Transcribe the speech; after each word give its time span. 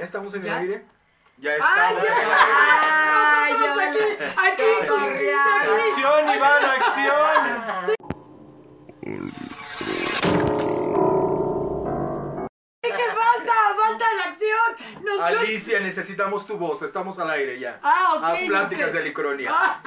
¿Ya 0.00 0.06
estamos 0.06 0.32
en 0.32 0.40
¿Ya? 0.40 0.52
el 0.54 0.58
aire? 0.60 0.84
Ya 1.36 1.50
¡Ay, 1.50 1.58
estamos 1.58 2.04
ya! 2.04 2.08
en 2.08 2.16
el 2.16 2.30
aire. 2.32 2.40
¡Ay, 3.12 3.52
Nosotros 3.52 3.78
aquí! 3.84 3.98
¡Aquí! 4.48 4.62
Casi. 4.80 5.04
aquí. 5.04 5.28
¡Acción, 5.90 6.34
Iván, 6.36 6.64
acción! 6.64 7.96
¿Qué 12.80 12.90
falta? 12.90 13.54
¡Falta 13.76 14.06
la 14.14 14.24
acción! 14.24 15.04
Nos 15.04 15.20
Alicia, 15.20 15.80
necesitamos 15.80 16.46
tu 16.46 16.56
voz. 16.56 16.80
Estamos 16.80 17.18
al 17.18 17.28
aire 17.28 17.58
ya. 17.58 17.78
Ah, 17.82 18.14
ok. 18.16 18.24
A 18.24 18.46
pláticas 18.46 18.88
ok. 18.88 18.94
de 18.94 19.02
Licronia. 19.02 19.52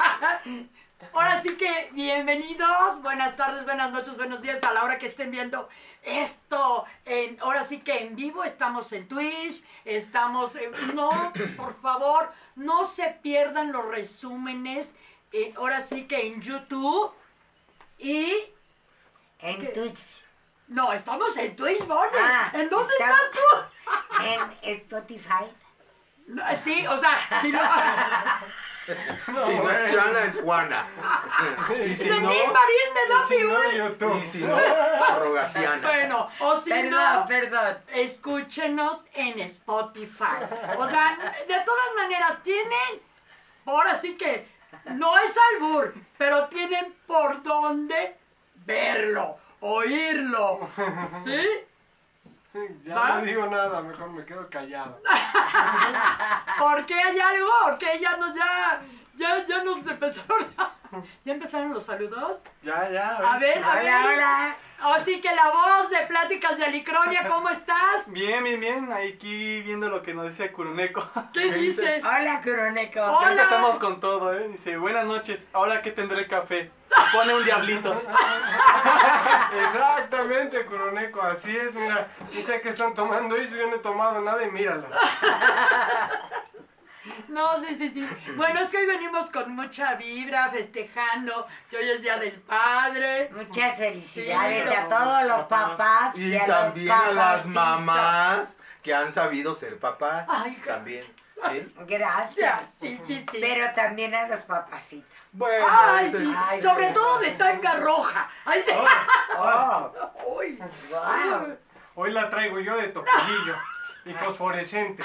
Ahora 1.12 1.42
sí 1.42 1.56
que 1.58 1.90
bienvenidos, 1.94 3.02
buenas 3.02 3.36
tardes, 3.36 3.66
buenas 3.66 3.92
noches, 3.92 4.16
buenos 4.16 4.42
días 4.42 4.64
a 4.64 4.74
la 4.74 4.84
hora 4.84 4.98
que 4.98 5.08
estén 5.08 5.32
viendo 5.32 5.68
esto. 6.04 6.86
En, 7.06 7.40
ahora 7.42 7.64
sí 7.64 7.80
que 7.82 8.00
en 8.04 8.16
vivo 8.16 8.44
estamos 8.44 8.92
en 8.94 9.08
Twitch, 9.08 9.64
estamos 9.86 10.56
en, 10.56 10.72
no, 10.96 11.34
por 11.58 11.80
favor, 11.82 12.32
no 12.56 12.86
se 12.86 13.10
pierdan 13.22 13.72
los 13.72 13.86
resúmenes. 13.86 14.96
eh, 15.32 15.54
ahora 15.58 15.82
sí 15.82 16.06
que 16.08 16.28
en 16.28 16.42
YouTube 16.42 17.12
y 17.98 18.34
En. 19.40 19.74
Twitch, 19.74 20.00
no, 20.68 20.94
estamos 20.94 21.36
en 21.38 21.56
Twitch, 21.56 21.86
Bonnie. 21.86 22.10
Ah, 22.20 22.52
¿En 22.54 22.70
dónde 22.70 22.94
estamos- 22.94 23.20
estás 23.20 23.42
tú? 23.42 24.24
en 24.64 24.76
Spotify. 24.78 25.46
No, 26.28 26.44
sí, 26.56 26.88
o 26.88 26.98
sea, 26.98 27.20
si 27.42 27.52
no, 27.52 27.60
si 28.86 29.32
no 29.32 29.72
es 29.72 29.94
Chana, 29.94 30.24
es 30.26 30.42
Juana. 30.42 30.88
y 31.86 31.96
si 31.96 32.10
de 32.10 32.16
no, 32.16 32.22
Marín 32.22 32.50
de 32.50 33.44
no. 33.44 33.72
YouTube. 33.72 34.22
y 34.22 34.26
si 34.26 34.40
no, 34.40 34.58
Rogaciana. 35.20 35.88
Bueno, 35.88 36.30
o 36.40 36.56
si 36.56 36.70
Perdón, 36.70 36.92
no, 36.92 37.26
perdón. 37.28 37.78
escúchenos 37.94 39.06
en 39.14 39.40
Spotify. 39.42 40.44
O 40.78 40.88
sea, 40.88 41.18
de 41.48 41.56
todas 41.66 41.96
maneras, 41.96 42.44
tienen, 42.44 43.02
ahora 43.66 43.96
sí 43.96 44.16
que, 44.18 44.48
no 44.86 45.18
es 45.18 45.36
albur, 45.54 45.94
pero 46.18 46.48
tienen 46.48 46.94
por 47.08 47.42
dónde 47.44 48.18
verlo, 48.66 49.38
oírlo. 49.62 50.68
¿Sí? 51.24 51.48
Ya 52.86 52.96
¿Va? 52.96 53.16
no 53.16 53.26
digo 53.26 53.48
nada, 53.48 53.82
mejor 53.82 54.12
me 54.12 54.24
quedo 54.26 54.48
callado. 54.48 55.02
Porque 56.60 56.94
hay 56.94 57.20
algo, 57.20 57.78
que 57.80 58.00
ya 58.00 58.16
nos, 58.18 58.36
ya, 58.36 58.80
ya, 59.16 59.46
ya 59.46 59.64
nos 59.64 59.86
empezaron 59.86 60.54
a- 60.58 60.72
¿Ya 61.24 61.34
empezaron 61.34 61.74
los 61.74 61.86
saludos? 61.86 62.44
Ya, 62.62 62.88
ya. 62.92 63.16
A 63.18 63.40
ver, 63.40 63.64
a 63.64 63.72
Hola, 63.72 63.82
ver. 63.82 64.14
hola. 64.14 64.56
Así 64.96 65.20
que 65.22 65.34
la 65.34 65.50
voz 65.50 65.90
de 65.90 65.98
Pláticas 66.06 66.56
de 66.58 66.66
Alicronia, 66.66 67.28
¿cómo 67.28 67.50
estás? 67.50 68.12
Bien, 68.12 68.44
bien, 68.44 68.60
bien. 68.60 68.94
Aquí 68.94 69.62
viendo 69.64 69.90
lo 69.90 70.04
que 70.04 70.14
nos 70.14 70.26
dice 70.28 70.52
Kuroneko. 70.52 71.02
¿Qué 71.34 71.52
dice? 71.54 72.00
Hola, 72.06 72.42
Croneco. 72.44 73.02
Hola. 73.02 73.26
Ya 73.26 73.32
empezamos 73.32 73.80
con 73.80 74.00
todo, 74.00 74.36
¿eh? 74.38 74.48
Dice, 74.50 74.78
buenas 74.78 75.06
noches. 75.06 75.48
Ahora 75.54 75.82
que 75.82 75.92
tendré 75.92 76.20
el 76.20 76.28
café. 76.28 76.70
Pone 77.12 77.34
un 77.34 77.44
diablito. 77.44 78.00
Exactamente, 79.66 80.64
Curoneco, 80.66 81.22
así 81.24 81.56
es, 81.58 81.74
mira. 81.74 82.08
Dice 82.32 82.62
que 82.62 82.70
están 82.70 82.94
tomando 82.94 83.36
ellos, 83.36 83.50
yo 83.58 83.68
no 83.68 83.78
he 83.78 83.80
tomado 83.80 84.22
nada 84.22 84.44
y 84.44 84.52
mírala. 84.52 84.88
No, 87.30 87.58
sí, 87.60 87.76
sí, 87.76 87.90
sí. 87.90 88.08
Bueno, 88.36 88.60
es 88.62 88.70
que 88.70 88.78
hoy 88.78 88.86
venimos 88.86 89.30
con 89.30 89.52
mucha 89.56 89.96
vibra, 89.96 90.50
festejando 90.52 91.48
que 91.70 91.78
hoy 91.78 91.90
es 91.90 92.02
Día 92.02 92.18
del 92.18 92.40
Padre. 92.42 93.30
Muchas 93.34 93.78
felicidades 93.78 94.70
Sí, 94.70 94.76
a 94.76 94.88
todos 94.90 95.24
los 95.24 95.42
papás 95.44 96.16
Y 96.18 96.30
y 96.30 96.38
a 96.38 96.46
también 96.46 96.88
los 96.88 96.98
a 96.98 97.12
las 97.12 97.46
mamás 97.46 98.60
que 98.82 98.94
han 98.94 99.12
sabido 99.12 99.54
ser 99.54 99.80
papás. 99.80 100.28
Ay, 100.30 100.56
también. 100.66 101.06
¿sí? 101.52 101.76
Gracias. 101.88 102.60
Sí, 102.80 103.00
sí, 103.06 103.24
sí. 103.32 103.38
Pero 103.40 103.74
también 103.74 104.14
a 104.14 104.28
los 104.28 104.42
papacitos. 104.42 105.10
Bueno, 105.32 105.66
Ay, 105.68 106.12
sí. 106.12 106.32
Ay, 106.38 106.62
Sobre 106.62 106.88
sí. 106.90 106.94
todo 106.94 107.20
de 107.20 107.32
tanga 107.32 107.74
roja. 107.78 108.30
Ay, 108.46 108.62
sí. 108.64 108.72
Oh, 109.38 109.92
Uy. 110.38 110.60
wow. 110.90 111.58
Hoy 111.96 112.12
la 112.12 112.30
traigo 112.30 112.60
yo 112.60 112.76
de 112.78 112.90
toquillillo 112.90 113.56
y 114.06 114.14
fosforescente. 114.14 115.04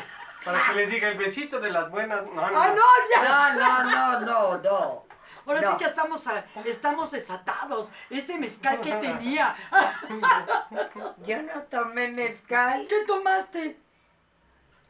Para 0.53 0.67
que 0.67 0.75
les 0.75 0.91
diga 0.91 1.09
el 1.09 1.19
besito 1.19 1.61
de 1.61 1.71
las 1.71 1.91
buenas. 1.91 2.25
No, 2.27 2.35
no. 2.51 2.61
Ah, 2.63 2.75
no, 2.75 2.83
ya. 3.11 3.55
No, 3.55 3.85
no, 3.85 3.91
no, 3.91 4.21
no, 4.21 4.59
no. 4.59 5.05
Ahora 5.47 5.61
sí 5.61 5.67
No. 5.67 5.79
que 5.79 5.85
estamos, 5.87 6.27
a- 6.27 6.45
estamos 6.65 7.11
desatados. 7.11 7.91
Ese 8.11 8.37
mezcal 8.39 8.81
que 8.81 8.93
tenía. 8.93 9.55
Yo 11.25 11.43
no 11.43 11.63
tomé 11.71 12.09
mezcal. 12.09 12.87
¿Qué 12.89 13.05
tomaste? 13.07 13.79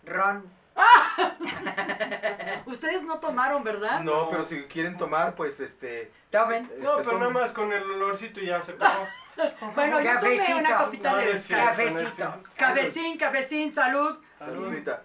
Ron. 0.04 0.50
Ustedes 2.66 3.02
no 3.02 3.18
tomaron, 3.18 3.64
¿verdad? 3.64 4.00
No, 4.00 4.28
pero 4.30 4.44
si 4.44 4.62
quieren 4.64 4.96
tomar, 4.96 5.34
pues 5.34 5.60
este. 5.60 6.10
Tomen. 6.30 6.70
No, 6.78 6.92
este, 6.98 7.04
pero 7.04 7.18
nada 7.18 7.26
tomen. 7.30 7.42
más 7.42 7.52
con 7.52 7.72
el 7.72 7.82
olorcito 7.82 8.40
ya 8.40 8.62
se 8.62 8.72
pagó. 8.74 9.06
Bueno, 9.76 10.00
yo 10.00 10.18
tomé 10.18 10.36
Cafecito. 10.36 10.58
una 10.58 10.76
copita 10.78 11.12
No, 11.12 11.16
de 11.18 11.24
no 11.26 11.30
es 11.30 11.34
mezcal. 11.48 11.76
cierto, 11.76 11.92
no 11.94 12.00
es 12.00 12.08
Cafecito. 12.08 12.38
cierto. 12.38 12.56
Cafecín, 12.58 13.18
cafecín, 13.18 13.72
salud. 13.72 14.18
Saludcita. 14.36 15.02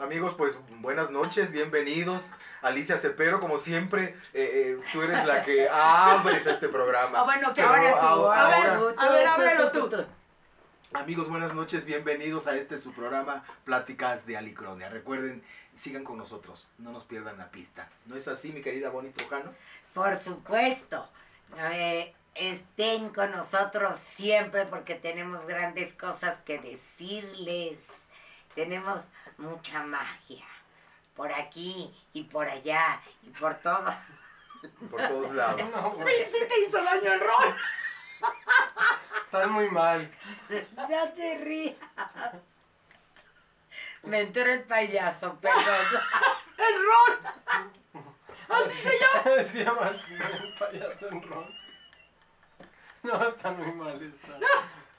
Amigos, 0.00 0.34
pues 0.36 0.58
buenas 0.78 1.10
noches, 1.10 1.50
bienvenidos. 1.50 2.30
Alicia 2.62 2.96
Cepero, 2.96 3.40
como 3.40 3.58
siempre, 3.58 4.16
eh, 4.34 4.76
eh, 4.78 4.80
tú 4.92 5.02
eres 5.02 5.24
la 5.26 5.42
que 5.42 5.68
abres 5.72 6.46
este 6.46 6.68
programa. 6.68 7.20
Ah, 7.20 7.24
bueno, 7.24 7.52
que 7.54 7.62
Ahora 7.62 8.00
tú, 8.00 8.06
a- 8.06 8.10
ahora 8.10 8.74
a 8.96 9.10
ver, 9.10 9.26
a 9.26 9.34
ábrelo 9.34 9.72
tú. 9.72 9.90
Amigos, 10.92 11.28
buenas 11.28 11.54
noches, 11.54 11.84
bienvenidos 11.84 12.46
a 12.46 12.56
este 12.56 12.76
su 12.78 12.92
programa 12.92 13.44
Pláticas 13.64 14.26
de 14.26 14.36
Alicronia. 14.36 14.88
Recuerden, 14.88 15.42
sigan 15.74 16.02
con 16.04 16.16
nosotros, 16.18 16.66
no 16.78 16.90
nos 16.92 17.04
pierdan 17.04 17.38
la 17.38 17.50
pista. 17.50 17.88
¿No 18.06 18.16
es 18.16 18.26
así, 18.26 18.52
mi 18.52 18.62
querida 18.62 18.88
Bonnie 18.90 19.12
Trujano? 19.12 19.52
Por 19.94 20.18
supuesto. 20.18 21.08
Eh, 21.72 22.14
estén 22.34 23.10
con 23.10 23.30
nosotros 23.32 23.98
siempre 24.00 24.64
porque 24.66 24.94
tenemos 24.94 25.46
grandes 25.46 25.94
cosas 25.94 26.38
que 26.38 26.58
decirles. 26.58 27.78
Tenemos 28.56 29.10
mucha 29.40 29.82
magia. 29.82 30.44
Por 31.14 31.32
aquí 31.32 31.92
y 32.12 32.24
por 32.24 32.48
allá 32.48 33.00
y 33.22 33.30
por 33.30 33.54
todo. 33.56 33.92
Por 34.90 35.00
todos 35.08 35.32
lados. 35.34 35.70
No, 35.70 35.94
Sí, 36.06 36.12
sí 36.26 36.38
te 36.48 36.60
hizo 36.60 36.82
daño 36.82 37.12
el 37.12 37.20
rol. 37.20 37.56
están 39.24 39.50
muy 39.52 39.68
mal. 39.70 40.10
Ya 40.88 41.12
te 41.14 41.38
rías. 41.38 41.76
Me 44.02 44.20
entró 44.22 44.42
el 44.44 44.62
payaso, 44.64 45.34
perdón. 45.40 45.86
El 46.56 46.74
rol. 46.74 48.04
Así 48.48 48.76
se 48.76 48.98
llama. 48.98 49.44
Se 49.44 49.64
llama 49.64 49.88
el 49.88 50.54
payaso 50.58 51.08
en 51.08 51.22
ron. 51.22 51.54
No, 53.02 53.28
está 53.28 53.50
muy 53.52 53.72
mal 53.72 54.02
esta. 54.02 54.38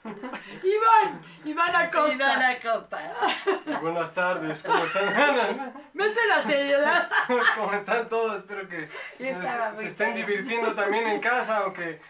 Iván, 0.62 1.22
Iván 1.44 1.76
Acosta. 1.76 2.14
Iván 2.34 2.42
Acosta. 2.42 2.98
Buenas 3.80 4.12
tardes, 4.12 4.62
¿cómo 4.62 4.84
están? 4.84 5.74
Vete 5.94 6.26
la 6.26 6.42
seriedad. 6.42 7.08
¿Cómo 7.56 7.72
están 7.72 8.08
todos? 8.08 8.38
Espero 8.38 8.68
que 8.68 8.88
se, 9.18 9.76
se 9.76 9.86
estén 9.86 10.14
divirtiendo 10.14 10.74
también 10.74 11.06
en 11.06 11.20
casa, 11.20 11.58
aunque 11.58 12.00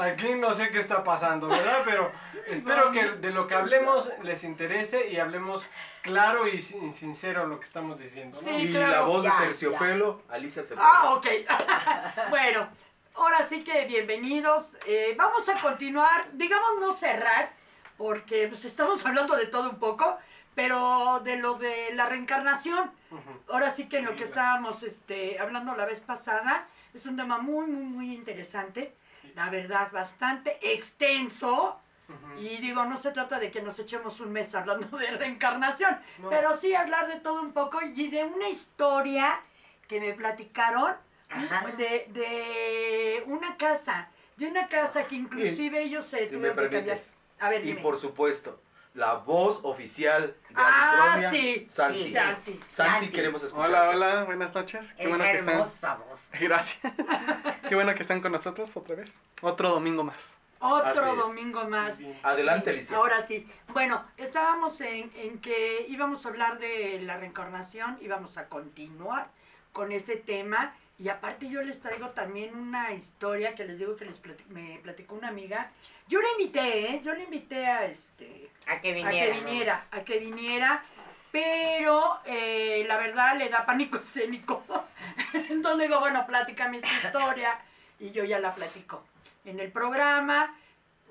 aquí 0.00 0.34
no 0.34 0.54
sé 0.54 0.70
qué 0.70 0.80
está 0.80 1.04
pasando, 1.04 1.48
¿verdad? 1.48 1.82
Pero 1.84 2.10
espero 2.46 2.90
que 2.90 3.10
de 3.10 3.30
lo 3.30 3.46
que 3.46 3.54
hablemos 3.54 4.10
les 4.22 4.44
interese 4.44 5.08
y 5.08 5.18
hablemos 5.18 5.62
claro 6.00 6.48
y 6.48 6.62
sin- 6.62 6.94
sincero 6.94 7.46
lo 7.46 7.58
que 7.60 7.66
estamos 7.66 7.98
diciendo. 7.98 8.40
¿no? 8.40 8.46
Sí. 8.48 8.68
y 8.68 8.70
claro, 8.70 8.92
la 8.92 9.00
voz 9.02 9.24
ya, 9.24 9.38
de 9.40 9.46
terciopelo, 9.46 10.22
Alicia 10.30 10.62
Cepero. 10.62 10.86
Ah, 10.90 11.10
ok. 11.14 11.26
bueno, 12.30 12.68
ahora 13.16 13.46
sí 13.46 13.64
que 13.64 13.84
bienvenidos. 13.86 14.70
Eh, 14.86 15.14
vamos 15.16 15.48
a 15.48 15.60
continuar, 15.60 16.26
digamos 16.32 16.70
no 16.80 16.92
cerrar, 16.92 17.52
porque 17.96 18.48
pues, 18.48 18.64
estamos 18.64 19.04
hablando 19.06 19.36
de 19.36 19.46
todo 19.46 19.70
un 19.70 19.78
poco, 19.78 20.18
pero 20.54 21.20
de 21.24 21.36
lo 21.36 21.54
de 21.54 21.92
la 21.94 22.06
reencarnación. 22.06 22.90
Ahora 23.48 23.72
sí 23.72 23.88
que 23.88 23.98
en 23.98 24.06
lo 24.06 24.16
que 24.16 24.24
estábamos 24.24 24.82
este, 24.82 25.38
hablando 25.38 25.74
la 25.76 25.84
vez 25.84 26.00
pasada, 26.00 26.66
es 26.94 27.04
un 27.06 27.16
tema 27.16 27.38
muy, 27.38 27.66
muy, 27.66 27.84
muy 27.84 28.14
interesante. 28.14 28.94
La 29.34 29.48
verdad, 29.50 29.90
bastante 29.92 30.58
extenso. 30.72 31.78
Y 32.38 32.58
digo, 32.58 32.84
no 32.84 32.98
se 32.98 33.10
trata 33.12 33.38
de 33.38 33.50
que 33.50 33.62
nos 33.62 33.78
echemos 33.78 34.20
un 34.20 34.32
mes 34.32 34.54
hablando 34.54 34.98
de 34.98 35.10
reencarnación, 35.12 35.98
No. 36.18 36.28
pero 36.28 36.54
sí 36.54 36.74
hablar 36.74 37.08
de 37.08 37.20
todo 37.20 37.40
un 37.40 37.52
poco 37.52 37.80
y 37.80 38.08
de 38.08 38.24
una 38.24 38.50
historia 38.50 39.40
que 39.88 39.98
me 39.98 40.12
platicaron 40.12 40.94
Ajá. 41.32 41.66
de, 41.76 42.06
de 42.10 43.24
una 43.26 43.56
casa, 43.56 44.08
de 44.36 44.46
una 44.46 44.68
casa 44.68 45.06
que 45.06 45.16
inclusive 45.16 45.82
ellos 45.82 46.04
se 46.06 46.26
si 46.26 46.36
me 46.36 46.48
tuvieron 46.50 46.56
que 46.56 46.62
cambiar. 46.76 46.84
permites. 46.98 47.12
A 47.40 47.48
ver, 47.48 47.62
Y 47.64 47.68
dime. 47.68 47.80
por 47.82 47.98
supuesto, 47.98 48.60
la 48.94 49.14
voz 49.14 49.60
oficial 49.62 50.28
de 50.48 50.54
Ah, 50.54 51.28
sí, 51.30 51.66
Santi. 51.70 52.04
sí, 52.04 52.12
Santi. 52.12 52.60
Santi, 52.68 53.08
queremos 53.08 53.42
escuchar. 53.42 53.68
Hola, 53.70 53.88
hola, 53.90 54.24
buenas 54.24 54.54
noches. 54.54 54.92
Qué 54.94 55.04
Es 55.04 55.08
bueno 55.08 55.24
que 55.24 55.32
están. 55.32 55.54
hermosa 55.54 55.94
voz. 55.96 56.20
Gracias. 56.40 56.92
Qué 57.68 57.74
bueno 57.74 57.94
que 57.94 58.02
están 58.02 58.20
con 58.20 58.32
nosotros 58.32 58.76
otra 58.76 58.94
vez. 58.94 59.14
Otro 59.40 59.70
domingo 59.70 60.04
más. 60.04 60.36
Otro 60.60 61.16
domingo 61.16 61.64
más. 61.64 61.98
Adelante, 62.22 62.70
Sí, 62.70 62.76
Alicia. 62.76 62.96
Ahora 62.98 63.20
sí. 63.22 63.48
Bueno, 63.72 64.04
estábamos 64.16 64.80
en, 64.80 65.10
en 65.16 65.40
que 65.40 65.86
íbamos 65.88 66.24
a 66.24 66.28
hablar 66.28 66.58
de 66.60 67.00
la 67.02 67.16
reencarnación, 67.16 67.98
íbamos 68.00 68.36
a 68.38 68.48
continuar 68.48 69.28
con 69.72 69.90
ese 69.90 70.14
tema. 70.16 70.72
Y 71.02 71.08
aparte 71.08 71.48
yo 71.48 71.60
les 71.62 71.80
traigo 71.80 72.10
también 72.10 72.54
una 72.54 72.92
historia 72.92 73.56
que 73.56 73.64
les 73.64 73.76
digo 73.80 73.96
que 73.96 74.04
les 74.04 74.22
plati- 74.22 74.46
me 74.50 74.78
platicó 74.84 75.16
una 75.16 75.28
amiga. 75.28 75.68
Yo 76.06 76.20
la 76.22 76.28
invité, 76.38 76.90
¿eh? 76.94 77.00
Yo 77.02 77.12
la 77.12 77.24
invité 77.24 77.66
a 77.66 77.86
este 77.86 78.48
A 78.68 78.80
que 78.80 78.92
a 78.92 78.94
viniera. 78.94 79.34
que 79.34 79.40
viniera, 79.40 79.86
a 79.90 80.04
que 80.04 80.18
viniera, 80.20 80.84
pero 81.32 82.20
eh, 82.24 82.84
la 82.86 82.96
verdad 82.98 83.36
le 83.36 83.48
da 83.48 83.66
pánico 83.66 83.98
escénico. 84.02 84.62
Entonces 85.50 85.88
digo, 85.88 85.98
bueno, 85.98 86.24
platícame 86.24 86.76
esta 86.78 87.08
historia 87.08 87.58
y 87.98 88.12
yo 88.12 88.22
ya 88.22 88.38
la 88.38 88.54
platico 88.54 89.02
en 89.44 89.58
el 89.58 89.72
programa. 89.72 90.54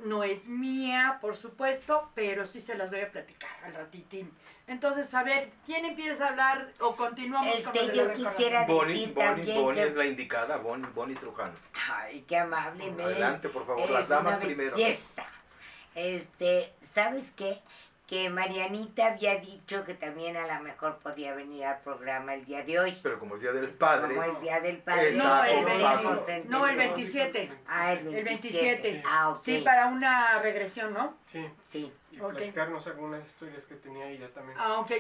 No 0.06 0.24
es 0.24 0.46
mía, 0.48 1.18
por 1.20 1.36
supuesto, 1.36 2.10
pero 2.16 2.46
sí 2.48 2.62
se 2.62 2.76
las 2.78 2.90
voy 2.92 3.02
a 3.02 3.12
platicar 3.12 3.52
al 3.66 3.74
ratitín. 3.74 4.32
Entonces, 4.76 5.14
a 5.14 5.24
ver, 5.24 5.52
¿quién 5.66 5.84
empieza 5.84 6.26
a 6.26 6.30
hablar 6.30 6.70
o 6.80 6.96
continuamos 6.96 7.54
con 7.60 7.76
Este, 7.76 7.90
de 7.90 7.98
yo 7.98 8.14
quisiera 8.14 8.66
Bonnie, 8.66 8.94
decir 9.02 9.14
Bonnie, 9.14 9.26
también 9.36 9.62
Bonnie 9.62 9.82
que- 9.84 9.88
es 9.90 9.96
la 9.96 10.06
indicada, 10.06 10.58
Bonnie, 10.58 10.88
Bonnie 10.96 11.16
Trujano. 11.18 11.54
Ay, 11.94 12.24
qué 12.26 12.38
amable, 12.38 12.90
Mel. 12.92 13.06
Adelante, 13.06 13.50
por 13.50 13.66
favor, 13.68 13.82
Eres 13.84 13.92
las 13.92 14.08
damas 14.08 14.38
una 14.38 14.46
primero. 14.46 14.76
belleza. 14.78 15.26
Este, 15.94 16.72
¿sabes 16.94 17.32
qué? 17.36 17.60
Que 18.08 18.30
Marianita 18.30 19.08
había 19.08 19.36
dicho 19.40 19.84
que 19.84 19.94
también 19.94 20.38
a 20.38 20.48
lo 20.48 20.64
mejor 20.64 21.00
podía 21.00 21.34
venir 21.34 21.66
al 21.66 21.80
programa 21.82 22.34
el 22.36 22.46
día 22.46 22.64
de 22.64 22.80
hoy. 22.80 22.98
Pero 23.04 23.20
como 23.20 23.36
es 23.36 23.42
Día 23.42 23.52
del 23.52 23.70
Padre, 23.72 24.16
Como 24.16 24.24
es 24.24 24.40
Día 24.42 24.60
del 24.62 24.78
Padre. 24.78 25.14
No, 25.16 25.44
el, 25.44 25.58
ocupado. 25.66 25.66
20 25.66 26.04
podemos 26.04 26.28
no, 26.50 26.66
el 26.68 26.72
entender. 26.72 26.78
27. 26.88 27.52
Ah, 27.68 27.92
el 27.94 28.00
El 28.00 28.24
27. 28.24 28.58
27. 28.82 29.04
Ah, 29.06 29.30
ok. 29.32 29.42
Sí, 29.44 29.62
para 29.66 29.88
una 29.88 30.38
regresión, 30.38 30.94
¿no? 30.94 31.18
Sí, 31.30 31.46
Sí, 31.68 31.94
y 32.12 32.20
Ok. 32.20 32.32
platicarnos 32.32 32.86
algunas 32.88 33.26
historias 33.26 33.64
que 33.66 33.76
tenía 33.76 34.08
ella 34.08 34.30
también. 34.34 34.58
Ah, 34.60 34.80
ok. 34.80 34.92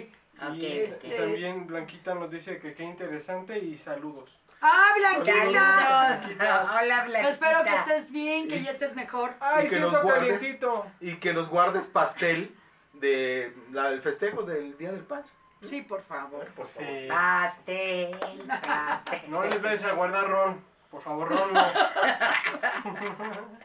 ok. 0.42 0.54
y 0.56 0.66
este- 0.66 1.18
también 1.18 1.68
Blanquita 1.68 2.16
nos 2.16 2.32
dice 2.32 2.60
que 2.60 2.74
qué 2.74 2.84
interesante 2.84 3.60
y 3.60 3.78
saludos. 3.78 4.38
¡Ah, 4.62 4.94
Blanquita! 4.98 6.22
Hola, 6.40 7.04
Blanquita. 7.06 7.30
Espero 7.30 7.64
que 7.64 7.70
estés 7.76 8.12
bien, 8.12 8.48
que 8.48 8.62
ya 8.64 8.72
estés 8.72 8.96
mejor. 8.96 9.34
¡Ay, 9.40 9.64
que 9.64 9.70
siento 9.70 9.92
nos 9.92 10.04
guardes. 10.04 10.34
calientito! 10.34 10.86
y 11.00 11.16
que 11.16 11.34
nos 11.34 11.50
guardes 11.50 11.88
pastel 11.88 12.56
de 12.94 13.54
la- 13.72 13.90
el 13.90 14.02
festejo 14.02 14.44
del 14.44 14.78
Día 14.78 14.92
del 14.92 15.02
Padre. 15.04 15.26
Sí, 15.64 15.82
por 15.82 16.02
favor. 16.04 16.46
Por 16.56 16.68
favor. 16.68 16.90
Sí. 16.90 17.08
Pastel, 17.08 18.18
pastel. 18.66 19.22
No 19.30 19.44
les 19.44 19.62
vayas 19.62 19.84
a 19.84 19.92
guardar 19.94 20.28
ron. 20.28 20.71
Por 20.92 21.02
favor, 21.02 21.32
no. 21.32 21.66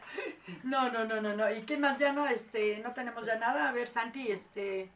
No, 0.63 0.89
no, 0.91 1.03
no, 1.05 1.21
no, 1.21 1.35
no. 1.35 1.51
¿Y 1.51 1.63
qué 1.63 1.77
más? 1.77 1.99
Ya 1.99 2.13
no, 2.13 2.25
este, 2.27 2.79
no 2.79 2.93
tenemos 2.93 3.25
ya 3.25 3.35
nada. 3.35 3.69
A 3.69 3.71
ver, 3.73 3.89
Santi, 3.89 4.31
este, 4.31 4.89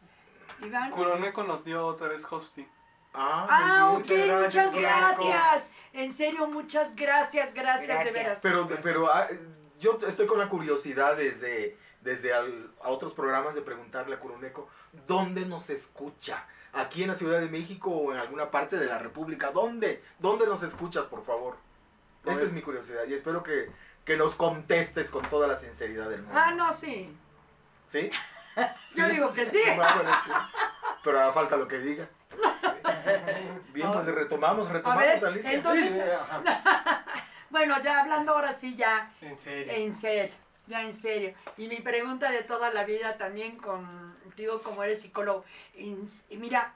Iván. 0.62 0.92
Curoneco 0.92 1.44
nos 1.44 1.63
dio 1.66 1.86
otra 1.86 2.07
vez 2.07 2.25
hosting. 2.30 2.68
Ah, 3.13 3.45
Ah, 3.50 3.92
ok, 3.94 4.00
muchas 4.00 4.74
gracias. 4.74 4.74
gracias. 4.75 5.72
En 5.94 6.13
serio, 6.13 6.48
muchas 6.48 6.95
gracias, 6.95 7.54
gracias, 7.54 7.88
de 7.88 7.94
Gracias. 7.94 8.13
veras. 8.13 8.39
Pero, 8.42 8.68
pero 8.81 9.13
ah, 9.13 9.27
yo 9.80 10.00
estoy 10.07 10.25
con 10.27 10.39
la 10.39 10.48
curiosidad 10.48 11.18
desde, 11.18 11.77
desde 12.00 12.34
al- 12.34 12.72
a 12.81 12.88
otros 12.89 13.13
programas 13.13 13.54
de 13.56 13.62
preguntarle 13.62 14.16
a 14.16 14.19
Curuneco, 14.19 14.69
¿dónde 15.06 15.45
nos 15.45 15.69
escucha? 15.69 16.45
¿Aquí 16.72 17.01
en 17.04 17.10
la 17.10 17.16
Ciudad 17.16 17.42
de 17.42 17.50
México 17.50 17.92
o 17.92 18.13
en 18.13 18.19
alguna 18.19 18.50
parte 18.50 18.77
de 18.77 18.86
la 18.86 18.98
República? 19.00 19.51
¿Dónde? 19.51 20.01
¿Dónde 20.19 20.48
nos 20.48 20.63
escuchas, 20.63 21.06
por 21.06 21.25
favor? 21.25 21.57
Esa 22.24 22.34
Pues- 22.34 22.42
es 22.44 22.52
mi 22.54 22.62
curiosidad 22.62 23.04
y 23.08 23.14
espero 23.16 23.42
que, 23.44 23.70
que 24.06 24.16
nos 24.18 24.36
contestes 24.36 25.10
con 25.10 25.24
toda 25.24 25.48
la 25.48 25.56
sinceridad 25.56 26.10
del 26.10 26.22
mundo. 26.22 26.38
Ah, 26.40 26.52
no, 26.52 26.74
sí. 26.74 27.16
¿Sí? 27.88 28.10
Yo 28.96 29.08
digo 29.10 29.34
que 29.34 29.46
sí. 29.46 29.60
Bueno, 29.76 29.96
bueno, 29.96 30.12
sí. 30.26 30.32
Pero 31.04 31.20
ahora 31.20 31.34
falta 31.34 31.58
lo 31.58 31.68
que 31.68 31.80
diga. 31.80 32.08
Bien, 33.74 33.92
pues 33.92 34.06
retomamos, 34.08 34.70
retomamos, 34.70 35.04
ver, 35.04 35.26
Alicia. 35.26 35.54
entonces- 35.54 35.94
Sí. 35.96 36.52
Bueno, 37.50 37.82
ya 37.82 38.00
hablando 38.02 38.34
ahora 38.34 38.54
sí, 38.54 38.76
ya 38.76 39.12
En 39.22 39.38
serio. 39.38 39.74
en 39.74 39.94
serio, 39.96 40.34
ya 40.68 40.82
en 40.84 40.94
serio. 40.94 41.34
Y 41.58 41.68
mi 41.68 41.78
pregunta 41.82 42.32
de 42.32 42.44
toda 42.44 42.70
la 42.72 42.84
vida 42.86 43.18
también 43.18 43.58
contigo 43.58 44.62
como 44.62 44.84
eres 44.84 45.02
psicólogo. 45.02 45.44
En- 45.76 46.08
mira, 46.40 46.74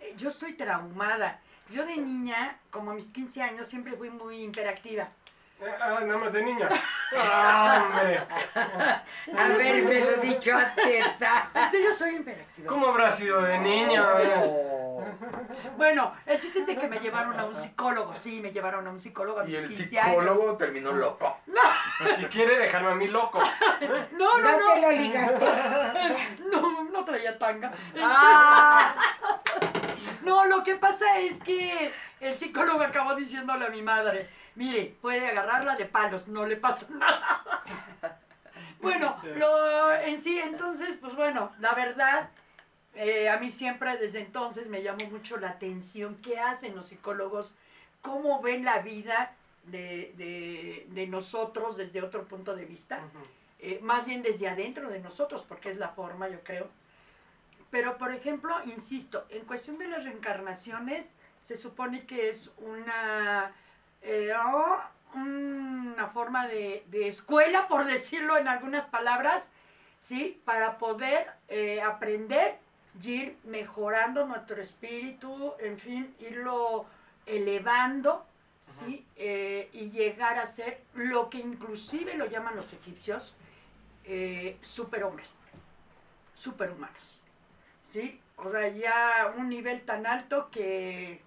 eh, 0.00 0.12
yo 0.16 0.28
estoy 0.28 0.52
traumada. 0.54 1.40
Yo 1.70 1.84
de 1.84 1.96
niña, 1.96 2.56
como 2.70 2.90
a 2.92 2.94
mis 2.94 3.06
15 3.06 3.42
años, 3.42 3.66
siempre 3.68 3.92
fui 3.94 4.10
muy 4.10 4.44
hiperactiva. 4.44 5.06
Ah, 5.80 5.98
nada 6.04 6.18
más 6.18 6.32
de 6.32 6.42
niña. 6.42 6.68
Ah, 7.16 7.84
hombre. 7.88 8.20
Haberme 9.34 10.00
lo 10.04 10.16
dicho 10.18 10.54
antes. 10.54 11.06
ah. 11.22 11.48
En 11.54 11.70
serio, 11.70 11.92
soy 11.92 12.16
hiperactiva. 12.16 12.68
¿Cómo 12.68 12.88
habrá 12.88 13.10
sido 13.10 13.40
de 13.42 13.58
niña? 13.58 14.06
Bueno, 15.78 16.12
el 16.26 16.38
chiste 16.38 16.58
es 16.60 16.66
de 16.66 16.76
que 16.76 16.86
me 16.86 16.98
llevaron 17.00 17.38
a 17.40 17.44
un 17.46 17.56
psicólogo. 17.56 18.14
Sí, 18.14 18.40
me 18.42 18.52
llevaron 18.52 18.86
a 18.86 18.90
un 18.90 19.00
psicólogo 19.00 19.40
a 19.40 19.44
mis 19.44 19.54
Y 19.54 19.56
el 19.56 19.68
15 19.68 19.98
años. 20.00 20.10
psicólogo 20.10 20.56
terminó 20.58 20.92
loco. 20.92 21.38
Y 22.18 22.24
quiere 22.26 22.58
dejarme 22.58 22.90
a 22.90 22.94
mí 22.94 23.08
loco. 23.08 23.40
No, 24.12 24.38
no, 24.38 24.52
No 24.52 24.58
te 24.74 24.80
no. 24.80 24.86
lo 24.86 24.92
ligaste. 24.92 25.46
No, 26.52 26.84
no 26.84 27.04
traía 27.04 27.38
tanga. 27.38 27.72
Ah, 28.00 28.92
No, 30.22 30.46
lo 30.46 30.62
que 30.62 30.76
pasa 30.76 31.18
es 31.20 31.38
que 31.40 31.92
el 32.20 32.36
psicólogo 32.36 32.82
acabó 32.82 33.14
diciéndole 33.14 33.66
a 33.66 33.70
mi 33.70 33.82
madre, 33.82 34.28
mire, 34.54 34.96
puede 35.00 35.26
agarrarla 35.26 35.76
de 35.76 35.84
palos, 35.86 36.26
no 36.28 36.46
le 36.46 36.56
pasa 36.56 36.86
nada. 36.90 37.42
Bueno, 38.80 39.16
lo, 39.38 39.92
en 39.94 40.22
sí, 40.22 40.38
entonces, 40.38 40.96
pues 41.00 41.14
bueno, 41.14 41.52
la 41.58 41.74
verdad, 41.74 42.30
eh, 42.94 43.28
a 43.28 43.38
mí 43.38 43.50
siempre 43.50 43.96
desde 43.96 44.20
entonces 44.20 44.68
me 44.68 44.82
llamó 44.82 45.04
mucho 45.10 45.36
la 45.36 45.50
atención 45.50 46.16
qué 46.22 46.38
hacen 46.38 46.74
los 46.76 46.86
psicólogos, 46.86 47.54
cómo 48.02 48.40
ven 48.40 48.64
la 48.64 48.78
vida 48.80 49.32
de, 49.64 50.14
de- 50.16 50.86
de 50.90 51.06
nosotros 51.08 51.76
desde 51.76 52.02
otro 52.02 52.24
punto 52.24 52.54
de 52.56 52.64
vista 52.64 53.00
eh, 53.60 53.80
más 53.82 54.06
bien 54.06 54.22
desde 54.22 54.48
adentro 54.48 54.88
de 54.88 55.00
nosotros, 55.00 55.42
porque 55.46 55.70
es 55.70 55.76
la 55.78 55.88
forma, 55.88 56.28
yo 56.28 56.40
creo. 56.44 56.68
Pero, 57.70 57.98
por 57.98 58.12
ejemplo, 58.12 58.54
insisto, 58.64 59.26
en 59.28 59.44
cuestión 59.44 59.78
de 59.78 59.88
las 59.88 60.04
reencarnaciones, 60.04 61.06
se 61.42 61.56
supone 61.56 62.06
que 62.06 62.30
es 62.30 62.50
una, 62.58 63.52
eh, 64.02 64.32
oh, 64.34 64.78
una 65.14 66.08
forma 66.08 66.46
de, 66.46 66.84
de 66.88 67.08
escuela, 67.08 67.68
por 67.68 67.84
decirlo 67.84 68.36
en 68.36 68.48
algunas 68.48 68.84
palabras, 68.86 69.48
¿sí? 70.00 70.40
Para 70.44 70.78
poder 70.78 71.30
eh, 71.48 71.80
aprender 71.82 72.58
y 73.02 73.10
ir 73.10 73.38
mejorando 73.44 74.26
nuestro 74.26 74.60
espíritu, 74.60 75.54
en 75.60 75.78
fin, 75.78 76.14
irlo 76.18 76.86
elevando, 77.26 78.26
¿sí? 78.78 79.06
Eh, 79.16 79.68
y 79.72 79.90
llegar 79.90 80.38
a 80.38 80.46
ser 80.46 80.82
lo 80.94 81.30
que 81.30 81.38
inclusive 81.38 82.14
lo 82.14 82.26
llaman 82.26 82.56
los 82.56 82.72
egipcios, 82.72 83.34
eh, 84.04 84.56
superhombres, 84.62 85.36
superhumanos, 86.34 87.07
¿sí? 87.90 88.20
O 88.36 88.50
sea, 88.50 88.68
ya 88.68 89.34
un 89.36 89.48
nivel 89.48 89.82
tan 89.82 90.06
alto 90.06 90.50
que 90.50 91.20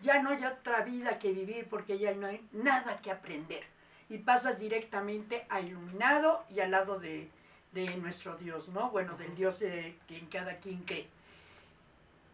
ya 0.00 0.22
no 0.22 0.30
hay 0.30 0.44
otra 0.44 0.82
vida 0.82 1.18
que 1.18 1.32
vivir 1.32 1.66
porque 1.68 1.98
ya 1.98 2.12
no 2.14 2.26
hay 2.26 2.46
nada 2.52 2.98
que 2.98 3.10
aprender. 3.10 3.64
Y 4.10 4.18
pasas 4.18 4.58
directamente 4.58 5.46
a 5.48 5.60
iluminado 5.60 6.44
y 6.50 6.60
al 6.60 6.70
lado 6.70 6.98
de, 6.98 7.28
de 7.72 7.96
nuestro 7.96 8.36
Dios, 8.36 8.68
¿no? 8.70 8.90
Bueno, 8.90 9.16
del 9.16 9.34
Dios 9.34 9.60
de 9.60 9.96
quien 10.06 10.26
cada 10.26 10.58
quien 10.58 10.82
cree. 10.82 11.08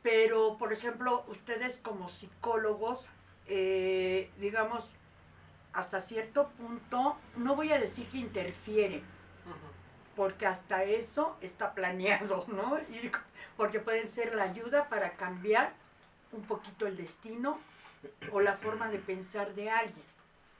Pero, 0.02 0.56
por 0.58 0.72
ejemplo, 0.72 1.24
ustedes 1.28 1.78
como 1.78 2.08
psicólogos, 2.08 3.06
eh, 3.46 4.30
digamos, 4.38 4.84
hasta 5.72 6.00
cierto 6.00 6.50
punto, 6.50 7.16
no 7.36 7.56
voy 7.56 7.72
a 7.72 7.80
decir 7.80 8.06
que 8.08 8.18
interfieren, 8.18 9.02
porque 10.16 10.46
hasta 10.46 10.84
eso 10.84 11.36
está 11.40 11.74
planeado, 11.74 12.44
¿no? 12.48 12.78
Y- 12.90 13.10
porque 13.56 13.80
pueden 13.80 14.08
ser 14.08 14.34
la 14.34 14.44
ayuda 14.44 14.88
para 14.88 15.12
cambiar 15.12 15.72
un 16.32 16.42
poquito 16.42 16.86
el 16.86 16.96
destino 16.96 17.58
o 18.32 18.40
la 18.40 18.56
forma 18.56 18.88
de 18.88 18.98
pensar 18.98 19.54
de 19.54 19.70
alguien. 19.70 20.04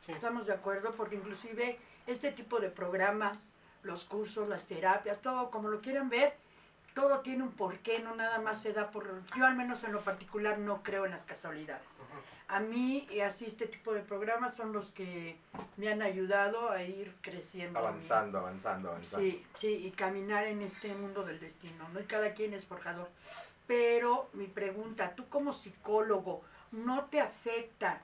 Sí. 0.06 0.12
¿Estamos 0.12 0.46
de 0.46 0.52
acuerdo? 0.52 0.92
Porque 0.92 1.16
inclusive 1.16 1.78
este 2.06 2.30
tipo 2.30 2.61
de 2.61 2.68
programas, 2.70 3.49
los 3.82 4.04
cursos, 4.04 4.49
las 4.49 4.66
terapias, 4.66 5.20
todo 5.20 5.50
como 5.50 5.68
lo 5.68 5.80
quieran 5.80 6.08
ver, 6.08 6.34
todo 6.94 7.20
tiene 7.20 7.42
un 7.42 7.50
porqué, 7.52 7.99
no 7.99 8.14
nada 8.14 8.38
más 8.38 8.62
se 8.62 8.73
da 8.73 8.90
por... 8.90 9.25
Yo 9.37 9.44
al 9.44 9.56
menos 9.56 9.82
en 9.82 9.92
lo 9.92 10.00
particular 10.00 10.58
no 10.58 10.82
creo 10.84 11.04
en 11.06 11.11
las 11.11 11.25
casualidades. 11.25 11.82
A 12.54 12.61
mí, 12.61 13.04
y 13.11 13.18
así 13.18 13.46
este 13.46 13.66
tipo 13.66 13.92
de 13.92 14.00
programas 14.00 14.54
son 14.54 14.73
los 14.73 14.92
que 14.92 15.37
me 15.76 15.88
han 15.88 16.02
ayudado 16.02 16.70
a 16.70 16.84
ir 16.84 17.12
creciendo. 17.20 17.80
Avanzando, 17.80 18.38
avanzando, 18.38 18.90
avanzando. 18.90 19.26
Sí, 19.26 19.44
sí, 19.56 19.73
y 19.75 19.90
caminar 19.90 20.46
en 20.46 20.62
este 20.62 20.94
mundo 20.94 21.25
del 21.25 21.40
destino, 21.40 21.88
¿no? 21.92 21.99
Y 21.99 22.04
cada 22.04 22.32
quien 22.32 22.54
es 22.54 22.64
forjador. 22.64 23.11
Pero 23.66 24.30
mi 24.34 24.46
pregunta, 24.46 25.16
tú 25.16 25.28
como 25.28 25.52
psicólogo, 25.52 26.42
¿no 26.70 27.06
te 27.06 27.20
afecta? 27.20 28.02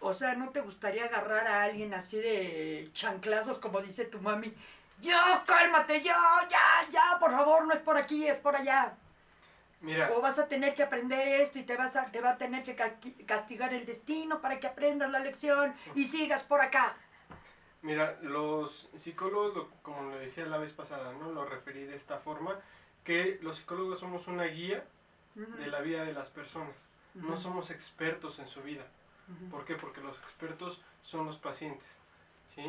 O 0.00 0.12
sea, 0.12 0.34
¿no 0.34 0.50
te 0.50 0.60
gustaría 0.60 1.06
agarrar 1.06 1.46
a 1.46 1.62
alguien 1.62 1.94
así 1.94 2.18
de 2.18 2.90
chanclazos, 2.92 3.58
como 3.58 3.80
dice 3.80 4.04
tu 4.04 4.20
mami, 4.20 4.52
ya, 5.00 5.42
cálmate, 5.46 6.02
ya, 6.02 6.46
ya, 6.50 6.86
ya, 6.90 7.18
por 7.18 7.30
favor, 7.30 7.66
no 7.66 7.72
es 7.72 7.80
por 7.80 7.96
aquí, 7.96 8.26
es 8.26 8.36
por 8.36 8.56
allá. 8.56 8.94
Mira, 9.80 10.10
O 10.12 10.20
vas 10.20 10.38
a 10.38 10.48
tener 10.48 10.74
que 10.74 10.82
aprender 10.82 11.28
esto 11.40 11.58
y 11.58 11.62
te, 11.62 11.76
vas 11.76 11.96
a, 11.96 12.06
te 12.06 12.20
va 12.20 12.30
a 12.30 12.38
tener 12.38 12.64
que 12.64 12.74
ca- 12.74 12.96
castigar 13.26 13.72
el 13.74 13.84
destino 13.84 14.40
para 14.40 14.58
que 14.58 14.66
aprendas 14.66 15.10
la 15.10 15.18
lección 15.20 15.74
y 15.94 16.06
sigas 16.06 16.42
por 16.42 16.60
acá. 16.60 16.96
Mira, 17.82 18.18
los 18.22 18.88
psicólogos, 18.96 19.54
lo- 19.54 19.70
como 19.82 20.02
lo 20.10 20.16
decía 20.16 20.46
la 20.46 20.58
vez 20.58 20.72
pasada, 20.72 21.12
¿no? 21.12 21.30
Lo 21.30 21.44
referí 21.44 21.84
de 21.84 21.94
esta 21.94 22.18
forma, 22.18 22.58
que 23.04 23.38
los 23.42 23.58
psicólogos 23.58 24.00
somos 24.00 24.26
una 24.26 24.44
guía 24.44 24.82
de 25.34 25.66
la 25.66 25.80
vida 25.80 26.04
de 26.04 26.12
las 26.14 26.30
personas. 26.30 26.74
No 27.14 27.34
Ujú. 27.34 27.36
somos 27.40 27.70
expertos 27.70 28.38
en 28.38 28.48
su 28.48 28.62
vida. 28.62 28.84
Ujú. 29.28 29.50
¿Por 29.50 29.64
qué? 29.66 29.74
Porque 29.74 30.00
los 30.00 30.16
expertos 30.18 30.80
son 31.02 31.26
los 31.26 31.38
pacientes, 31.38 31.86
¿sí? 32.54 32.62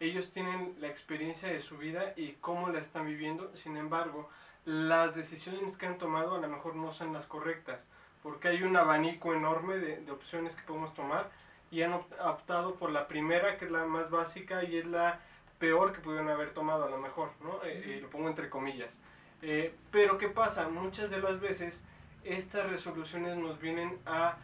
Ellos 0.00 0.32
tienen 0.32 0.74
la 0.80 0.88
experiencia 0.88 1.48
de 1.48 1.60
su 1.60 1.76
vida 1.78 2.14
y 2.16 2.32
cómo 2.40 2.68
la 2.70 2.80
están 2.80 3.06
viviendo, 3.06 3.54
sin 3.54 3.76
embargo, 3.76 4.28
las 4.64 5.14
decisiones 5.14 5.76
que 5.76 5.86
han 5.86 5.98
tomado 5.98 6.34
a 6.34 6.38
lo 6.38 6.48
mejor 6.48 6.74
no 6.76 6.92
son 6.92 7.12
las 7.12 7.26
correctas, 7.26 7.84
porque 8.22 8.48
hay 8.48 8.62
un 8.62 8.76
abanico 8.76 9.34
enorme 9.34 9.76
de, 9.76 9.96
de 10.00 10.12
opciones 10.12 10.54
que 10.56 10.62
podemos 10.62 10.94
tomar 10.94 11.30
y 11.70 11.82
han 11.82 11.92
opt- 11.92 12.18
optado 12.24 12.74
por 12.76 12.90
la 12.90 13.06
primera, 13.08 13.58
que 13.58 13.66
es 13.66 13.70
la 13.70 13.84
más 13.84 14.10
básica 14.10 14.64
y 14.64 14.78
es 14.78 14.86
la 14.86 15.20
peor 15.58 15.92
que 15.92 16.00
pudieron 16.00 16.28
haber 16.30 16.50
tomado 16.52 16.84
a 16.86 16.90
lo 16.90 16.98
mejor, 16.98 17.30
¿no? 17.42 17.62
Eh, 17.64 17.96
eh, 17.96 17.98
lo 18.02 18.08
pongo 18.10 18.28
entre 18.28 18.48
comillas. 18.50 19.00
Eh, 19.42 19.74
pero 19.90 20.16
¿qué 20.18 20.28
pasa? 20.28 20.68
Muchas 20.68 21.10
de 21.10 21.20
las 21.20 21.40
veces 21.40 21.82
estas 22.24 22.68
resoluciones 22.70 23.36
nos 23.36 23.60
vienen 23.60 23.98
a 24.06 24.36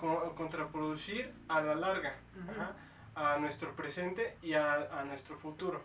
co- 0.00 0.34
contraproducir 0.36 1.32
a 1.48 1.60
la 1.60 1.74
larga 1.76 2.16
ajá, 2.50 2.72
a 3.18 3.36
nuestro 3.38 3.72
presente 3.74 4.36
y 4.42 4.54
a, 4.54 4.74
a 5.00 5.04
nuestro 5.04 5.36
futuro. 5.36 5.82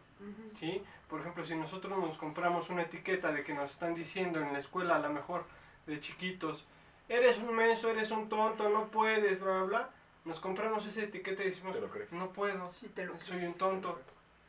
¿sí? 0.60 0.84
Por 1.10 1.20
ejemplo, 1.22 1.46
si 1.46 1.56
nosotros 1.56 1.98
nos 1.98 2.18
compramos 2.18 2.70
una 2.70 2.84
etiqueta 2.84 3.32
de 3.32 3.44
que 3.44 3.54
nos 3.54 3.72
están 3.72 3.96
diciendo 3.96 4.40
en 4.40 4.54
la 4.54 4.60
escuela, 4.60 4.96
a 4.96 5.00
lo 5.00 5.10
mejor 5.10 5.46
de 5.88 6.00
chiquitos, 6.00 6.66
eres 7.10 7.38
un 7.40 7.56
menso, 7.56 7.90
eres 7.90 8.12
un 8.12 8.30
tonto, 8.30 8.70
no 8.70 8.88
puedes, 8.88 9.40
bla, 9.42 9.52
bla, 9.54 9.64
bla, 9.64 9.90
nos 10.26 10.40
compramos 10.40 10.86
esa 10.86 11.02
etiqueta 11.04 11.44
y 11.44 11.48
decimos, 11.48 11.76
no 12.14 12.30
puedo, 12.30 12.72
Sí, 12.72 12.88
te 12.90 13.06
lo 13.06 13.18
soy 13.20 13.38
crees. 13.38 13.52
un 13.52 13.58
tonto. 13.58 14.00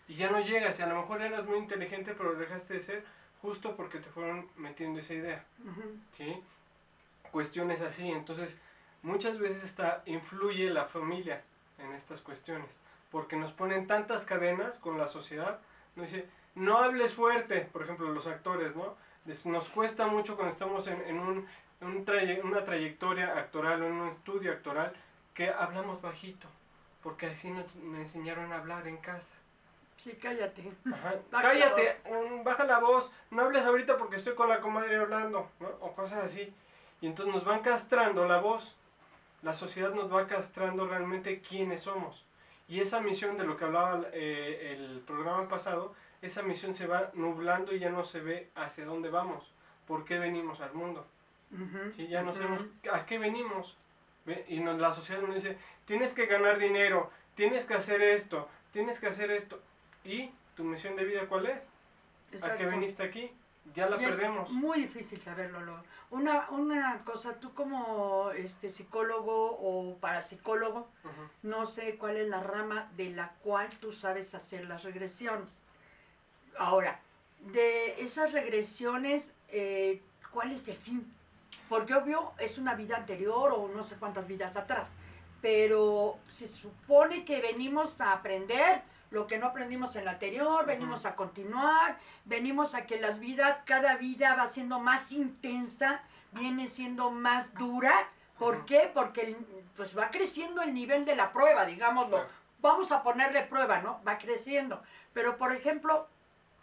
Y 0.06 0.14
ya 0.16 0.30
no 0.30 0.38
llegas, 0.40 0.78
y 0.78 0.82
a 0.82 0.86
lo 0.86 0.96
mejor 1.00 1.22
eras 1.22 1.46
muy 1.46 1.58
inteligente, 1.58 2.14
pero 2.16 2.34
dejaste 2.34 2.74
de 2.74 2.82
ser 2.82 3.04
justo 3.42 3.74
porque 3.76 3.98
te 3.98 4.10
fueron 4.10 4.48
metiendo 4.56 5.00
esa 5.00 5.14
idea. 5.14 5.44
¿sí? 6.12 6.40
Cuestiones 7.32 7.80
así, 7.80 8.08
entonces 8.10 8.58
muchas 9.02 9.38
veces 9.38 9.64
está, 9.64 10.02
influye 10.06 10.70
la 10.70 10.84
familia 10.84 11.42
en 11.78 11.92
estas 11.92 12.20
cuestiones, 12.20 12.78
porque 13.10 13.36
nos 13.36 13.52
ponen 13.52 13.86
tantas 13.86 14.24
cadenas 14.24 14.78
con 14.78 14.98
la 14.98 15.08
sociedad, 15.08 15.60
nos 15.96 16.10
dice, 16.10 16.28
no 16.54 16.78
hables 16.78 17.14
fuerte, 17.14 17.68
por 17.72 17.82
ejemplo, 17.82 18.10
los 18.10 18.26
actores, 18.26 18.74
¿no? 18.76 18.96
Nos 19.44 19.68
cuesta 19.68 20.06
mucho 20.06 20.36
cuando 20.36 20.52
estamos 20.52 20.86
en, 20.86 21.00
en 21.02 21.18
un, 21.18 21.48
un 21.80 22.06
una 22.44 22.64
trayectoria 22.64 23.38
actoral 23.38 23.82
o 23.82 23.86
en 23.86 23.92
un 23.92 24.08
estudio 24.08 24.52
actoral 24.52 24.92
que 25.32 25.50
hablamos 25.50 26.02
bajito, 26.02 26.46
porque 27.02 27.26
así 27.26 27.50
nos, 27.50 27.74
nos 27.76 27.98
enseñaron 27.98 28.52
a 28.52 28.58
hablar 28.58 28.86
en 28.86 28.98
casa. 28.98 29.34
Sí, 29.96 30.18
cállate. 30.20 30.72
Ajá, 30.92 31.14
Cállate, 31.30 31.96
baja 32.44 32.64
la 32.64 32.78
voz, 32.78 33.10
no 33.30 33.42
hables 33.42 33.64
ahorita 33.64 33.96
porque 33.96 34.16
estoy 34.16 34.34
con 34.34 34.48
la 34.48 34.60
comadre 34.60 34.96
hablando, 34.96 35.48
¿no? 35.60 35.68
o 35.80 35.92
cosas 35.94 36.24
así. 36.24 36.52
Y 37.00 37.06
entonces 37.06 37.34
nos 37.34 37.44
van 37.44 37.60
castrando 37.60 38.26
la 38.26 38.38
voz. 38.38 38.76
La 39.44 39.54
sociedad 39.54 39.92
nos 39.94 40.12
va 40.12 40.26
castrando 40.26 40.86
realmente 40.86 41.40
quiénes 41.40 41.82
somos. 41.82 42.24
Y 42.66 42.80
esa 42.80 43.00
misión 43.00 43.36
de 43.36 43.44
lo 43.44 43.56
que 43.56 43.64
hablaba 43.66 44.06
eh, 44.12 44.74
el 44.76 45.00
programa 45.00 45.48
pasado, 45.48 45.94
esa 46.22 46.42
misión 46.42 46.74
se 46.74 46.86
va 46.86 47.10
nublando 47.14 47.74
y 47.74 47.78
ya 47.78 47.90
no 47.90 48.04
se 48.04 48.20
ve 48.20 48.48
hacia 48.54 48.86
dónde 48.86 49.10
vamos, 49.10 49.52
por 49.86 50.04
qué 50.06 50.18
venimos 50.18 50.60
al 50.60 50.72
mundo. 50.72 51.06
¿sí? 51.94 52.08
Ya 52.08 52.22
no 52.22 52.32
sabemos 52.32 52.62
a 52.90 53.04
qué 53.06 53.18
venimos. 53.18 53.76
¿ve? 54.24 54.46
Y 54.48 54.60
nos- 54.60 54.78
la 54.80 54.94
sociedad 54.94 55.20
nos 55.20 55.34
dice, 55.34 55.58
tienes 55.84 56.14
que 56.14 56.24
ganar 56.26 56.58
dinero, 56.58 57.10
tienes 57.34 57.66
que 57.66 57.74
hacer 57.74 58.00
esto, 58.00 58.48
tienes 58.72 58.98
que 58.98 59.08
hacer 59.08 59.30
esto. 59.30 59.60
¿Y 60.04 60.30
tu 60.56 60.64
misión 60.64 60.96
de 60.96 61.04
vida 61.04 61.26
cuál 61.28 61.46
es? 61.46 61.62
¿A 62.42 62.56
qué 62.56 62.64
viniste 62.72 63.02
aquí? 63.02 63.30
Ya 63.72 63.88
la 63.88 64.00
Y 64.00 64.04
es 64.04 64.10
perdemos. 64.10 64.50
muy 64.50 64.80
difícil 64.82 65.20
saberlo. 65.22 65.60
Lo- 65.60 65.82
Una, 66.10 66.48
una 66.50 67.02
cosa, 67.04 67.34
tú 67.40 67.54
como 67.54 68.30
este 68.32 68.68
psicólogo 68.68 69.52
o 69.58 69.96
parapsicólogo, 69.98 70.80
Ujú. 71.02 71.28
no 71.42 71.66
sé 71.66 71.96
cuál 71.96 72.18
es 72.18 72.28
la 72.28 72.40
rama 72.40 72.90
de 72.96 73.10
la 73.10 73.30
cual 73.42 73.68
tú 73.80 73.92
sabes 73.92 74.34
hacer 74.34 74.66
las 74.66 74.84
regresiones. 74.84 75.58
Ahora, 76.58 77.00
de 77.40 78.00
esas 78.02 78.32
regresiones, 78.32 79.32
eh, 79.48 80.02
¿cuál 80.30 80.52
es 80.52 80.68
el 80.68 80.76
fin? 80.76 81.12
Porque 81.68 81.94
obvio 81.94 82.32
es 82.38 82.58
una 82.58 82.74
vida 82.74 82.96
anterior 82.96 83.52
o 83.52 83.68
no 83.74 83.82
sé 83.82 83.96
cuántas 83.96 84.28
vidas 84.28 84.54
atrás, 84.56 84.90
pero 85.40 86.18
se 86.28 86.46
supone 86.46 87.24
que 87.24 87.40
venimos 87.40 88.00
a 88.00 88.12
aprender 88.12 88.82
lo 89.10 89.26
que 89.26 89.38
no 89.38 89.46
aprendimos 89.46 89.94
en 89.96 90.04
la 90.06 90.12
anterior, 90.12 90.66
venimos 90.66 91.04
a 91.06 91.14
continuar, 91.14 91.98
venimos 92.24 92.74
a 92.74 92.86
que 92.86 93.00
las 93.00 93.18
vidas, 93.20 93.60
cada 93.64 93.96
vida 93.96 94.34
va 94.34 94.46
siendo 94.46 94.80
más 94.80 95.12
intensa, 95.12 96.02
viene 96.32 96.68
siendo 96.68 97.10
más 97.10 97.54
dura. 97.54 98.08
¿Por 98.38 98.64
qué? 98.64 98.90
Porque 98.92 99.20
el- 99.22 99.36
pues 99.76 99.96
va 99.96 100.10
creciendo 100.10 100.62
el 100.62 100.74
nivel 100.74 101.04
de 101.04 101.14
la 101.16 101.32
prueba, 101.32 101.64
digámoslo. 101.64 102.26
Vamos 102.60 102.90
a 102.92 103.02
ponerle 103.02 103.42
prueba, 103.42 103.80
¿no? 103.80 104.00
Va 104.06 104.18
creciendo. 104.18 104.82
Pero, 105.12 105.36
por 105.36 105.52
ejemplo, 105.54 106.08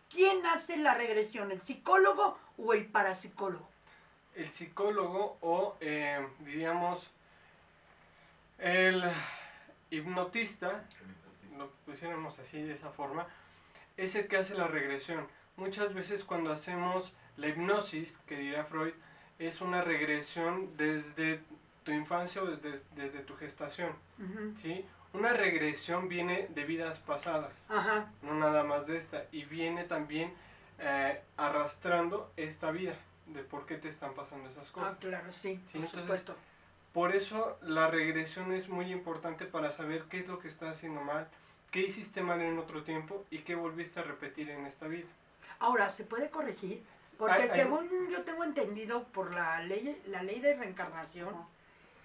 ¿quién 0.10 0.46
hace 0.48 0.76
la 0.78 0.94
regresión? 0.96 1.52
¿El 1.52 1.62
psicólogo 1.62 2.38
o 2.58 2.74
el 2.74 2.86
parapsicólogo? 2.88 3.70
El 4.36 4.50
psicólogo 4.50 5.38
o, 5.42 5.76
eh, 5.80 6.28
diríamos, 6.40 7.10
el 8.58 9.04
hipnotista, 9.90 10.84
lo 11.58 11.70
pusiéramos 11.86 12.38
así 12.40 12.62
de 12.62 12.74
esa 12.74 12.90
forma, 12.92 13.28
es 13.98 14.16
el 14.16 14.28
que 14.28 14.38
hace 14.38 14.56
la 14.56 14.68
regresión. 14.68 15.28
Muchas 15.58 15.94
veces 15.94 16.24
cuando 16.24 16.52
hacemos 16.52 17.14
la 17.38 17.48
hipnosis, 17.48 18.18
que 18.26 18.38
dirá 18.38 18.66
Freud, 18.66 18.94
es 19.40 19.62
una 19.62 19.82
regresión 19.82 20.76
desde 20.78 21.42
tu 21.84 21.92
infancia 21.92 22.42
o 22.44 22.46
desde, 22.46 22.82
desde 22.96 23.20
tu 23.20 23.36
gestación. 23.36 23.92
¿sí? 24.62 24.86
Una 25.14 25.34
regresión 25.34 26.08
viene 26.08 26.48
de 26.50 26.64
vidas 26.64 27.00
pasadas, 27.00 27.66
Ajá. 27.70 28.12
no 28.22 28.36
nada 28.36 28.64
más 28.64 28.88
de 28.88 28.98
esta, 28.98 29.26
y 29.32 29.44
viene 29.46 29.84
también 29.84 30.34
eh, 30.80 31.22
arrastrando 31.38 32.32
esta 32.38 32.72
vida, 32.72 32.96
de 33.28 33.44
por 33.44 33.66
qué 33.66 33.76
te 33.76 33.90
están 33.90 34.14
pasando 34.14 34.50
esas 34.50 34.72
cosas. 34.72 34.94
Ah, 34.94 34.98
claro, 35.00 35.32
sí, 35.34 35.60
Sí, 35.68 35.74
por 35.80 35.86
entonces, 35.86 36.02
supuesto. 36.02 36.36
Por 36.94 37.16
eso 37.16 37.58
la 37.62 37.88
regresión 37.88 38.52
es 38.54 38.68
muy 38.68 38.92
importante 38.92 39.46
para 39.46 39.72
saber 39.72 40.04
qué 40.10 40.20
es 40.20 40.28
lo 40.28 40.40
que 40.40 40.48
estás 40.50 40.78
haciendo 40.78 41.02
mal, 41.02 41.28
qué 41.72 41.82
hiciste 41.82 42.22
mal 42.22 42.42
en 42.42 42.60
otro 42.60 42.84
tiempo 42.84 43.24
y 43.32 43.40
qué 43.40 43.56
volviste 43.56 44.00
a 44.00 44.04
repetir 44.04 44.50
en 44.50 44.66
esta 44.66 44.88
vida. 44.88 45.08
Ahora, 45.60 45.90
¿se 45.90 46.04
puede 46.04 46.30
corregir? 46.30 46.84
Porque 47.18 47.34
Hay- 47.36 47.42
hay- 47.44 47.50
según 47.62 47.88
yo 48.10 48.24
tengo 48.24 48.44
entendido 48.44 49.04
por 49.06 49.34
la 49.34 49.62
ley, 49.62 50.02
la 50.08 50.22
ley 50.24 50.40
de 50.42 50.56
reencarnación, 50.56 51.34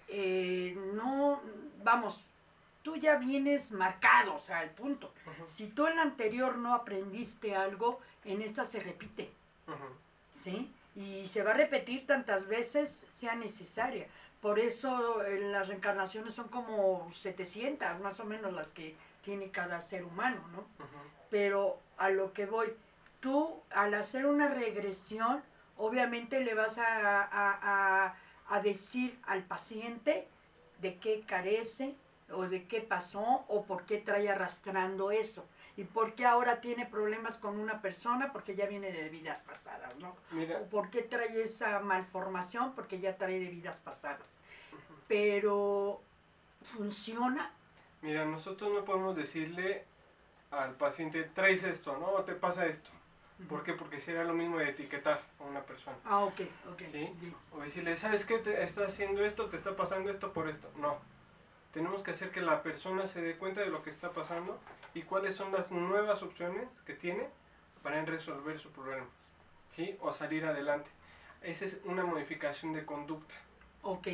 eh, 0.07 0.77
no, 0.93 1.41
vamos, 1.83 2.23
tú 2.83 2.95
ya 2.95 3.15
vienes 3.17 3.71
marcado, 3.71 4.35
o 4.35 4.39
sea, 4.39 4.63
el 4.63 4.69
punto. 4.69 5.11
Si 5.47 5.67
tú 5.67 5.87
en 5.87 5.97
la 5.97 6.03
anterior 6.03 6.57
no 6.57 6.73
aprendiste 6.73 7.55
algo, 7.55 7.99
en 8.23 8.41
esta 8.41 8.63
se 8.63 8.79
repite. 8.79 9.29
¿sí? 10.35 10.71
Y 10.95 11.27
se 11.27 11.43
va 11.43 11.51
a 11.51 11.55
repetir 11.55 12.05
tantas 12.07 12.47
veces 12.47 13.05
sea 13.11 13.35
necesaria. 13.35 14.07
Por 14.41 14.59
eso 14.59 15.23
eh, 15.23 15.39
las 15.51 15.67
reencarnaciones 15.67 16.33
son 16.33 16.47
como 16.49 17.09
700, 17.13 17.99
más 18.01 18.19
o 18.19 18.25
menos 18.25 18.53
las 18.53 18.71
que 18.71 18.95
tiene 19.23 19.49
cada 19.51 19.81
ser 19.81 20.03
humano, 20.03 20.41
¿no? 20.53 20.65
Pero 21.29 21.79
a 21.97 22.09
lo 22.09 22.31
que 22.33 22.45
voy, 22.45 22.73
tú 23.19 23.61
al 23.71 23.93
hacer 23.95 24.25
una 24.25 24.47
regresión, 24.47 25.41
obviamente 25.75 26.39
le 26.41 26.53
vas 26.53 26.77
a, 26.77 27.23
a- 27.23 27.25
a- 28.05 28.15
a 28.49 28.61
decir 28.61 29.19
al 29.25 29.43
paciente 29.43 30.27
de 30.79 30.97
qué 30.97 31.21
carece 31.27 31.95
o 32.31 32.47
de 32.47 32.67
qué 32.67 32.81
pasó 32.81 33.45
o 33.47 33.65
por 33.65 33.85
qué 33.85 33.97
trae 33.97 34.29
arrastrando 34.29 35.11
eso. 35.11 35.47
Y 35.75 35.83
por 35.83 36.15
qué 36.15 36.25
ahora 36.25 36.59
tiene 36.59 36.85
problemas 36.85 37.37
con 37.37 37.59
una 37.59 37.81
persona 37.81 38.31
porque 38.33 38.55
ya 38.55 38.65
viene 38.65 38.91
de 38.91 39.09
vidas 39.09 39.43
pasadas, 39.45 39.95
¿no? 39.97 40.15
Mira, 40.31 40.57
o 40.59 40.65
por 40.65 40.89
qué 40.89 41.03
trae 41.03 41.41
esa 41.43 41.79
malformación 41.79 42.73
porque 42.73 42.99
ya 42.99 43.15
trae 43.15 43.39
de 43.39 43.47
vidas 43.47 43.75
pasadas. 43.77 44.27
Pero 45.07 46.01
funciona. 46.63 47.51
mira, 48.01 48.25
nosotros 48.25 48.73
no 48.73 48.83
podemos 48.83 49.15
decirle 49.15 49.85
al 50.51 50.73
paciente, 50.75 51.23
traes 51.23 51.63
esto, 51.63 51.97
¿no? 51.97 52.07
O 52.07 52.23
te 52.23 52.33
pasa 52.33 52.65
esto. 52.65 52.89
¿Por 53.47 53.63
qué? 53.63 53.73
Porque 53.73 53.99
sería 53.99 54.23
lo 54.23 54.33
mismo 54.33 54.57
de 54.57 54.69
etiquetar 54.69 55.21
a 55.39 55.43
una 55.43 55.61
persona. 55.61 55.95
Ah, 56.05 56.21
ok, 56.21 56.41
ok. 56.71 56.81
Sí. 56.85 57.09
bien. 57.19 57.35
O 57.51 57.59
decirle, 57.59 57.95
¿sabes 57.95 58.25
qué? 58.25 58.39
Te 58.39 58.63
está 58.63 58.87
haciendo 58.87 59.23
esto, 59.23 59.45
te 59.45 59.57
está 59.57 59.75
pasando 59.75 60.09
esto 60.09 60.33
por 60.33 60.49
esto. 60.49 60.71
No. 60.77 60.97
Tenemos 61.73 62.01
que 62.03 62.11
hacer 62.11 62.31
que 62.31 62.41
la 62.41 62.63
persona 62.63 63.07
se 63.07 63.21
dé 63.21 63.35
cuenta 63.37 63.61
de 63.61 63.67
lo 63.67 63.83
que 63.83 63.89
está 63.89 64.11
pasando 64.11 64.59
y 64.93 65.03
cuáles 65.03 65.35
son 65.35 65.51
las 65.51 65.71
nuevas 65.71 66.23
opciones 66.23 66.67
que 66.85 66.93
tiene 66.93 67.27
para 67.83 68.03
resolver 68.03 68.59
su 68.59 68.71
problema, 68.71 69.05
¿sí? 69.71 69.95
O 70.01 70.11
salir 70.11 70.45
adelante. 70.45 70.89
Esa 71.41 71.65
es 71.65 71.79
una 71.85 72.03
modificación 72.03 72.73
de 72.73 72.83
conducta, 72.85 73.35
Ok. 73.83 74.07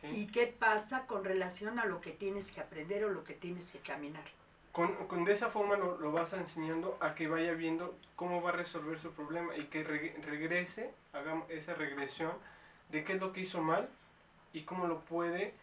¿sí? 0.00 0.06
¿Y 0.08 0.26
qué 0.26 0.46
pasa 0.46 1.06
con 1.06 1.24
relación 1.24 1.78
a 1.78 1.86
lo 1.86 2.00
que 2.00 2.10
tienes 2.10 2.50
que 2.50 2.60
aprender 2.60 3.04
o 3.04 3.08
lo 3.08 3.24
que 3.24 3.32
tienes 3.34 3.70
que 3.70 3.78
caminar? 3.78 4.24
Con, 4.72 4.94
con 5.06 5.24
de 5.24 5.32
esa 5.32 5.48
forma 5.48 5.76
lo, 5.76 5.96
lo 5.96 6.12
vas 6.12 6.34
enseñando 6.34 6.98
a 7.00 7.14
que 7.14 7.28
vaya 7.28 7.54
viendo 7.54 7.96
cómo 8.14 8.42
va 8.42 8.50
a 8.50 8.52
resolver 8.52 8.98
su 8.98 9.10
problema 9.12 9.56
y 9.56 9.64
que 9.64 9.82
re- 9.82 10.14
regrese, 10.22 10.92
haga 11.14 11.42
esa 11.48 11.72
regresión 11.72 12.32
de 12.90 13.02
qué 13.02 13.14
es 13.14 13.20
lo 13.20 13.32
que 13.32 13.40
hizo 13.40 13.62
mal 13.62 13.88
y 14.52 14.64
cómo 14.64 14.86
lo 14.86 15.00
puede 15.00 15.54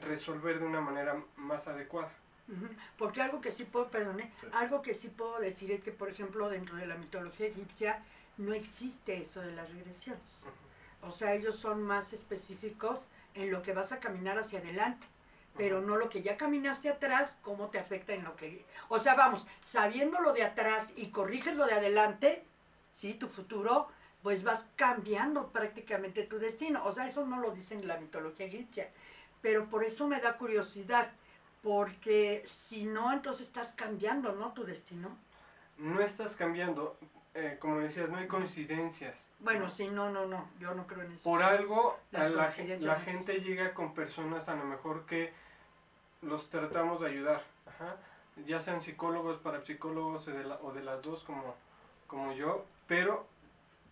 resolver 0.00 0.58
de 0.58 0.64
una 0.64 0.80
manera 0.80 1.22
más 1.36 1.68
adecuada. 1.68 2.10
Porque 2.98 3.22
algo 3.22 3.40
que 3.40 3.52
sí 3.52 3.64
puedo, 3.64 3.88
perdone, 3.88 4.32
Sí. 4.40 4.46
algo 4.52 4.82
que 4.82 4.92
sí 4.92 5.08
puedo 5.08 5.38
decir 5.38 5.70
es 5.70 5.82
que, 5.84 5.92
por 5.92 6.08
ejemplo, 6.08 6.48
dentro 6.48 6.76
de 6.76 6.86
la 6.86 6.96
mitología 6.96 7.46
egipcia 7.46 8.02
no 8.38 8.54
existe 8.54 9.18
eso 9.18 9.40
de 9.40 9.52
las 9.52 9.70
regresiones. 9.72 10.40
O 11.02 11.10
sea, 11.12 11.34
ellos 11.34 11.56
son 11.56 11.82
más 11.82 12.12
específicos 12.12 12.98
en 13.34 13.52
lo 13.52 13.62
que 13.62 13.72
vas 13.72 13.92
a 13.92 14.00
caminar 14.00 14.36
hacia 14.38 14.58
adelante, 14.58 15.06
pero 15.56 15.80
no 15.80 15.96
lo 15.96 16.08
que 16.08 16.22
ya 16.22 16.36
caminaste 16.36 16.88
atrás, 16.88 17.38
cómo 17.42 17.68
te 17.68 17.78
afecta 17.78 18.14
en 18.14 18.24
lo 18.24 18.34
que... 18.34 18.64
O 18.88 18.98
sea, 18.98 19.14
vamos, 19.14 19.46
sabiendo 19.60 20.20
lo 20.20 20.32
de 20.32 20.42
atrás 20.42 20.92
y 20.96 21.10
corriges 21.10 21.54
lo 21.54 21.66
de 21.66 21.74
adelante, 21.74 22.42
¿sí? 22.94 23.14
Tu 23.14 23.28
futuro, 23.28 23.88
pues 24.22 24.42
vas 24.42 24.66
cambiando 24.76 25.48
prácticamente 25.52 26.24
tu 26.24 26.38
destino. 26.38 26.84
O 26.84 26.92
sea, 26.92 27.06
eso 27.06 27.24
no 27.24 27.38
lo 27.40 27.52
dice 27.52 27.74
en 27.74 27.86
la 27.86 27.98
mitología 27.98 28.46
egipcia, 28.46 28.90
pero 29.42 29.66
por 29.66 29.84
eso 29.84 30.06
me 30.06 30.20
da 30.20 30.36
curiosidad, 30.36 31.10
porque 31.62 32.42
si 32.46 32.84
no, 32.84 33.12
entonces 33.12 33.46
estás 33.46 33.72
cambiando, 33.72 34.32
¿no? 34.32 34.52
Tu 34.52 34.64
destino. 34.64 35.16
No 35.78 36.00
estás 36.00 36.36
cambiando, 36.36 36.96
eh, 37.34 37.56
como 37.60 37.78
decías, 37.80 38.08
no 38.08 38.18
hay 38.18 38.26
coincidencias. 38.26 39.14
Bueno, 39.40 39.64
¿no? 39.66 39.70
sí, 39.70 39.88
no, 39.88 40.10
no, 40.10 40.26
no, 40.26 40.48
yo 40.58 40.74
no 40.74 40.86
creo 40.86 41.02
en 41.02 41.12
eso. 41.12 41.24
Por 41.24 41.42
algo, 41.42 41.98
la, 42.10 42.28
no 42.28 42.96
gente 43.00 43.40
llega 43.40 43.72
con 43.74 43.94
personas 43.94 44.48
a 44.48 44.56
lo 44.56 44.64
mejor 44.64 45.06
que 45.06 45.32
los 46.22 46.50
tratamos 46.50 47.00
de 47.00 47.08
ayudar, 47.08 47.42
ajá, 47.66 47.96
ya 48.46 48.60
sean 48.60 48.82
psicólogos, 48.82 49.38
parapsicólogos 49.38 50.28
o 50.28 50.30
de, 50.30 50.44
la- 50.44 50.58
o 50.62 50.72
de 50.72 50.82
las 50.82 51.02
dos 51.02 51.24
como, 51.24 51.54
como 52.06 52.32
yo, 52.32 52.66
pero 52.86 53.26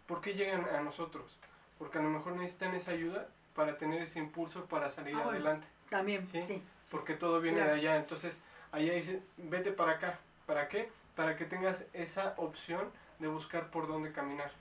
¿por 0.07 0.21
qué 0.21 0.35
llegan 0.35 0.67
a 0.69 0.81
nosotros? 0.83 1.39
Porque 1.79 1.99
a 1.99 2.03
lo 2.03 2.11
mejor 2.11 2.33
necesitan 2.35 2.75
esa 2.75 2.91
ayuda 2.91 3.29
para 3.59 3.77
tener 3.77 4.01
ese 4.01 4.21
impulso 4.21 4.67
para 4.67 4.89
salir 4.89 5.17
Ah, 5.17 5.25
bueno. 5.25 5.31
adelante, 5.31 5.67
También, 5.91 6.25
Sí, 6.29 6.41
sí. 6.47 6.63
sí. 6.85 6.93
porque 6.93 7.15
todo 7.15 7.41
viene 7.41 7.57
claro. 7.59 7.73
de 7.73 7.79
allá, 7.81 7.97
entonces 7.97 8.41
allá 8.71 8.93
dicen, 8.93 9.21
vete 9.37 9.73
para 9.73 9.95
acá, 9.95 10.21
¿para 10.47 10.69
qué? 10.69 10.93
Para 11.17 11.35
que 11.37 11.45
tengas 11.45 11.89
esa 11.93 12.35
opción 12.37 12.89
de 13.19 13.27
buscar 13.27 13.71
por 13.73 13.89
dónde 13.89 14.13
caminar, 14.13 14.53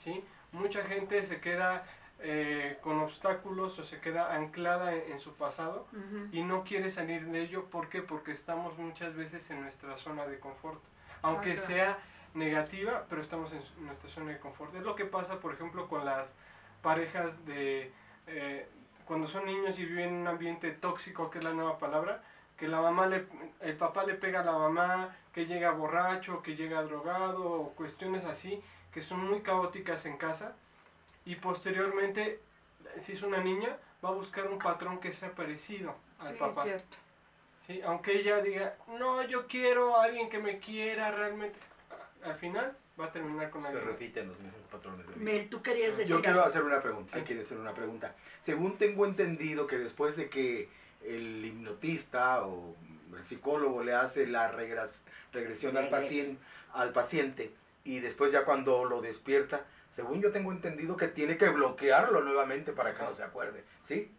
¿sí? 0.00 0.24
Mucha 0.50 0.82
gente 0.82 1.24
se 1.24 1.40
queda 1.40 1.84
eh, 2.18 2.78
con 2.82 2.98
obstáculos 2.98 3.78
o 3.78 3.84
se 3.84 4.00
queda 4.00 4.34
anclada 4.34 4.92
en, 4.92 5.12
en 5.12 5.20
su 5.20 5.34
pasado 5.34 5.86
Ujú. 5.92 6.26
y 6.32 6.42
no 6.42 6.64
quiere 6.64 6.90
salir 6.90 7.24
de 7.26 7.42
ello, 7.42 7.66
¿por 7.66 7.88
qué? 7.90 8.02
Porque 8.02 8.32
estamos 8.32 8.76
muchas 8.76 9.14
veces 9.14 9.48
en 9.52 9.60
nuestra 9.60 9.96
zona 9.96 10.26
de 10.26 10.40
confort, 10.40 10.80
aunque 11.22 11.52
Ah, 11.52 11.54
claro. 11.54 11.66
sea 11.68 11.98
negativa, 12.34 13.04
pero 13.08 13.22
estamos 13.22 13.52
en 13.52 13.62
nuestra 13.86 14.10
zona 14.10 14.32
de 14.32 14.40
confort. 14.40 14.74
Es 14.74 14.82
lo 14.82 14.96
que 14.96 15.04
pasa, 15.04 15.38
por 15.38 15.54
ejemplo, 15.54 15.86
con 15.88 16.04
las 16.04 16.32
parejas 16.82 17.46
de 17.46 17.92
eh, 18.26 18.66
cuando 19.04 19.26
son 19.28 19.46
niños 19.46 19.78
y 19.78 19.84
viven 19.84 20.08
en 20.08 20.14
un 20.14 20.28
ambiente 20.28 20.70
tóxico, 20.72 21.30
que 21.30 21.38
es 21.38 21.44
la 21.44 21.52
nueva 21.52 21.78
palabra, 21.78 22.22
que 22.56 22.68
la 22.68 22.80
mamá 22.80 23.06
le, 23.06 23.26
el 23.60 23.76
papá 23.76 24.04
le 24.04 24.14
pega 24.14 24.40
a 24.40 24.44
la 24.44 24.52
mamá, 24.52 25.16
que 25.32 25.46
llega 25.46 25.70
borracho, 25.72 26.42
que 26.42 26.54
llega 26.56 26.82
drogado, 26.82 27.44
o 27.44 27.70
cuestiones 27.74 28.24
así, 28.24 28.62
que 28.92 29.02
son 29.02 29.28
muy 29.28 29.40
caóticas 29.40 30.06
en 30.06 30.16
casa, 30.16 30.54
y 31.24 31.36
posteriormente, 31.36 32.40
si 33.00 33.12
es 33.12 33.22
una 33.22 33.38
niña, 33.38 33.76
va 34.04 34.10
a 34.10 34.12
buscar 34.12 34.46
un 34.48 34.58
patrón 34.58 34.98
que 35.00 35.12
sea 35.12 35.30
parecido 35.32 35.94
al 36.20 36.26
Sí, 36.26 36.32
es 36.34 36.38
papá. 36.38 36.62
cierto. 36.62 36.96
¿sí? 37.66 37.80
Aunque 37.84 38.12
ella 38.18 38.40
diga, 38.42 38.74
no, 38.98 39.22
yo 39.22 39.46
quiero 39.46 39.96
a 39.96 40.04
alguien 40.04 40.28
que 40.28 40.38
me 40.38 40.58
quiera 40.58 41.10
realmente, 41.10 41.58
al 42.24 42.34
final 42.34 42.76
va 43.00 43.06
a 43.06 43.12
terminar 43.12 43.50
con 43.50 43.62
Se 43.62 43.68
alguien 43.68 43.86
repiten 43.86 44.28
los 44.28 44.38
mismos 44.38 44.60
patrones 44.70 45.06
de 45.06 45.14
vida. 45.14 45.24
Mel, 45.24 45.48
tú 45.48 45.62
querías 45.62 45.96
decir 45.96 46.10
Yo 46.14 46.20
quiero 46.20 46.38
algo? 46.38 46.46
hacer 46.48 46.62
una 46.62 46.80
pregunta. 46.82 47.12
Sí. 47.12 47.18
Ay, 47.18 47.24
quiero 47.24 47.42
hacer 47.42 47.58
una 47.58 47.72
pregunta. 47.74 48.14
Según 48.40 48.76
tengo 48.78 49.06
entendido 49.06 49.66
que 49.66 49.78
después 49.78 50.16
de 50.16 50.28
que 50.28 50.68
el 51.04 51.44
hipnotista 51.44 52.46
o 52.46 52.74
el 53.16 53.24
psicólogo 53.24 53.82
le 53.82 53.94
hace 53.94 54.26
la 54.26 54.50
regras- 54.52 55.02
regresión 55.32 55.76
al 55.76 55.88
paciente, 55.90 56.40
al 56.74 56.92
paciente 56.92 57.52
y 57.84 57.98
después 58.00 58.30
ya 58.32 58.44
cuando 58.44 58.84
lo 58.84 59.00
despierta, 59.00 59.64
según 59.90 60.20
yo 60.22 60.30
tengo 60.30 60.52
entendido 60.52 60.96
que 60.96 61.08
tiene 61.08 61.36
que 61.36 61.48
bloquearlo 61.48 62.22
nuevamente 62.22 62.72
para 62.72 62.94
que 62.94 63.02
no 63.02 63.12
se 63.14 63.22
acuerde. 63.24 63.64
¿Sí? 63.84 64.10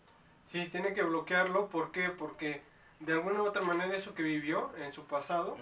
Sí, 0.45 0.67
tiene 0.69 0.93
que 0.93 1.01
bloquearlo, 1.03 1.69
¿por 1.69 1.91
qué? 1.91 2.09
Porque 2.09 2.61
de 2.99 3.13
alguna 3.13 3.41
u 3.41 3.45
otra 3.47 3.61
manera 3.61 3.95
eso 3.95 4.13
que 4.13 4.23
vivió 4.23 4.71
en 4.77 4.91
su 4.93 5.05
pasado 5.05 5.57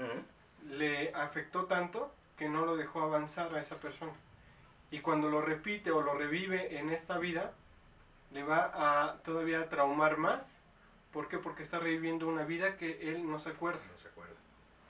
le 0.67 1.13
afectó 1.13 1.65
tanto 1.65 2.11
que 2.37 2.49
no 2.49 2.65
lo 2.65 2.75
dejó 2.75 3.01
avanzar 3.01 3.53
a 3.55 3.59
esa 3.61 3.75
persona. 3.77 4.13
Y 4.89 4.99
cuando 4.99 5.29
lo 5.29 5.41
repite 5.41 5.91
o 5.91 6.01
lo 6.01 6.13
revive 6.13 6.77
en 6.77 6.89
esta 6.89 7.17
vida, 7.17 7.53
le 8.31 8.43
va 8.43 8.71
a 8.73 9.17
todavía 9.23 9.69
traumar 9.69 10.17
más. 10.17 10.55
¿Por 11.13 11.27
qué? 11.27 11.37
Porque 11.37 11.63
está 11.63 11.79
reviviendo 11.79 12.27
una 12.27 12.43
vida 12.43 12.77
que 12.77 13.09
él 13.11 13.29
no 13.29 13.39
se 13.39 13.49
acuerda. 13.49 13.81
No 13.91 13.97
se 13.97 14.07
acuerda. 14.09 14.33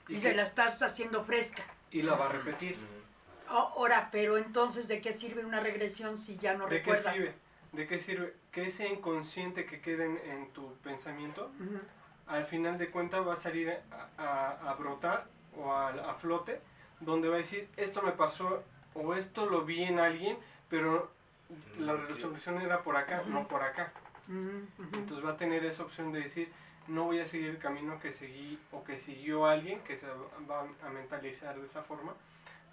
Y 0.08 0.16
Y, 0.16 0.18
se 0.20 0.30
que- 0.30 0.36
la 0.36 0.42
estás 0.42 0.82
haciendo 0.82 1.24
fresca. 1.24 1.62
y 1.90 2.02
la 2.02 2.14
va 2.14 2.26
a 2.26 2.28
repetir. 2.30 2.76
Ujú. 2.76 3.54
Ahora, 3.54 4.08
pero 4.10 4.38
entonces, 4.38 4.88
¿de 4.88 5.00
qué 5.00 5.12
sirve 5.12 5.44
una 5.44 5.60
regresión 5.60 6.16
si 6.16 6.36
ya 6.38 6.54
no 6.54 6.64
¿De 6.66 6.76
qué 6.82 6.90
recuerdas? 6.90 7.14
sirve? 7.14 7.34
¿De 7.72 7.86
qué 7.86 8.00
sirve? 8.00 8.34
Que 8.50 8.66
ese 8.68 8.88
inconsciente 8.88 9.66
que 9.66 9.80
quede 9.80 10.06
en, 10.06 10.16
en 10.30 10.50
tu 10.52 10.74
pensamiento, 10.76 11.50
al 12.26 12.46
final 12.46 12.78
de 12.78 12.90
cuentas 12.90 13.26
va 13.26 13.34
a 13.34 13.36
salir 13.36 13.70
a, 13.90 14.08
a- 14.16 14.70
a 14.70 14.74
brotar 14.74 15.26
o 15.56 15.70
a, 15.72 15.88
a 15.90 16.14
flote, 16.14 16.60
donde 17.04 17.28
va 17.28 17.34
a 17.36 17.38
decir, 17.38 17.68
esto 17.76 18.02
me 18.02 18.12
pasó 18.12 18.62
o 18.94 19.14
esto 19.14 19.46
lo 19.46 19.62
vi 19.64 19.82
en 19.82 19.98
alguien, 19.98 20.36
pero 20.68 21.10
la 21.78 21.94
resolución 21.94 22.60
era 22.60 22.82
por 22.82 22.96
acá, 22.96 23.22
no 23.26 23.46
por 23.46 23.62
acá. 23.62 23.92
Entonces 24.28 25.24
va 25.24 25.30
a 25.32 25.36
tener 25.36 25.64
esa 25.64 25.82
opción 25.82 26.12
de 26.12 26.20
decir, 26.20 26.50
no 26.88 27.04
voy 27.04 27.20
a 27.20 27.26
seguir 27.26 27.50
el 27.50 27.58
camino 27.58 27.98
que 28.00 28.12
seguí 28.12 28.58
o 28.70 28.82
que 28.84 28.98
siguió 28.98 29.46
alguien, 29.46 29.80
que 29.80 29.96
se 29.96 30.06
va 30.50 30.66
a 30.84 30.88
mentalizar 30.90 31.58
de 31.58 31.66
esa 31.66 31.82
forma. 31.82 32.14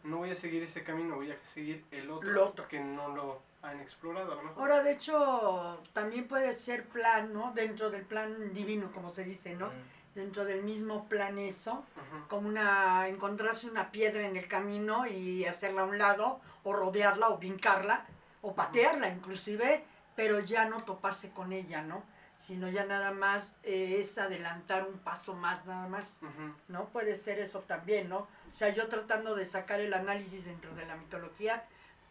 No 0.03 0.17
voy 0.17 0.31
a 0.31 0.35
seguir 0.35 0.63
ese 0.63 0.83
camino, 0.83 1.15
voy 1.15 1.31
a 1.31 1.37
seguir 1.45 1.83
el 1.91 2.09
otro, 2.09 2.29
El 2.29 2.37
otro. 2.37 2.67
que 2.69 2.79
no 2.79 3.09
lo 3.09 3.41
han 3.61 3.81
explorado 3.81 4.31
a 4.31 4.35
lo 4.35 4.43
mejor. 4.43 4.61
Ahora, 4.61 4.81
de 4.83 4.93
hecho, 4.93 5.81
también 5.91 6.25
puede 6.27 6.53
ser 6.53 6.85
plan, 6.85 7.33
¿no? 7.33 7.51
Dentro 7.53 7.89
del 7.89 8.03
plan 8.03 8.53
divino, 8.53 8.89
como 8.93 9.11
se 9.11 9.25
dice, 9.25 9.55
¿no? 9.55 9.69
Dentro 10.15 10.43
del 10.43 10.63
mismo 10.63 11.07
plan 11.07 11.37
eso, 11.37 11.85
como 12.27 12.47
una, 12.47 13.07
encontrarse 13.07 13.67
una 13.67 13.91
piedra 13.91 14.25
en 14.25 14.35
el 14.37 14.47
camino 14.47 15.05
y 15.05 15.45
hacerla 15.45 15.81
a 15.81 15.85
un 15.85 15.97
lado, 15.97 16.41
o 16.63 16.73
rodearla, 16.73 17.29
o 17.29 17.37
brincarla, 17.37 18.05
o 18.41 18.55
patearla 18.55 19.09
inclusive, 19.09 19.83
pero 20.15 20.39
ya 20.39 20.65
no 20.65 20.83
toparse 20.83 21.29
con 21.29 21.53
ella, 21.53 21.81
¿no? 21.81 22.03
Sino 22.39 22.69
ya 22.69 22.85
nada 22.85 23.11
más 23.11 23.55
eh, 23.63 23.97
es 23.99 24.17
adelantar 24.17 24.87
un 24.87 24.97
paso 24.97 25.33
más, 25.33 25.65
nada 25.65 25.87
más. 25.87 26.19
¿no? 26.67 26.85
Puede 26.89 27.15
ser 27.15 27.39
eso 27.39 27.59
también, 27.59 28.09
¿no? 28.09 28.19
O 28.19 28.53
sea, 28.53 28.69
yo 28.69 28.87
tratando 28.87 29.35
de 29.35 29.45
sacar 29.45 29.79
el 29.79 29.93
análisis 29.93 30.45
dentro 30.45 30.73
de 30.75 30.85
la 30.85 30.95
mitología 30.95 31.65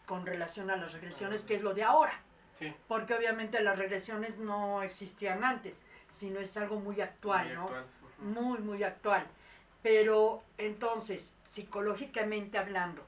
con 0.07 0.25
relación 0.25 0.71
a 0.71 0.77
las 0.77 0.93
regresiones, 0.93 1.45
que 1.45 1.55
es 1.55 1.63
lo 1.63 1.75
de 1.75 1.83
ahora, 1.83 2.13
Sí, 2.59 2.75
porque 2.89 3.15
obviamente 3.15 3.63
las 3.63 3.79
regresiones 3.79 4.39
no 4.39 4.83
existían 4.83 5.45
antes, 5.45 5.85
sino 6.11 6.41
es 6.41 6.57
algo 6.57 6.81
muy 6.81 7.01
actual, 7.01 7.47
muy 7.47 7.55
¿no? 7.55 7.63
actual. 7.63 7.85
Muy, 8.19 8.59
muy 8.59 8.83
actual. 8.83 9.27
Pero 9.83 10.43
entonces, 10.59 11.33
psicológicamente 11.47 12.59
hablando, 12.59 13.05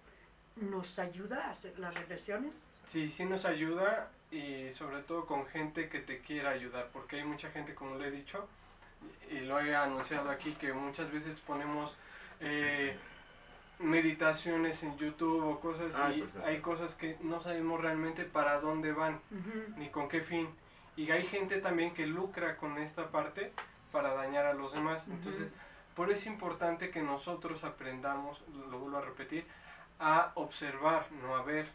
¿nos 0.56 0.98
ayuda 0.98 1.46
a 1.46 1.50
hacer 1.50 1.78
las 1.78 1.94
regresiones? 1.94 2.58
Sí, 2.84 3.10
sí 3.10 3.24
nos 3.24 3.44
ayuda 3.44 4.10
y 4.30 4.70
sobre 4.72 5.00
todo 5.02 5.26
con 5.26 5.46
gente 5.46 5.88
que 5.88 6.00
te 6.00 6.20
quiera 6.20 6.50
ayudar, 6.50 6.88
porque 6.92 7.16
hay 7.16 7.24
mucha 7.24 7.50
gente, 7.50 7.74
como 7.74 7.96
le 7.96 8.08
he 8.08 8.10
dicho, 8.10 8.48
y 9.30 9.40
lo 9.40 9.60
he 9.60 9.74
anunciado 9.74 10.30
aquí, 10.30 10.52
que 10.54 10.72
muchas 10.72 11.10
veces 11.10 11.38
ponemos 11.40 11.96
eh, 12.40 12.96
meditaciones 13.80 14.82
en 14.82 14.96
YouTube 14.98 15.44
o 15.44 15.60
cosas 15.60 15.92
y 16.14 16.20
pues, 16.20 16.36
hay 16.36 16.60
cosas 16.60 16.94
que 16.94 17.16
no 17.22 17.40
sabemos 17.40 17.80
realmente 17.80 18.24
para 18.24 18.60
dónde 18.60 18.92
van 18.92 19.20
ni 19.76 19.88
con 19.88 20.08
qué 20.08 20.20
fin. 20.20 20.48
Y 20.96 21.10
hay 21.10 21.24
gente 21.24 21.60
también 21.60 21.94
que 21.94 22.06
lucra 22.06 22.56
con 22.56 22.78
esta 22.78 23.10
parte 23.10 23.52
para 23.92 24.14
dañar 24.14 24.46
a 24.46 24.54
los 24.54 24.72
demás. 24.72 25.06
Entonces, 25.08 25.48
por 25.94 26.10
eso 26.10 26.20
es 26.20 26.26
importante 26.26 26.90
que 26.90 27.02
nosotros 27.02 27.64
aprendamos, 27.64 28.42
lo 28.70 28.78
vuelvo 28.78 28.98
a 28.98 29.02
repetir, 29.02 29.44
a 29.98 30.32
observar, 30.34 31.06
no 31.22 31.36
a 31.36 31.42
ver, 31.42 31.68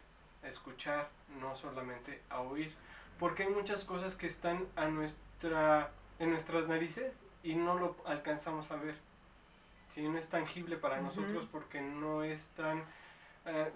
a 0.44 0.48
escuchar, 0.48 1.10
no 1.40 1.56
solamente 1.56 2.22
a 2.30 2.42
oír. 2.42 2.74
Porque 3.20 3.44
hay 3.44 3.50
muchas 3.50 3.84
cosas 3.84 4.16
que 4.16 4.28
están 4.28 4.66
a 4.76 4.88
nuestra, 4.88 5.92
en 6.20 6.32
nuestras 6.32 6.68
narices 6.68 7.14
y 7.44 7.56
no 7.56 7.78
lo 7.80 7.96
alcanzamos 8.06 8.70
a 8.72 8.76
ver. 8.76 8.96
Si 9.90 10.02
no 10.08 10.18
es 10.18 10.28
tangible 10.28 10.76
para 10.76 11.00
nosotros 11.00 11.48
porque 11.50 11.80
no 11.80 12.24
es 12.24 12.50
tan 12.50 12.84
eh, 13.46 13.72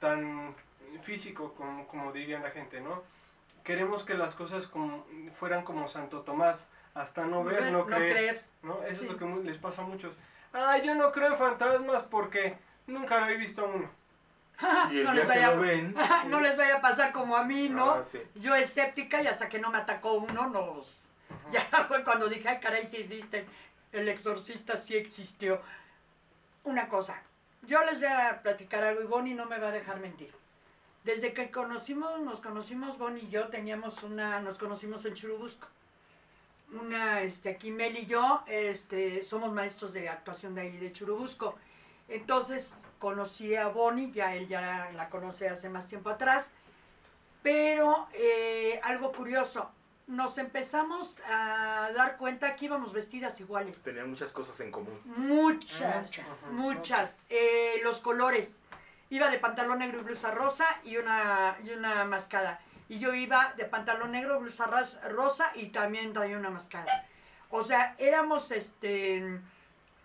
tan 0.00 0.54
físico 1.02 1.54
como, 1.54 1.86
como 1.86 2.12
diría 2.12 2.38
la 2.40 2.50
gente, 2.50 2.80
¿no? 2.80 3.02
Queremos 3.64 4.04
que 4.04 4.14
las 4.14 4.34
cosas 4.34 4.66
como, 4.66 5.06
fueran 5.38 5.64
como 5.64 5.88
Santo 5.88 6.20
Tomás, 6.20 6.68
hasta 6.94 7.26
no 7.26 7.42
ver, 7.42 7.72
no, 7.72 7.86
creer, 7.86 8.44
¿no? 8.62 8.82
Eso 8.84 9.00
Sí. 9.00 9.06
es 9.06 9.12
lo 9.12 9.16
que 9.18 9.26
les 9.42 9.58
pasa 9.58 9.82
a 9.82 9.86
muchos. 9.86 10.14
Ah, 10.52 10.78
yo 10.78 10.94
no 10.94 11.10
creo 11.10 11.28
en 11.28 11.36
fantasmas 11.36 12.04
porque 12.04 12.56
nunca 12.86 13.20
lo 13.20 13.28
he 13.28 13.36
visto 13.36 13.62
a 13.62 13.64
uno. 13.64 13.90
Y 14.92 14.98
el 14.98 15.04
no, 15.04 15.12
día 15.12 15.14
les 15.14 15.22
que 15.22 15.28
vaya, 15.28 15.50
lo 15.54 15.60
ven. 15.62 15.94
no 16.28 16.40
les 16.40 16.56
vaya 16.56 16.76
a 16.76 16.80
pasar 16.80 17.10
como 17.12 17.36
a 17.36 17.42
mí, 17.44 17.68
¿no? 17.68 17.90
Ah, 17.92 18.04
sí. 18.04 18.20
Yo 18.36 18.54
escéptica 18.54 19.20
y 19.22 19.26
hasta 19.26 19.48
que 19.48 19.58
no 19.58 19.70
me 19.70 19.78
atacó 19.78 20.12
uno, 20.12 20.48
nos... 20.48 21.10
Ya 21.50 21.62
fue 21.88 22.04
cuando 22.04 22.28
dije, 22.28 22.48
ay, 22.48 22.60
caray, 22.60 22.86
sí 22.86 22.98
existe. 22.98 23.46
El 23.92 24.08
exorcista 24.08 24.76
sí 24.76 24.94
existió. 24.96 25.60
Una 26.64 26.88
cosa, 26.88 27.20
yo 27.62 27.82
les 27.84 27.98
voy 27.98 28.08
a 28.08 28.40
platicar 28.42 28.84
algo 28.84 29.02
y 29.02 29.06
Bonnie 29.06 29.34
no 29.34 29.46
me 29.46 29.58
va 29.58 29.68
a 29.68 29.72
dejar 29.72 29.98
mentir. 30.00 30.32
Desde 31.04 31.34
que 31.34 31.50
conocimos, 31.50 32.20
nos 32.20 32.40
conocimos, 32.40 32.96
Bonnie 32.96 33.24
y 33.24 33.28
yo, 33.28 33.48
teníamos 33.48 34.02
una, 34.02 34.40
nos 34.40 34.56
conocimos 34.56 35.04
en 35.04 35.12
Churubusco. 35.12 35.68
Una, 36.80 37.20
este, 37.20 37.50
aquí 37.50 37.70
Mel 37.70 37.98
y 37.98 38.06
yo, 38.06 38.42
este, 38.46 39.22
somos 39.22 39.52
maestros 39.52 39.92
de 39.92 40.08
actuación 40.08 40.54
de 40.54 40.62
ahí 40.62 40.76
de 40.78 40.92
Churubusco. 40.92 41.56
Entonces 42.08 42.72
conocí 42.98 43.54
a 43.54 43.68
Bonnie, 43.68 44.12
ya 44.12 44.34
él 44.34 44.48
ya 44.48 44.90
la 44.94 45.10
conoce 45.10 45.48
hace 45.48 45.68
más 45.68 45.86
tiempo 45.86 46.08
atrás. 46.08 46.50
Pero 47.42 48.08
eh, 48.14 48.80
algo 48.82 49.12
curioso, 49.12 49.70
nos 50.06 50.38
empezamos 50.38 51.16
a 51.28 51.90
dar 51.94 52.16
cuenta 52.16 52.56
que 52.56 52.64
íbamos 52.64 52.94
vestidas 52.94 53.38
iguales. 53.40 53.80
Tenían 53.82 54.08
muchas 54.08 54.32
cosas 54.32 54.58
en 54.60 54.70
común. 54.70 54.98
Muchas, 55.04 56.02
Muchas, 56.02 56.26
muchas. 56.50 57.16
Eh, 57.28 57.80
los 57.82 58.00
colores. 58.00 58.52
Iba 59.10 59.30
de 59.30 59.38
pantalón 59.38 59.78
negro 59.78 60.00
y 60.00 60.02
blusa 60.04 60.30
rosa 60.30 60.66
y 60.84 60.96
una, 60.96 61.56
y 61.64 61.70
una 61.70 62.04
mascada. 62.04 62.60
Y 62.88 62.98
yo 62.98 63.14
iba 63.14 63.54
de 63.56 63.64
pantalón 63.64 64.12
negro, 64.12 64.40
blusa 64.40 64.66
rosa 64.66 65.52
y 65.54 65.66
también 65.66 66.12
traía 66.12 66.36
una 66.38 66.50
mascada. 66.50 67.06
O 67.50 67.62
sea, 67.62 67.94
éramos, 67.98 68.50
este, 68.50 69.40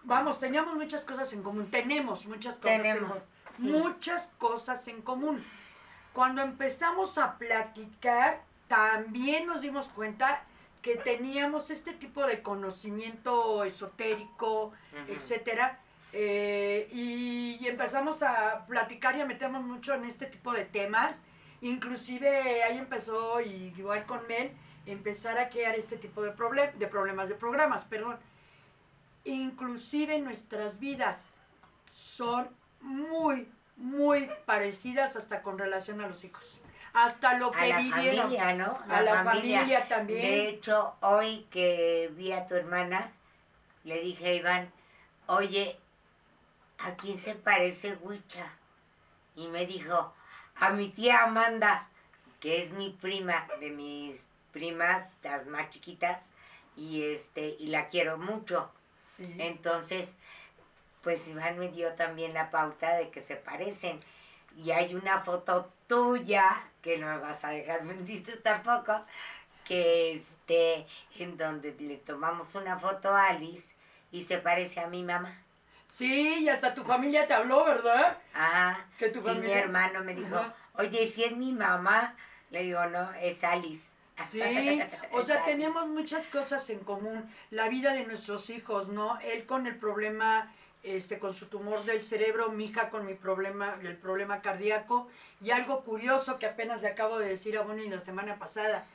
vamos, 0.03 0.39
teníamos 0.39 0.75
muchas 0.75 1.03
cosas 1.03 1.31
en 1.33 1.43
común. 1.43 1.69
Tenemos 1.71 2.25
muchas 2.25 2.57
cosas 2.57 2.71
en 2.75 2.81
Tenemos, 2.83 3.09
común. 3.09 3.23
sí. 3.53 3.67
Muchas 3.71 4.29
cosas 4.37 4.87
en 4.87 5.01
común. 5.01 5.45
Cuando 6.13 6.41
empezamos 6.41 7.17
a 7.17 7.37
platicar, 7.37 8.41
también 8.67 9.47
nos 9.47 9.61
dimos 9.61 9.89
cuenta 9.89 10.43
que 10.81 10.95
teníamos 10.95 11.71
este 11.71 11.93
tipo 11.93 12.25
de 12.25 12.41
conocimiento 12.41 13.63
esotérico, 13.63 14.71
etcétera. 15.07 15.79
Eh, 16.13 16.87
y, 16.91 17.57
y 17.61 17.67
empezamos 17.67 18.23
a 18.23 18.65
platicar 18.67 19.15
y 19.17 19.21
a 19.21 19.25
meternos 19.25 19.63
mucho 19.63 19.93
en 19.93 20.05
este 20.05 20.25
tipo 20.25 20.51
de 20.53 20.65
temas. 20.65 21.21
Inclusive 21.61 22.63
ahí 22.63 22.77
empezó, 22.77 23.41
y 23.41 23.73
igual 23.77 24.05
con 24.05 24.25
Mel, 24.27 24.51
empezar 24.85 25.37
a 25.37 25.49
crear 25.49 25.75
este 25.75 25.97
tipo 25.97 26.21
de, 26.21 26.33
problem- 26.35 26.73
de 26.73 26.87
problemas, 26.87 27.29
de 27.29 27.35
programas, 27.35 27.83
perdón. 27.83 28.17
Inclusive 29.25 30.19
nuestras 30.19 30.79
vidas 30.79 31.29
son 31.91 32.49
muy, 32.81 33.47
muy 33.75 34.29
parecidas 34.45 35.15
hasta 35.15 35.41
con 35.41 35.57
relación 35.59 36.01
a 36.01 36.07
los 36.07 36.23
hijos. 36.23 36.59
Hasta 36.93 37.35
lo 37.37 37.49
A 37.49 37.51
que 37.51 37.67
la 37.69 37.77
vivieron. 37.77 38.17
familia, 38.23 38.53
¿no? 38.53 38.79
a 38.89 39.01
la 39.01 39.23
familia 39.23 39.87
también. 39.87 40.21
De 40.21 40.49
hecho, 40.49 40.95
hoy 41.01 41.45
que 41.51 42.09
vi 42.15 42.31
a 42.31 42.47
tu 42.47 42.55
hermana, 42.55 43.11
le 43.83 43.99
dije 44.01 44.25
a 44.27 44.33
Iván, 44.33 44.71
oye, 45.27 45.77
¿a 46.79 46.95
quién 46.95 47.17
se 47.17 47.35
parece 47.35 47.97
Huicha? 48.01 48.51
Y 49.35 49.47
me 49.47 49.65
dijo, 49.65 50.13
a 50.55 50.71
mi 50.71 50.89
tía 50.89 51.23
Amanda, 51.23 51.87
que 52.39 52.63
es 52.63 52.71
mi 52.71 52.89
prima, 52.89 53.47
de 53.59 53.69
mis 53.69 54.21
primas, 54.51 55.07
las 55.23 55.45
más 55.47 55.69
chiquitas, 55.69 56.19
y 56.75 57.03
este, 57.03 57.55
y 57.59 57.67
la 57.67 57.87
quiero 57.87 58.17
mucho. 58.17 58.71
Sí. 59.15 59.35
Entonces, 59.37 60.09
pues 61.03 61.27
Iván 61.27 61.59
me 61.59 61.69
dio 61.69 61.93
también 61.93 62.33
la 62.33 62.49
pauta 62.51 62.95
de 62.95 63.09
que 63.09 63.21
se 63.21 63.35
parecen. 63.35 63.99
Y 64.57 64.71
hay 64.71 64.95
una 64.95 65.21
foto 65.21 65.71
tuya, 65.87 66.69
que 66.81 66.97
no 66.97 67.07
me 67.07 67.17
vas 67.17 67.43
a 67.43 67.49
dejar 67.49 67.83
mentir 67.83 68.41
tampoco, 68.43 69.05
que 69.65 70.13
este, 70.13 70.87
en 71.17 71.37
donde 71.37 71.75
le 71.79 71.97
tomamos 71.97 72.55
una 72.55 72.79
foto 72.79 73.09
a 73.09 73.27
Alice 73.27 73.67
y 74.11 74.23
se 74.23 74.39
parece 74.39 74.79
a 74.79 74.87
mi 74.87 75.03
mamá. 75.03 75.37
Sí, 75.89 76.39
y 76.43 76.49
hasta 76.49 76.73
tu 76.73 76.83
familia 76.83 77.27
te 77.27 77.33
habló, 77.33 77.65
¿verdad? 77.65 78.17
Ah, 78.35 78.77
Que 78.97 79.09
tu 79.09 79.21
sí, 79.21 79.27
mi 79.29 79.35
familia. 79.35 79.59
hermano 79.59 80.03
me 80.03 80.13
dijo, 80.13 80.35
Ajá. 80.35 80.53
oye, 80.75 81.07
si 81.07 81.23
es 81.23 81.35
mi 81.35 81.51
mamá, 81.51 82.15
le 82.51 82.63
digo, 82.63 82.85
no, 82.85 83.11
es 83.13 83.43
Alice. 83.43 83.83
Sí, 84.29 84.39
o 85.11 85.21
sea, 85.23 85.37
Alice. 85.37 85.51
tenemos 85.51 85.87
muchas 85.87 86.27
cosas 86.27 86.69
en 86.69 86.79
común. 86.79 87.29
La 87.49 87.69
vida 87.69 87.93
de 87.93 88.05
nuestros 88.05 88.49
hijos, 88.49 88.87
¿no? 88.89 89.19
Él 89.21 89.45
con 89.45 89.65
el 89.65 89.75
problema, 89.77 90.51
este, 90.83 91.17
con 91.19 91.33
su 91.33 91.47
tumor 91.47 91.83
del 91.85 92.03
cerebro, 92.03 92.49
mi 92.49 92.65
hija 92.65 92.89
con 92.89 93.05
mi 93.05 93.15
problema, 93.15 93.75
el 93.81 93.97
problema 93.97 94.41
cardíaco. 94.41 95.07
Y 95.41 95.51
algo 95.51 95.83
curioso 95.83 96.37
que 96.37 96.45
apenas 96.45 96.81
le 96.81 96.89
acabo 96.89 97.17
de 97.17 97.29
decir 97.29 97.57
a 97.57 97.61
Bonnie 97.63 97.89
la 97.89 97.99
semana 97.99 98.37
pasada, 98.37 98.85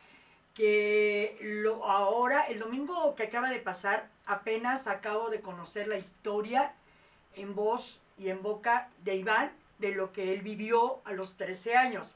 que 0.54 1.36
lo, 1.42 1.84
ahora, 1.84 2.42
el 2.44 2.60
domingo 2.60 3.14
que 3.16 3.24
acaba 3.24 3.50
de 3.50 3.58
pasar, 3.58 4.08
apenas 4.26 4.86
acabo 4.86 5.28
de 5.28 5.40
conocer 5.40 5.88
la 5.88 5.96
historia 5.96 6.72
en 7.36 7.54
voz 7.54 8.00
y 8.18 8.28
en 8.28 8.42
boca 8.42 8.88
de 9.04 9.16
Iván 9.16 9.52
de 9.78 9.92
lo 9.92 10.12
que 10.12 10.32
él 10.34 10.42
vivió 10.42 11.00
a 11.04 11.12
los 11.12 11.36
13 11.36 11.76
años. 11.76 12.14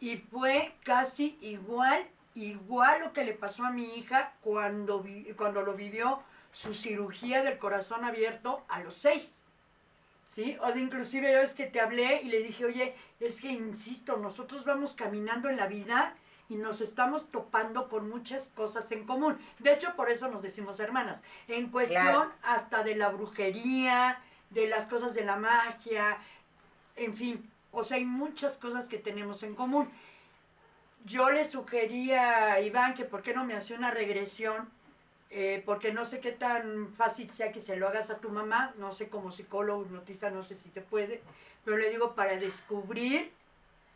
Y 0.00 0.16
fue 0.16 0.74
casi 0.84 1.38
igual, 1.40 2.06
igual 2.34 3.00
lo 3.00 3.12
que 3.12 3.24
le 3.24 3.32
pasó 3.32 3.64
a 3.64 3.70
mi 3.70 3.96
hija 3.98 4.32
cuando, 4.42 5.00
vi- 5.02 5.32
cuando 5.36 5.62
lo 5.62 5.74
vivió 5.74 6.22
su 6.52 6.72
cirugía 6.74 7.42
del 7.42 7.58
corazón 7.58 8.04
abierto 8.04 8.64
a 8.68 8.80
los 8.80 8.94
6. 8.94 9.40
¿Sí? 10.34 10.56
O 10.62 10.72
de 10.72 10.80
inclusive 10.80 11.32
yo 11.32 11.40
es 11.40 11.54
que 11.54 11.66
te 11.66 11.80
hablé 11.80 12.22
y 12.22 12.28
le 12.28 12.40
dije, 12.40 12.64
oye, 12.64 12.96
es 13.20 13.40
que 13.40 13.52
insisto, 13.52 14.16
nosotros 14.16 14.64
vamos 14.64 14.94
caminando 14.94 15.48
en 15.48 15.56
la 15.56 15.66
vida 15.68 16.14
y 16.48 16.56
nos 16.56 16.80
estamos 16.80 17.30
topando 17.30 17.88
con 17.88 18.08
muchas 18.10 18.48
cosas 18.48 18.90
en 18.92 19.04
común. 19.06 19.38
De 19.60 19.72
hecho, 19.72 19.94
por 19.94 20.10
eso 20.10 20.28
nos 20.28 20.42
decimos 20.42 20.80
hermanas. 20.80 21.22
En 21.46 21.70
cuestión 21.70 22.02
Claro. 22.02 22.32
hasta 22.42 22.82
de 22.82 22.96
la 22.96 23.10
brujería, 23.10 24.18
de 24.54 24.68
las 24.68 24.86
cosas 24.86 25.14
de 25.14 25.24
la 25.24 25.36
magia, 25.36 26.18
en 26.96 27.14
fin, 27.14 27.50
o 27.72 27.84
sea, 27.84 27.96
hay 27.96 28.04
muchas 28.04 28.56
cosas 28.56 28.88
que 28.88 28.98
tenemos 28.98 29.42
en 29.42 29.54
común. 29.54 29.90
Yo 31.04 31.30
le 31.30 31.44
sugería 31.44 32.52
a 32.52 32.60
Iván 32.60 32.94
que 32.94 33.04
por 33.04 33.22
qué 33.22 33.34
no 33.34 33.44
me 33.44 33.54
hace 33.54 33.74
una 33.74 33.90
regresión, 33.90 34.70
eh, 35.30 35.62
porque 35.66 35.92
no 35.92 36.04
sé 36.04 36.20
qué 36.20 36.32
tan 36.32 36.94
fácil 36.94 37.30
sea 37.30 37.52
que 37.52 37.60
se 37.60 37.76
lo 37.76 37.88
hagas 37.88 38.10
a 38.10 38.18
tu 38.18 38.30
mamá, 38.30 38.72
no 38.78 38.92
sé 38.92 39.08
como 39.08 39.30
psicólogo, 39.30 39.82
hipnotista, 39.82 40.30
no 40.30 40.44
sé 40.44 40.54
si 40.54 40.70
se 40.70 40.80
puede, 40.80 41.20
pero 41.64 41.76
le 41.76 41.90
digo 41.90 42.14
para 42.14 42.36
descubrir 42.36 43.32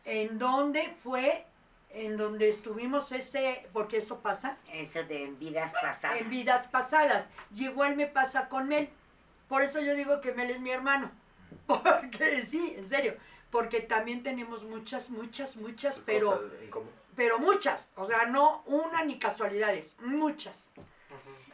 en 0.05 0.37
dónde 0.37 0.93
fue, 1.03 1.45
en 1.91 2.17
donde 2.17 2.49
estuvimos 2.49 3.11
ese, 3.11 3.67
porque 3.73 3.97
eso 3.97 4.19
pasa, 4.19 4.57
Eso 4.71 5.03
de 5.05 5.31
vidas 5.39 5.71
pasadas. 5.81 6.21
en 6.21 6.29
vidas 6.29 6.67
pasadas. 6.67 7.29
Y 7.55 7.65
igual 7.65 7.95
me 7.95 8.05
pasa 8.05 8.49
con 8.49 8.67
Mel. 8.67 8.89
Por 9.49 9.63
eso 9.63 9.81
yo 9.81 9.93
digo 9.95 10.21
que 10.21 10.31
Mel 10.33 10.51
es 10.51 10.61
mi 10.61 10.69
hermano. 10.69 11.11
Porque 11.67 12.45
sí, 12.45 12.75
en 12.77 12.87
serio. 12.87 13.17
Porque 13.51 13.81
también 13.81 14.23
tenemos 14.23 14.63
muchas, 14.63 15.09
muchas, 15.09 15.57
muchas, 15.57 15.95
Sus 15.95 16.03
pero, 16.05 16.31
cosas 16.31 16.61
en 16.61 16.69
común. 16.69 16.91
pero 17.15 17.39
muchas. 17.39 17.89
O 17.95 18.05
sea, 18.05 18.27
no 18.27 18.61
una 18.67 19.03
ni 19.03 19.19
casualidades, 19.19 19.95
muchas. 19.99 20.71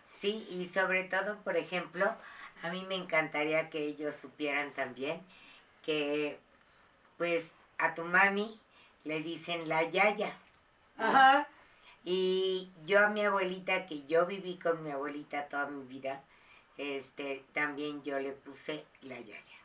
Sí, 0.06 0.46
y 0.50 0.68
sobre 0.70 1.06
todo, 1.06 1.38
por 1.44 1.58
ejemplo, 1.58 2.14
a 2.64 2.70
mí 2.70 2.86
me 2.88 2.96
encantaría 2.96 3.70
que 3.70 3.86
ellos 3.86 4.16
supieran 4.16 4.74
también 4.74 5.22
que, 5.84 6.40
pues, 7.18 7.54
a 7.78 7.96
tu 7.96 8.04
mami 8.04 8.60
le 9.06 9.22
dicen 9.22 9.70
la 9.70 9.84
yaya. 9.84 10.38
Ajá. 10.98 11.48
Y 12.04 12.72
yo 12.86 13.00
a 13.00 13.10
mi 13.10 13.22
abuelita, 13.24 13.86
que 13.86 14.06
yo 14.06 14.26
viví 14.26 14.58
con 14.58 14.84
mi 14.84 14.92
abuelita 14.92 15.48
toda 15.48 15.68
mi 15.68 15.84
vida, 15.86 16.24
este, 16.78 17.44
también 17.54 18.04
yo 18.04 18.20
le 18.20 18.32
puse 18.32 18.86
la 19.02 19.20
yaya. 19.20 19.58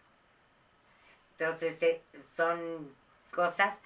Entonces, 1.32 1.82
eh, 1.82 2.02
son 2.22 2.94
cosas 3.30 3.78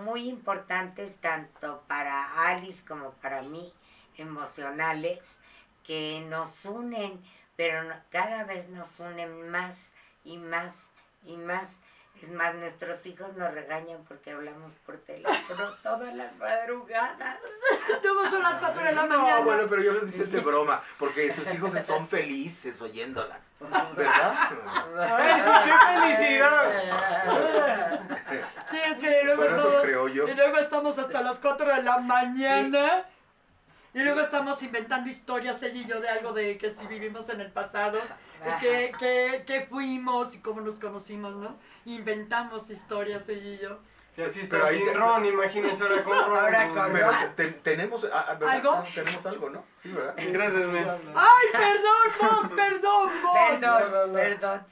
muy 0.00 0.28
importantes 0.28 1.16
tanto 1.18 1.82
para 1.86 2.48
Alice 2.48 2.84
como 2.86 3.12
para 3.12 3.42
mí, 3.42 3.72
emocionales, 4.16 5.20
que 5.84 6.24
nos 6.28 6.64
unen, 6.64 7.22
pero 7.56 7.82
cada 8.10 8.44
vez 8.44 8.68
nos 8.68 8.88
unen 8.98 9.50
más 9.50 9.92
y 10.24 10.38
más 10.38 10.74
y 11.24 11.36
más. 11.36 11.78
Es 12.22 12.30
más, 12.30 12.54
nuestros 12.54 13.04
hijos 13.06 13.36
nos 13.36 13.52
regañan 13.52 14.02
porque 14.08 14.30
hablamos 14.32 14.72
por 14.86 14.96
teléfono 14.98 15.70
todas 15.82 16.14
las 16.14 16.34
madrugadas. 16.36 17.36
Luego 18.02 18.28
son 18.30 18.42
las 18.42 18.54
4 18.54 18.82
de 18.84 18.92
la 18.92 19.02
no, 19.06 19.18
mañana. 19.18 19.38
bueno, 19.40 19.66
pero 19.68 19.82
yo 19.82 19.92
les 19.92 20.06
dice 20.06 20.24
de 20.24 20.40
broma, 20.40 20.82
porque 20.98 21.30
sus 21.30 21.52
hijos 21.52 21.72
son 21.86 22.08
felices 22.08 22.80
oyéndolas, 22.80 23.52
¿verdad? 23.94 24.50
¡Eso, 25.38 25.52
qué 25.64 25.72
felicidad! 26.16 28.00
Sí, 28.70 28.78
es 28.84 28.96
que 28.98 29.22
luego 29.24 29.42
Bueno, 29.42 29.56
eso 29.56 29.66
estamos. 29.68 29.86
creo 29.86 30.08
yo. 30.08 30.28
Y 30.28 30.34
luego 30.34 30.58
estamos 30.58 30.98
hasta 30.98 31.22
las 31.22 31.38
4 31.38 31.76
de 31.76 31.82
la 31.82 31.98
mañana. 31.98 33.04
Y 33.96 34.02
luego 34.04 34.20
estamos 34.20 34.62
inventando 34.62 35.08
historias, 35.08 35.62
ella 35.62 35.80
y 35.80 35.86
yo, 35.86 36.00
de 36.02 36.08
algo 36.10 36.32
de 36.34 36.58
que 36.58 36.70
si 36.70 36.86
vivimos 36.86 37.30
en 37.30 37.40
el 37.40 37.50
pasado, 37.50 37.98
y 38.46 38.60
que, 38.60 38.92
que, 38.98 39.44
que 39.46 39.62
fuimos 39.62 40.34
y 40.34 40.40
cómo 40.40 40.60
nos 40.60 40.78
conocimos, 40.78 41.34
¿no? 41.36 41.56
Inventamos 41.86 42.68
historias, 42.68 43.26
ella 43.30 43.48
y 43.54 43.58
yo. 43.58 43.78
Si 44.14 44.22
así 44.22 44.40
Pero 44.50 44.64
está 44.64 44.68
ahí 44.68 44.78
sin 44.78 44.86
te- 44.92 44.98
Ron, 44.98 45.24
imagínense 45.24 45.82
ahora 45.82 46.02
con 46.04 46.12
Ron. 46.18 46.36
Ahora 46.38 46.68
con 46.68 46.92
Pero 46.92 47.10
Ron. 47.10 47.34
te- 47.36 47.50
tenemos, 47.52 48.06
ah, 48.12 48.26
ah. 48.38 48.50
¿Algo? 48.50 48.84
Tenemos 48.94 49.24
algo, 49.26 49.48
¿no? 49.50 49.64
Sí, 49.78 49.90
¿verdad? 49.90 50.14
Gracias, 50.30 50.68
men. 50.68 50.88
¡Ay, 51.14 51.46
perdón, 51.52 52.12
vos! 52.20 52.50
¡Perdón, 52.54 53.10
vos! 53.22 53.34
Perdón, 53.60 54.12
perdón. 54.12 54.66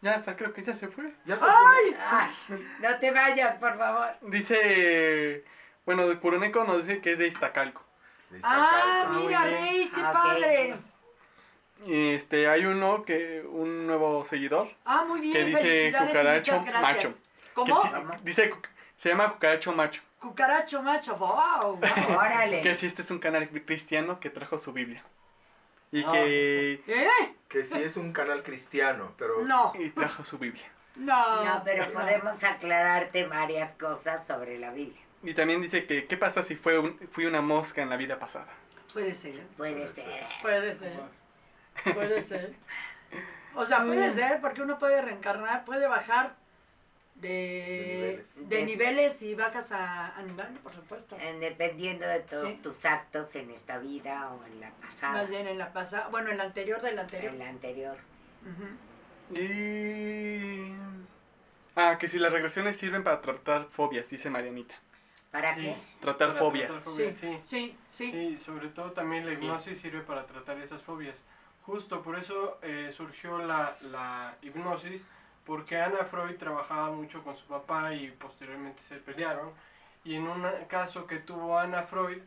Ya 0.00 0.14
está, 0.14 0.36
creo 0.36 0.52
que 0.52 0.62
ya 0.62 0.74
se 0.76 0.86
fue. 0.86 1.12
Ya 1.24 1.36
se 1.36 1.44
fue. 1.44 1.54
¡Ay! 1.56 1.96
Ay, 2.00 2.68
no 2.80 2.98
te 3.00 3.10
vayas, 3.10 3.56
por 3.56 3.76
favor. 3.76 4.10
Dice, 4.22 5.44
bueno, 5.84 6.06
de 6.06 6.18
Curuneco 6.20 6.62
nos 6.64 6.86
dice 6.86 7.00
que 7.00 7.12
es 7.12 7.18
de 7.18 7.26
Iztacalco. 7.26 7.84
¡Ah, 8.42 9.10
mira. 9.16 9.44
Rey! 9.44 9.90
¡Qué 9.94 10.00
Ah, 10.02 10.12
padre! 10.12 10.74
Este, 11.86 12.46
hay 12.48 12.66
uno 12.66 13.02
que, 13.04 13.42
un 13.48 13.86
nuevo 13.86 14.24
seguidor, 14.24 14.70
Ah, 14.84 15.04
muy 15.08 15.20
bien, 15.20 15.32
que 15.32 15.44
dice 15.46 15.92
cucaracho 15.98 16.52
muchas 16.52 16.66
gracias. 16.66 16.96
macho. 16.96 17.14
que 17.14 17.54
¿Cómo? 17.54 17.82
sí- 17.82 17.88
dice, 18.22 18.54
se 18.98 19.08
llama 19.08 19.32
Cucaracho 19.32 19.72
Macho. 19.72 20.02
Cucaracho 20.20 20.82
macho, 20.82 21.16
wow. 21.16 21.80
Órale. 22.18 22.60
Que 22.62 22.74
sí, 22.74 22.86
este 22.86 23.00
es 23.02 23.10
un 23.10 23.18
canal 23.18 23.48
cristiano 23.64 24.20
que 24.20 24.28
trajo 24.28 24.58
su 24.58 24.72
Biblia. 24.74 25.02
Y 25.90 26.04
Ah. 26.04 26.12
que 26.12 26.72
¿Eh? 26.86 27.34
Que 27.48 27.64
sí 27.64 27.82
es 27.82 27.96
un 27.96 28.12
canal 28.12 28.42
cristiano, 28.42 29.14
pero... 29.18 29.42
No, 29.44 29.72
y 29.78 29.88
trajo 29.90 30.24
su 30.24 30.38
Biblia. 30.38 30.70
no. 30.96 31.44
No, 31.44 31.62
pero 31.64 31.90
podemos 31.92 32.44
aclararte 32.44 33.24
varias 33.26 33.72
cosas 33.74 34.26
sobre 34.26 34.58
la 34.58 34.70
Biblia. 34.70 35.00
Y 35.22 35.34
también 35.34 35.60
dice 35.60 35.86
que, 35.86 36.06
¿qué 36.06 36.16
pasa 36.16 36.42
si 36.42 36.54
fue 36.56 36.78
un- 36.78 36.98
fui 37.10 37.26
una 37.26 37.40
mosca 37.42 37.82
en 37.82 37.90
la 37.90 37.96
vida 37.96 38.18
pasada? 38.18 38.48
Puede 38.92 39.14
ser, 39.14 39.40
Puede 39.56 39.86
ser. 39.88 40.26
puede 40.42 40.74
ser, 40.74 40.92
puede 41.94 42.22
ser. 42.22 42.54
O 43.54 43.66
sea, 43.66 43.84
puede 43.84 44.12
ser 44.12 44.40
porque 44.40 44.62
uno 44.62 44.78
puede 44.78 45.00
reencarnar, 45.02 45.64
puede 45.64 45.86
bajar 45.88 46.34
De 47.16 47.28
de, 47.28 47.94
niveles. 47.94 48.48
de 48.48 48.64
niveles 48.64 49.22
y 49.22 49.34
bajas 49.34 49.72
a, 49.72 50.16
a 50.16 50.22
nivel, 50.22 50.46
por 50.62 50.72
supuesto. 50.72 51.16
Dependiendo 51.38 52.06
de 52.06 52.20
todos 52.20 52.48
Sí. 52.48 52.58
tus 52.62 52.84
actos 52.86 53.34
en 53.36 53.50
esta 53.50 53.78
vida 53.78 54.30
o 54.32 54.44
en 54.46 54.60
la 54.60 54.70
pasada, 54.70 55.12
Más 55.12 55.28
bien 55.28 55.46
en 55.46 55.58
la 55.58 55.72
pasada, 55.72 56.08
bueno, 56.08 56.30
en 56.30 56.38
la 56.38 56.44
anterior 56.44 56.80
de 56.80 56.92
la 56.92 57.02
anterior. 57.02 57.32
en 57.32 57.38
la 57.38 57.48
anterior. 57.48 57.96
Y... 59.32 60.72
Ah, 61.76 61.98
que 61.98 62.08
si 62.08 62.18
las 62.18 62.32
regresiones 62.32 62.76
sirven 62.76 63.04
para 63.04 63.20
tratar 63.20 63.66
fobias, 63.70 64.08
dice 64.08 64.30
Marianita. 64.30 64.74
¿Para 65.30 65.54
Sí. 65.54 65.60
qué? 65.60 65.76
Tratar 66.00 66.28
Para 66.28 66.40
fobias. 66.40 66.66
tratar 66.70 66.82
fobias, 66.84 67.16
Sí, 67.16 67.26
sí. 67.26 67.40
sí, 67.44 67.76
sí. 67.88 68.10
Sí, 68.10 68.38
sobre 68.38 68.68
todo 68.68 68.90
también 68.92 69.24
la 69.26 69.34
Sí. 69.34 69.38
hipnosis 69.44 69.80
sirve 69.80 70.00
para 70.00 70.26
tratar 70.26 70.58
esas 70.58 70.82
fobias. 70.82 71.16
Justo 71.62 72.02
por 72.02 72.18
eso 72.18 72.58
eh, 72.62 72.90
surgió 72.90 73.38
la, 73.38 73.76
la 73.82 74.34
hipnosis, 74.42 75.06
porque 75.44 75.76
Ana 75.80 76.04
Freud 76.04 76.36
trabajaba 76.36 76.90
mucho 76.90 77.22
con 77.22 77.36
su 77.36 77.46
papá 77.46 77.94
y 77.94 78.10
posteriormente 78.10 78.82
se 78.82 78.96
pelearon. 78.96 79.52
Y 80.04 80.14
en 80.16 80.26
un 80.26 80.44
caso 80.68 81.06
que 81.06 81.16
tuvo 81.18 81.58
Ana 81.58 81.82
Freud, 81.82 82.22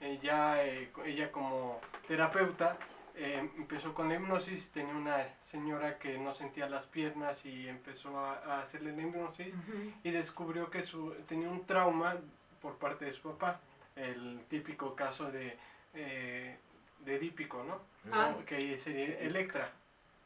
ella, 0.00 0.64
eh, 0.64 0.90
ella 1.04 1.30
como 1.30 1.80
terapeuta, 2.08 2.78
eh, 3.14 3.50
empezó 3.58 3.92
con 3.92 4.08
la 4.08 4.14
hipnosis, 4.14 4.70
tenía 4.70 4.94
una 4.94 5.26
señora 5.42 5.98
que 5.98 6.16
no 6.18 6.32
sentía 6.32 6.68
las 6.68 6.86
piernas 6.86 7.44
y 7.44 7.68
empezó 7.68 8.18
a, 8.18 8.38
a 8.46 8.60
hacerle 8.60 8.96
la 8.96 9.02
hipnosis 9.02 9.48
Ujú. 9.54 9.92
y 10.02 10.10
descubrió 10.10 10.70
que 10.70 10.82
su, 10.82 11.12
tenía 11.28 11.48
un 11.50 11.66
trauma 11.66 12.16
por 12.60 12.76
parte 12.78 13.06
de 13.06 13.12
su 13.12 13.22
papá, 13.22 13.60
el 13.96 14.44
típico 14.48 14.94
caso 14.94 15.30
de, 15.30 15.56
eh, 15.94 16.58
de 17.00 17.18
Dípico, 17.18 17.64
¿no? 17.64 17.80
Ah. 18.12 18.34
Que 18.46 18.78
sería 18.78 19.18
Electra. 19.20 19.72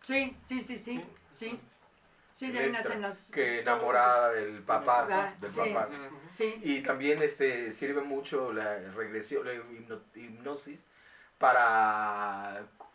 Sí, 0.02 0.36
sí, 0.46 0.60
sí, 0.60 0.78
sí, 0.78 1.04
sí. 1.32 1.58
Sí, 2.34 2.50
de 2.50 2.58
ahí 2.58 2.72
nacen 2.72 3.00
las... 3.00 3.30
que 3.30 3.60
enamorada 3.60 4.32
del 4.32 4.60
papá, 4.62 5.06
Ah, 5.08 5.34
del 5.40 5.50
sí. 5.52 5.56
papá. 5.60 5.88
Sí, 6.32 6.60
Y 6.64 6.82
también 6.82 7.22
este 7.22 7.70
sirve 7.70 8.02
mucho 8.02 8.52
la 8.52 8.76
regresión, 8.90 9.46
la 9.46 9.54
hipno- 9.54 10.02
hipnosis 10.16 10.84
para 11.38 12.66
cu- 12.76 12.86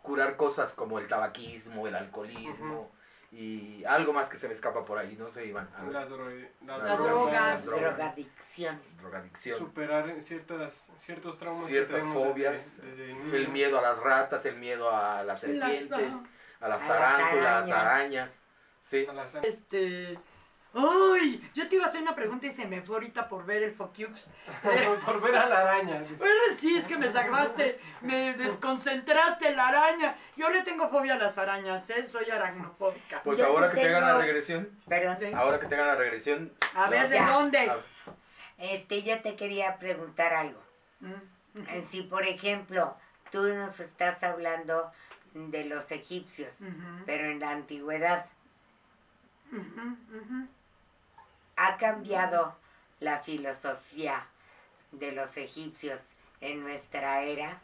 curar 0.00 0.36
cosas 0.36 0.72
como 0.72 0.98
el 0.98 1.06
tabaquismo, 1.08 1.86
el 1.86 1.94
alcoholismo 1.94 2.90
y 3.32 3.84
algo 3.84 4.12
más 4.12 4.28
que 4.28 4.36
se 4.36 4.48
me 4.48 4.54
escapa 4.54 4.84
por 4.84 4.98
ahí, 4.98 5.16
no 5.18 5.28
sé, 5.28 5.46
Iván. 5.46 5.68
Las, 5.92 6.08
dro- 6.08 6.48
las 6.64 6.82
Las 6.82 6.98
drogas, 6.98 7.64
drogas. 7.66 7.96
Drogadicción. 7.96 8.80
drogadicción, 9.00 9.58
superar 9.58 10.22
ciertas, 10.22 10.88
ciertos 10.98 11.38
traumas 11.38 11.66
Ciertas 11.68 11.96
que 11.96 12.00
tenemos 12.02 12.14
desde- 12.16 12.32
fobias, 12.32 12.76
desde 12.82 13.36
el 13.36 13.48
miedo 13.48 13.78
a 13.78 13.82
las 13.82 13.98
ratas, 13.98 14.44
el 14.46 14.56
miedo 14.56 14.90
a 14.90 15.16
las 15.18 15.26
Las- 15.26 15.40
serpientes, 15.40 15.90
las 15.90 16.24
A 16.60 16.68
las 16.68 16.86
tarántulas, 16.86 17.70
arañas. 17.70 17.72
arañas. 17.72 18.42
Sí. 18.82 19.06
Este. 19.42 20.18
¡Ay! 20.78 21.50
Yo 21.54 21.66
te 21.68 21.76
iba 21.76 21.86
a 21.86 21.88
hacer 21.88 22.02
una 22.02 22.14
pregunta 22.14 22.46
y 22.46 22.50
se 22.52 22.66
me 22.66 22.82
fue 22.82 22.96
ahorita 22.96 23.28
por 23.28 23.46
ver 23.46 23.62
el 23.62 23.72
Focux. 23.74 24.28
por 25.06 25.20
ver 25.22 25.34
a 25.36 25.46
la 25.48 25.60
araña. 25.60 26.04
Bueno, 26.18 26.34
sí, 26.58 26.76
es 26.76 26.86
que 26.86 26.98
me 26.98 27.10
sacaste, 27.10 27.80
me 28.02 28.34
desconcentraste 28.34 29.54
la 29.56 29.68
araña. 29.68 30.16
Yo 30.36 30.50
le 30.50 30.62
tengo 30.64 30.90
fobia 30.90 31.14
a 31.14 31.18
las 31.18 31.38
arañas, 31.38 31.88
¿eh? 31.90 32.06
Soy 32.06 32.28
aracnofóbica. 32.30 33.22
Pues 33.22 33.38
Yo 33.38 33.46
ahora 33.46 33.70
te 33.70 33.76
que 33.76 33.80
te 33.82 33.88
hagan 33.88 34.02
la 34.02 34.08
tengo- 34.08 34.20
regresión, 34.22 34.68
Perdón. 34.86 35.16
Sí. 35.18 35.32
ahora 35.34 35.58
que 35.60 35.66
te 35.66 35.74
hagan 35.76 35.86
la 35.88 35.96
regresión, 35.96 36.52
A 36.74 36.90
ver, 36.90 37.08
¿de 37.08 37.16
Ya. 37.16 37.30
dónde? 37.30 37.72
Este, 38.58 39.02
yo 39.02 39.20
te 39.22 39.34
quería 39.36 39.78
preguntar 39.78 40.34
algo. 40.34 40.62
Mm, 41.00 41.12
Eh, 41.70 41.82
Si, 41.88 42.02
por 42.02 42.22
ejemplo, 42.24 42.94
tú 43.32 43.42
nos 43.54 43.80
estás 43.80 44.22
hablando 44.22 44.92
de 45.32 45.64
los 45.64 45.90
egipcios, 45.90 46.54
pero 47.06 47.30
en 47.30 47.40
la 47.40 47.50
antigüedad, 47.50 48.26
ujú, 49.50 49.96
ujú. 50.18 50.48
¿Ha 51.56 51.76
cambiado 51.78 52.56
la 53.00 53.18
filosofía 53.20 54.26
de 54.92 55.12
los 55.12 55.36
egipcios 55.36 56.00
en 56.40 56.62
nuestra 56.62 57.22
era? 57.22 57.60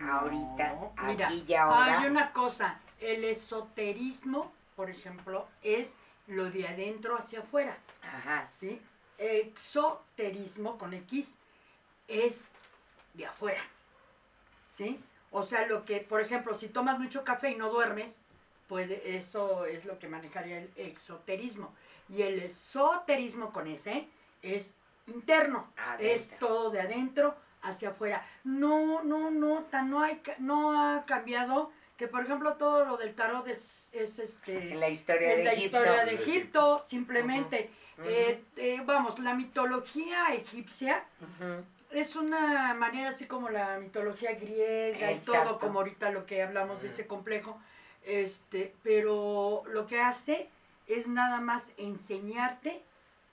Ahorita, 0.00 0.92
aquí 0.96 1.44
y 1.46 1.54
ahora. 1.54 2.00
Hay 2.00 2.06
una 2.06 2.32
cosa, 2.32 2.80
el 3.00 3.24
esoterismo, 3.24 4.52
por 4.76 4.90
ejemplo, 4.90 5.48
es 5.62 5.94
lo 6.26 6.50
de 6.50 6.68
adentro 6.68 7.16
hacia 7.16 7.40
afuera. 7.40 7.76
Ajá. 8.02 8.48
¿sí? 8.52 8.80
Exoterismo 9.18 10.78
con 10.78 10.94
X 10.94 11.34
es 12.06 12.42
de 13.14 13.26
afuera, 13.26 13.60
¿sí? 14.70 15.00
O 15.30 15.42
sea, 15.42 15.66
lo 15.66 15.84
que, 15.84 16.00
por 16.00 16.20
ejemplo, 16.20 16.54
si 16.54 16.68
tomas 16.68 16.98
mucho 16.98 17.24
café 17.24 17.50
y 17.50 17.56
no 17.56 17.70
duermes, 17.70 18.16
puede, 18.68 19.16
eso 19.16 19.66
es 19.66 19.84
lo 19.84 19.98
que 19.98 20.08
manejaría 20.08 20.58
el 20.58 20.70
exoterismo. 20.76 21.74
Y 22.08 22.22
el 22.22 22.38
esoterismo 22.40 23.52
con 23.52 23.66
S 23.66 24.08
es 24.42 24.74
interno, 25.06 25.70
es 25.98 26.30
todo 26.38 26.70
de 26.70 26.80
adentro 26.80 27.34
hacia 27.62 27.90
afuera. 27.90 28.26
No, 28.44 29.02
no, 29.02 29.30
no, 29.30 29.64
tan, 29.70 29.90
no, 29.90 30.00
hay, 30.02 30.16
ca- 30.18 30.36
no 30.38 30.72
ha 30.80 31.04
cambiado 31.06 31.70
que, 31.96 32.06
por 32.06 32.22
ejemplo, 32.22 32.54
todo 32.54 32.84
lo 32.84 32.96
del 32.96 33.14
tarot 33.14 33.46
es, 33.48 33.90
es 33.92 34.18
este... 34.18 34.72
En 34.72 34.80
la 34.80 34.88
historia 34.88 35.32
es 35.32 35.38
de 35.38 35.44
la 35.44 35.52
Egipto. 35.54 35.78
historia 35.78 36.04
de 36.04 36.14
Egipto, 36.14 36.82
simplemente. 36.86 37.70
Eh, 38.04 38.44
eh, 38.56 38.80
vamos, 38.84 39.18
la 39.18 39.34
mitología 39.34 40.32
egipcia 40.32 41.04
es 41.90 42.14
una 42.14 42.72
manera 42.74 43.08
así 43.10 43.26
como 43.26 43.48
la 43.48 43.78
mitología 43.80 44.34
griega 44.34 45.10
y 45.10 45.18
todo, 45.18 45.58
como 45.58 45.80
ahorita 45.80 46.10
lo 46.12 46.24
que 46.24 46.42
hablamos 46.42 46.80
de 46.80 46.88
ese 46.88 47.08
complejo. 47.08 47.60
Este, 48.04 48.72
pero 48.84 49.64
lo 49.66 49.86
que 49.88 50.00
hace 50.00 50.48
es 50.88 51.06
nada 51.06 51.40
más 51.40 51.70
enseñarte 51.76 52.82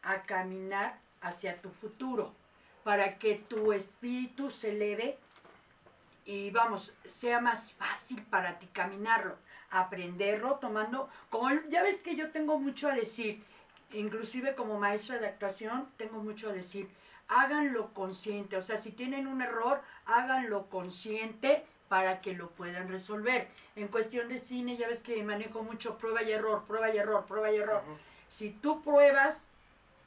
a 0.02 0.22
caminar 0.24 1.00
hacia 1.22 1.62
tu 1.62 1.72
futuro, 1.72 2.34
para 2.84 3.18
que 3.18 3.36
tu 3.36 3.74
espíritu 3.74 4.52
se 4.52 4.70
eleve 4.70 5.18
y 6.26 6.52
vamos, 6.52 6.94
sea 7.06 7.39
más 7.39 7.72
fácil 7.74 8.22
para 8.24 8.60
ti 8.60 8.68
caminarlo, 8.68 9.38
aprenderlo, 9.72 10.56
tomando, 10.56 11.10
como 11.30 11.50
ya 11.70 11.82
ves 11.82 12.00
que 12.00 12.15
yo 12.15 12.32
tengo 12.32 12.60
mucho 12.60 12.89
a 12.89 12.96
decir, 12.96 13.44
inclusive 13.91 14.54
como 14.56 14.80
maestra 14.80 15.18
de 15.18 15.28
actuación, 15.28 15.88
tengo 15.98 16.20
mucho 16.20 16.50
a 16.50 16.54
decir, 16.54 16.89
háganlo 17.28 17.94
consciente, 17.94 18.58
o 18.58 18.62
sea, 18.62 18.78
si 18.78 18.91
tienen 18.91 19.28
un 19.28 19.41
error, 19.41 19.82
háganlo 20.06 20.70
consciente 20.70 21.65
para 21.88 22.21
que 22.21 22.34
lo 22.34 22.50
puedan 22.50 22.88
resolver. 22.89 23.48
En 23.76 23.88
cuestión 23.88 24.30
de 24.30 24.39
cine, 24.39 24.78
ya 24.78 24.88
ves 24.88 25.04
que 25.04 25.21
manejo 25.24 25.63
mucho 25.63 25.98
prueba 25.98 26.24
y 26.24 26.32
error, 26.32 26.63
prueba 26.65 26.93
y 26.93 26.98
error, 26.98 27.26
prueba 27.26 27.52
y 27.52 27.58
error. 27.58 27.84
Si 28.30 28.50
tú 28.50 28.82
pruebas, 28.82 29.45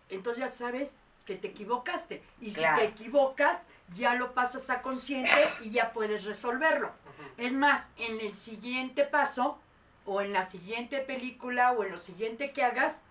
entonces 0.08 0.44
ya 0.44 0.50
sabes 0.50 0.94
que 1.24 1.36
te 1.36 1.48
equivocaste. 1.48 2.22
Y 2.40 2.50
si 2.50 2.62
te 2.62 2.84
equivocas, 2.84 3.62
ya 3.94 4.14
lo 4.14 4.32
pasas 4.32 4.70
a 4.70 4.82
consciente 4.82 5.30
y 5.60 5.70
ya 5.70 5.92
puedes 5.92 6.24
resolverlo. 6.24 6.90
Es 7.36 7.52
más, 7.52 7.86
en 7.96 8.20
el 8.20 8.34
siguiente 8.34 9.04
paso, 9.04 9.58
o 10.04 10.22
en 10.22 10.32
la 10.32 10.44
siguiente 10.44 10.98
película, 11.00 11.72
o 11.72 11.84
en 11.84 11.92
lo 11.92 11.98
siguiente 11.98 12.52
que 12.52 12.64
hagas, 12.64 13.02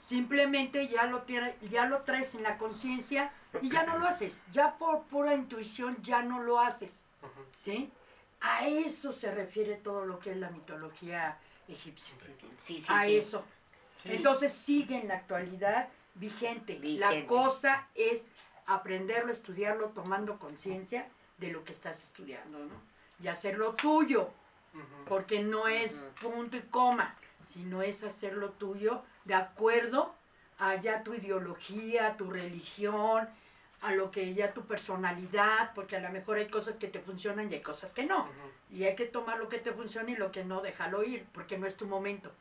simplemente 0.00 0.88
ya 0.88 1.04
lo, 1.04 1.24
ya 1.26 1.86
lo 1.86 2.02
traes 2.02 2.34
en 2.34 2.42
la 2.42 2.58
conciencia 2.58 3.32
y 3.60 3.70
ya 3.70 3.84
no 3.84 3.98
lo 3.98 4.06
haces. 4.06 4.42
Ya 4.50 4.76
por 4.76 5.02
pura 5.04 5.34
intuición 5.34 5.98
ya 6.02 6.22
no 6.22 6.42
lo 6.42 6.60
haces. 6.60 7.05
¿Sí? 7.54 7.90
A 8.40 8.66
eso 8.66 9.12
se 9.12 9.30
refiere 9.30 9.76
todo 9.76 10.04
lo 10.04 10.18
que 10.18 10.32
es 10.32 10.36
la 10.36 10.50
mitología 10.50 11.38
egipcia. 11.68 12.14
Sí, 12.58 12.80
sí, 12.80 12.86
A 12.88 13.04
sí. 13.04 13.16
eso. 13.16 13.44
Sí, 14.02 14.10
Entonces 14.12 14.52
sigue 14.52 15.00
en 15.00 15.08
la 15.08 15.14
actualidad 15.14 15.88
vigente. 16.14 16.74
La 16.74 17.08
Vigente. 17.10 17.26
cosa 17.26 17.88
es 17.94 18.26
aprenderlo, 18.66 19.32
estudiarlo, 19.32 19.88
tomando 19.88 20.38
conciencia 20.38 21.08
de 21.38 21.50
lo 21.50 21.64
que 21.64 21.72
estás 21.72 22.02
estudiando, 22.02 22.58
¿no? 22.58 22.74
Y 23.22 23.28
hacerlo 23.28 23.74
tuyo, 23.74 24.28
porque 25.08 25.42
no 25.42 25.68
es 25.68 26.04
punto 26.20 26.56
y 26.56 26.62
coma, 26.62 27.14
sino 27.42 27.80
es 27.82 28.02
hacerlo 28.02 28.50
tuyo 28.50 29.02
de 29.24 29.34
acuerdo 29.34 30.14
a 30.58 30.76
ya 30.76 31.02
tu 31.02 31.14
ideología, 31.14 32.16
tu 32.16 32.30
religión, 32.30 33.28
a 33.80 33.92
lo 33.92 34.10
que 34.10 34.34
ya 34.34 34.52
tu 34.52 34.62
personalidad, 34.64 35.72
porque 35.74 35.96
a 35.96 36.00
lo 36.00 36.10
mejor 36.10 36.38
hay 36.38 36.48
cosas 36.48 36.76
que 36.76 36.88
te 36.88 37.00
funcionan 37.00 37.50
y 37.50 37.56
hay 37.56 37.62
cosas 37.62 37.92
que 37.92 38.04
no. 38.04 38.28
Y 38.70 38.84
hay 38.84 38.96
que 38.96 39.06
tomar 39.06 39.38
lo 39.38 39.48
que 39.48 39.58
te 39.58 39.72
funciona 39.72 40.10
y 40.10 40.16
lo 40.16 40.32
que 40.32 40.44
no, 40.44 40.60
déjalo 40.60 41.04
ir, 41.04 41.26
porque 41.32 41.58
no 41.58 41.66
es 41.66 41.76
tu 41.76 41.86
momento. 41.86 42.32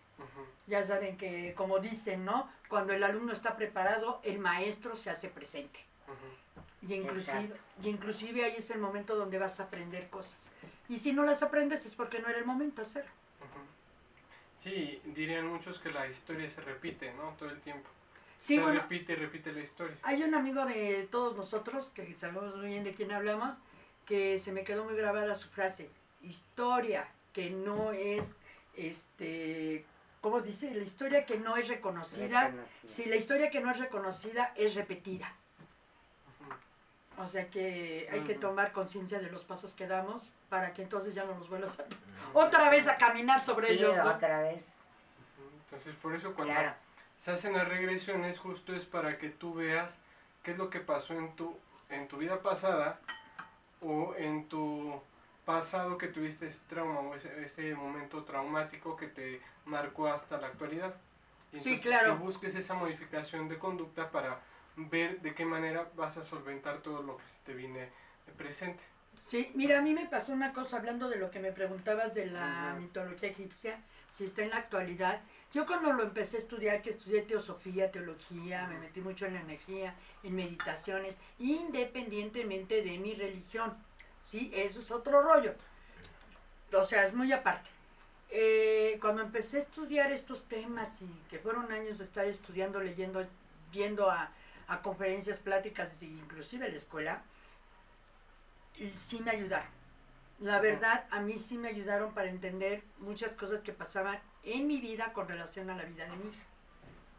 Ya 0.68 0.84
saben 0.84 1.18
que, 1.18 1.54
como 1.56 1.80
dicen, 1.80 2.26
¿no? 2.26 2.50
Cuando 2.70 2.94
el 2.94 3.04
alumno 3.04 3.34
está 3.34 3.56
preparado, 3.56 4.22
el 4.24 4.40
maestro 4.40 4.96
se 4.96 5.10
hace 5.10 5.30
presente. 5.30 5.80
Y 6.82 6.94
inclusive, 6.94 7.40
Exacto. 7.40 7.62
y 7.84 7.90
inclusive 7.90 8.46
ahí 8.46 8.56
es 8.58 8.70
el 8.70 8.80
momento 8.80 9.16
donde 9.16 9.38
vas 9.40 9.60
a 9.60 9.64
aprender 9.64 10.10
cosas. 10.10 10.50
Y 10.88 11.00
si 11.00 11.14
no 11.14 11.24
las 11.24 11.42
aprendes 11.42 11.86
es 11.86 11.96
porque 11.96 12.20
no 12.20 12.28
era 12.28 12.38
el 12.38 12.46
momento 12.46 12.82
hacerlo. 12.82 13.12
Sí, 14.64 15.00
dirían 15.04 15.48
muchos 15.48 15.80
que 15.80 15.92
la 15.92 16.08
historia 16.08 16.50
se 16.50 16.62
repite, 16.62 17.14
¿no? 17.14 17.36
Todo 17.38 17.50
el 17.50 17.60
tiempo. 17.62 17.88
Sí, 18.40 18.58
se 18.58 18.62
bueno, 18.62 18.80
repite 18.82 19.14
y 19.14 19.16
repite 19.16 19.52
la 19.52 19.62
historia. 19.62 19.96
hay 20.04 20.22
un 20.24 20.36
amigo 20.36 20.66
de 20.66 21.08
todos 21.12 21.36
nosotros, 21.36 21.92
que 21.96 22.16
sabemos 22.16 22.56
muy 22.56 22.68
bien 22.68 22.84
de 22.84 22.94
quién 22.94 23.12
hablamos, 23.12 23.58
que 24.06 24.38
se 24.40 24.52
me 24.52 24.64
quedó 24.64 24.84
muy 24.84 24.96
grabada 24.96 25.34
su 25.36 25.48
frase. 25.50 25.90
Historia 26.22 27.08
que 27.34 27.50
no 27.50 27.92
es, 27.92 28.36
este, 28.76 29.84
¿cómo 30.22 30.42
dice? 30.42 30.74
La 30.76 30.84
historia 30.84 31.26
que 31.26 31.38
no 31.38 31.58
es 31.58 31.68
reconocida. 31.68 32.50
Reconocida. 32.50 32.94
Si 32.94 33.06
la 33.06 33.16
historia 33.16 33.50
que 33.50 33.62
no 33.62 33.72
es 33.72 33.80
reconocida 33.80 34.54
es 34.56 34.76
repetida. 34.76 35.34
O 37.18 37.28
sea 37.28 37.50
que 37.50 38.10
hay 38.12 38.22
que 38.22 38.34
tomar 38.36 38.74
conciencia 38.74 39.20
de 39.20 39.32
los 39.32 39.46
pasos 39.46 39.74
que 39.74 39.88
damos 39.88 40.30
para 40.50 40.74
que 40.74 40.82
entonces 40.82 41.16
ya 41.16 41.24
no 41.24 41.34
nos 41.36 41.48
vuelvas 41.50 41.80
a... 41.80 41.86
Otra 42.34 42.70
vez 42.70 42.88
a 42.90 42.98
caminar 42.98 43.40
sobre 43.42 43.68
Sí, 43.68 43.74
ellos. 43.76 43.96
¿no? 43.96 44.10
otra 44.12 44.42
vez. 44.42 44.66
Entonces, 45.64 45.96
por 46.02 46.14
eso 46.14 46.34
cuando 46.34 46.54
Claro. 46.54 46.74
Se 47.20 47.32
hacen 47.32 47.54
las 47.54 47.68
regresiones, 47.68 48.40
justo 48.40 48.76
es 48.76 48.86
para 48.86 49.18
que 49.18 49.30
tú 49.30 49.54
veas 49.54 50.00
qué 50.44 50.52
es 50.52 50.58
lo 50.58 50.70
que 50.70 50.80
pasó 50.80 51.14
en 51.14 51.36
tu, 51.36 51.58
en 51.90 52.08
tu 52.08 52.18
vida 52.18 52.42
pasada 52.42 53.00
o 53.82 54.16
en 54.18 54.48
tu 54.48 55.02
pasado 55.46 55.98
que 55.98 56.08
tuviste 56.08 56.48
ese 56.48 56.62
trauma 56.68 57.00
o 57.00 57.16
ese, 57.16 57.46
ese 57.46 57.76
momento 57.76 58.24
traumático 58.24 58.96
que 58.96 59.08
te 59.08 59.42
marcó 59.66 60.08
hasta 60.08 60.38
la 60.40 60.48
actualidad. 60.48 60.96
Y 61.52 61.60
Sí, 61.60 61.70
entonces 61.70 61.82
claro. 61.82 62.18
Que 62.18 62.24
busques 62.24 62.56
esa 62.56 62.74
modificación 62.74 63.48
de 63.48 63.58
conducta 63.58 64.12
para 64.12 64.40
ver 64.76 65.22
de 65.22 65.34
qué 65.34 65.46
manera 65.46 65.88
vas 65.96 66.18
a 66.18 66.24
solventar 66.24 66.80
todo 66.80 67.02
lo 67.02 67.18
que 67.18 67.28
se 67.28 67.40
te 67.46 67.54
viene 67.54 67.90
presente. 68.38 68.84
Sí, 69.28 69.52
mira, 69.56 69.80
a 69.80 69.82
mí 69.82 69.94
me 69.94 70.06
pasó 70.06 70.34
una 70.34 70.54
cosa 70.54 70.78
hablando 70.78 71.10
de 71.10 71.18
lo 71.18 71.32
que 71.32 71.40
me 71.40 71.52
preguntabas 71.52 72.14
de 72.14 72.28
la 72.28 72.76
mitología 72.80 73.30
egipcia, 73.30 73.80
si 74.12 74.26
está 74.26 74.44
en 74.44 74.50
la 74.52 74.58
actualidad. 74.58 75.22
Yo 75.56 75.66
cuando 75.66 75.94
lo 75.94 76.04
empecé 76.04 76.36
a 76.36 76.40
estudiar, 76.40 76.82
que 76.82 76.90
estudié 76.90 77.22
teosofía, 77.22 77.90
teología, 77.90 78.68
me 78.68 78.78
metí 78.78 79.00
mucho 79.00 79.26
en 79.26 79.36
la 79.36 79.40
energía, 79.40 79.96
en 80.22 80.36
meditaciones, 80.36 81.16
independientemente 81.40 82.82
de 82.82 82.98
mi 82.98 83.14
religión. 83.14 83.74
Sí, 84.22 84.52
eso 84.54 84.82
es 84.82 84.92
otro 84.92 85.22
rollo. 85.22 85.54
O 86.74 86.86
sea, 86.86 87.08
es 87.08 87.14
muy 87.14 87.32
aparte. 87.32 87.70
Eh, 88.32 88.98
cuando 89.00 89.22
empecé 89.22 89.56
a 89.56 89.60
estudiar 89.62 90.12
estos 90.12 90.44
temas 90.44 91.02
y 91.02 91.08
que 91.30 91.40
fueron 91.40 91.72
años 91.72 92.00
de 92.00 92.04
estar 92.04 92.26
estudiando, 92.26 92.82
leyendo, 92.82 93.26
viendo 93.72 94.12
a, 94.12 94.32
a 94.68 94.82
conferencias, 94.82 95.38
pláticas, 95.38 95.90
inclusive 96.02 96.66
a 96.66 96.70
la 96.70 96.76
escuela, 96.76 97.24
y 98.78 98.90
sí 98.90 99.22
me 99.22 99.32
ayudaron. 99.32 99.70
La 100.40 100.60
verdad, 100.60 101.06
a 101.12 101.22
mí 101.22 101.40
sí 101.40 101.58
me 101.58 101.70
ayudaron 101.70 102.14
para 102.14 102.30
entender 102.30 102.84
muchas 103.00 103.32
cosas 103.32 103.62
que 103.62 103.72
pasaban 103.72 104.20
en 104.44 104.68
mi 104.68 104.80
vida 104.82 105.14
con 105.14 105.28
relación 105.28 105.70
a 105.70 105.76
la 105.76 105.86
vida 105.86 106.06
de 106.06 106.16
mi 106.18 106.30
hija. 106.30 106.46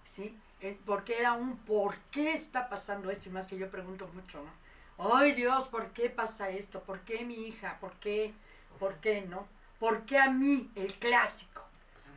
¿Sí? 0.04 0.38
Porque 0.84 1.18
era 1.18 1.32
un 1.32 1.56
por 1.58 1.96
qué 2.10 2.32
está 2.32 2.68
pasando 2.68 3.10
esto, 3.10 3.28
y 3.28 3.32
más 3.32 3.46
que 3.46 3.56
yo 3.56 3.70
pregunto 3.70 4.08
mucho, 4.08 4.42
¿no? 4.42 5.14
Ay 5.14 5.32
Dios, 5.32 5.68
¿por 5.68 5.88
qué 5.88 6.08
pasa 6.08 6.50
esto? 6.50 6.82
¿Por 6.82 7.00
qué 7.00 7.24
mi 7.24 7.46
hija? 7.46 7.78
¿Por 7.80 7.92
qué? 7.94 8.32
¿Por 8.78 8.94
qué 8.96 9.22
no? 9.22 9.46
¿Por 9.78 10.06
qué 10.06 10.18
a 10.18 10.30
mí? 10.30 10.70
El 10.74 10.94
clásico. 10.94 11.62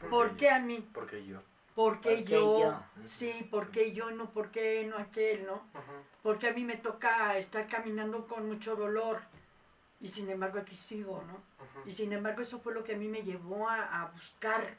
¿Por 0.10 0.38
qué 0.38 0.50
a 0.50 0.60
mí? 0.60 0.88
Porque 0.94 1.26
yo. 1.26 1.42
¿Por 1.76 2.00
qué 2.00 2.16
¿Por 2.16 2.24
qué 2.26 2.34
yo? 2.34 2.60
yo? 2.60 2.84
Sí, 3.08 3.48
¿por 3.52 3.72
qué 3.72 3.92
yo? 3.92 4.12
No, 4.12 4.30
¿por 4.32 4.52
qué 4.52 4.86
no 4.86 4.98
aquel? 4.98 5.46
¿No? 5.46 5.56
Ujú. 5.56 6.04
porque 6.22 6.50
a 6.50 6.54
mí 6.54 6.64
me 6.64 6.76
toca 6.76 7.38
estar 7.38 7.68
caminando 7.68 8.28
con 8.28 8.48
mucho 8.48 8.76
dolor 8.76 9.22
y 10.02 10.08
sin 10.08 10.30
embargo 10.30 10.60
aquí 10.60 10.76
sigo, 10.76 11.24
¿no? 11.28 11.42
Y 11.86 11.94
sin 11.94 12.14
embargo 12.14 12.42
eso 12.42 12.60
fue 12.60 12.74
lo 12.74 12.84
que 12.84 12.94
a 12.94 12.98
mí 12.98 13.08
me 13.08 13.24
llevó 13.24 13.70
a, 13.70 14.02
a 14.02 14.06
buscar 14.08 14.76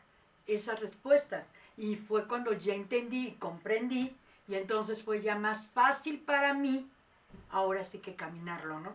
esas 0.46 0.80
respuestas 0.80 1.46
y 1.76 1.96
fue 1.96 2.26
cuando 2.26 2.52
ya 2.52 2.74
entendí 2.74 3.28
y 3.28 3.33
comprendí 3.33 4.16
y 4.48 4.54
entonces 4.54 5.02
fue 5.02 5.20
ya 5.22 5.37
más 5.37 5.68
fácil 5.68 6.20
para 6.20 6.54
mí 6.54 6.90
ahora 7.50 7.85
sí 7.85 7.98
que 7.98 8.14
caminarlo, 8.14 8.80
¿no? 8.80 8.94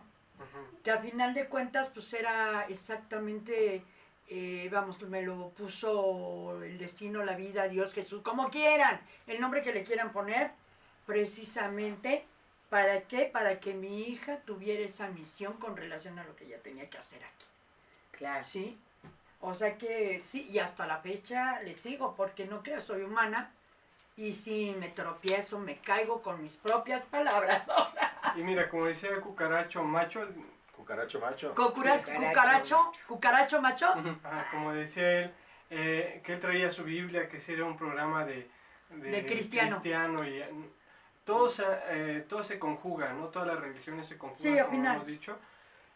Que 0.82 0.90
a 0.90 0.98
final 0.98 1.34
de 1.34 1.46
cuentas 1.46 1.88
pues 1.88 2.12
era 2.12 2.66
exactamente, 2.68 3.82
eh, 4.28 4.68
vamos, 4.70 5.00
me 5.02 5.22
lo 5.22 5.50
puso 5.50 6.62
el 6.62 6.78
destino, 6.78 7.24
la 7.24 7.36
vida, 7.36 7.68
Dios, 7.68 7.94
Jesús, 7.94 8.22
como 8.22 8.50
quieran, 8.50 9.00
el 9.26 9.40
nombre 9.40 9.62
que 9.62 9.72
le 9.72 9.82
quieran 9.82 10.12
poner, 10.12 10.50
precisamente, 11.06 12.24
¿para 12.70 13.02
qué? 13.02 13.26
Para 13.26 13.60
que 13.60 13.74
mi 13.74 14.02
hija 14.04 14.38
tuviera 14.44 14.82
esa 14.82 15.08
misión 15.08 15.54
con 15.54 15.76
relación 15.76 16.18
a 16.18 16.24
lo 16.24 16.34
que 16.36 16.44
ella 16.46 16.58
tenía 16.62 16.88
que 16.88 16.98
hacer 16.98 17.22
aquí, 17.22 17.44
Claro. 18.12 18.44
¿sí? 18.44 18.78
O 19.40 19.54
sea 19.54 19.76
que 19.76 20.20
sí, 20.20 20.48
y 20.50 20.58
hasta 20.58 20.86
la 20.86 20.98
fecha 20.98 21.60
le 21.62 21.74
sigo, 21.74 22.14
porque 22.16 22.46
no 22.46 22.62
creas, 22.62 22.84
soy 22.84 23.02
humana, 23.02 23.52
y 24.16 24.32
si 24.32 24.74
me 24.80 24.88
tropiezo, 24.88 25.58
me 25.58 25.76
caigo 25.78 26.22
con 26.22 26.42
mis 26.42 26.56
propias 26.56 27.04
palabras, 27.04 27.68
o 27.68 27.92
sea, 27.92 28.32
Y 28.36 28.42
mira, 28.42 28.68
como 28.68 28.86
decía 28.86 29.10
Cucaracho 29.20 29.82
Macho, 29.84 30.26
Cucaracho 30.74 31.20
macho. 31.20 31.54
Cucura- 31.54 31.98
Cucaracho, 32.02 32.28
cucaracho, 32.28 32.92
cucaracho 33.08 33.60
macho, 33.62 33.86
Ajá, 34.24 34.48
como 34.50 34.72
decía 34.72 35.20
él, 35.20 35.30
eh, 35.70 36.20
que 36.24 36.34
él 36.34 36.40
traía 36.40 36.70
su 36.70 36.84
Biblia, 36.84 37.28
que 37.28 37.38
ese 37.38 37.54
era 37.54 37.64
un 37.64 37.76
programa 37.76 38.24
de, 38.24 38.48
De 38.90 39.26
cristiano. 39.26 39.80
y 39.84 40.38
eh, 40.40 40.50
todo 41.26 41.48
se, 41.50 41.64
eh, 41.90 42.24
todo 42.26 42.42
se 42.42 42.58
conjuga, 42.58 43.12
¿no? 43.12 43.26
Todas 43.26 43.48
las 43.48 43.60
religiones 43.60 44.06
se 44.06 44.16
conjugan, 44.16 44.42
Sí, 44.54 44.58
como 44.58 44.70
final. 44.70 44.94
hemos 44.94 45.06
dicho. 45.06 45.36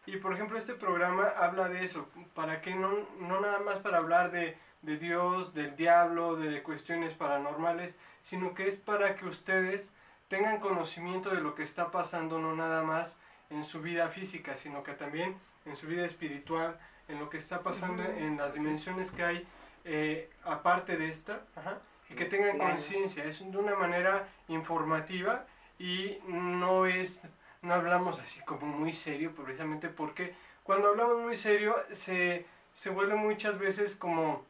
Y 0.05 0.17
por 0.17 0.33
ejemplo, 0.33 0.57
este 0.57 0.73
programa 0.75 1.29
habla 1.37 1.69
de 1.69 1.83
eso, 1.83 2.07
para 2.35 2.61
que 2.61 2.75
no, 2.75 2.91
no 3.19 3.39
nada 3.39 3.59
más 3.59 3.79
para 3.79 3.97
hablar 3.97 4.31
de, 4.31 4.57
de 4.81 4.97
Dios, 4.97 5.53
del 5.53 5.75
diablo, 5.75 6.35
de 6.35 6.61
cuestiones 6.61 7.13
paranormales, 7.13 7.95
sino 8.21 8.53
que 8.53 8.67
es 8.67 8.77
para 8.77 9.15
que 9.15 9.25
ustedes 9.25 9.91
tengan 10.27 10.59
conocimiento 10.59 11.29
de 11.29 11.41
lo 11.41 11.55
que 11.55 11.63
está 11.63 11.91
pasando, 11.91 12.37
no 12.39 12.55
nada 12.55 12.83
más 12.83 13.17
en 13.49 13.63
su 13.63 13.81
vida 13.81 14.09
física, 14.09 14.55
sino 14.55 14.83
que 14.83 14.93
también 14.93 15.37
en 15.65 15.75
su 15.75 15.87
vida 15.87 16.05
espiritual, 16.05 16.77
en 17.07 17.19
lo 17.19 17.29
que 17.29 17.37
está 17.37 17.61
pasando 17.61 18.01
Ujú, 18.03 18.11
en 18.11 18.37
las 18.37 18.53
sí. 18.53 18.59
dimensiones 18.59 19.11
que 19.11 19.23
hay 19.23 19.47
eh, 19.85 20.29
aparte 20.43 20.97
de 20.97 21.09
esta, 21.09 21.41
ajá, 21.55 21.79
y 22.11 22.15
que 22.15 22.25
tengan 22.25 22.57
conciencia, 22.57 23.23
es 23.23 23.39
de 23.51 23.57
una 23.57 23.75
manera 23.75 24.27
informativa 24.49 25.45
y 25.79 26.19
no 26.27 26.85
es, 26.85 27.21
no 27.61 27.73
hablamos 27.73 28.19
así 28.19 28.41
como 28.41 28.65
muy 28.65 28.93
serio, 28.93 29.33
precisamente 29.33 29.87
porque 29.89 30.35
cuando 30.63 30.89
hablamos 30.89 31.19
muy 31.21 31.35
serio 31.37 31.75
se, 31.91 32.45
se 32.75 32.89
vuelve 32.89 33.15
muchas 33.15 33.57
veces 33.57 33.95
como, 33.95 34.43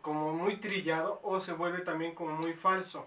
como 0.00 0.32
muy 0.32 0.56
trillado 0.56 1.20
o 1.22 1.38
se 1.40 1.52
vuelve 1.52 1.80
también 1.80 2.14
como 2.14 2.32
muy 2.34 2.54
falso. 2.54 3.06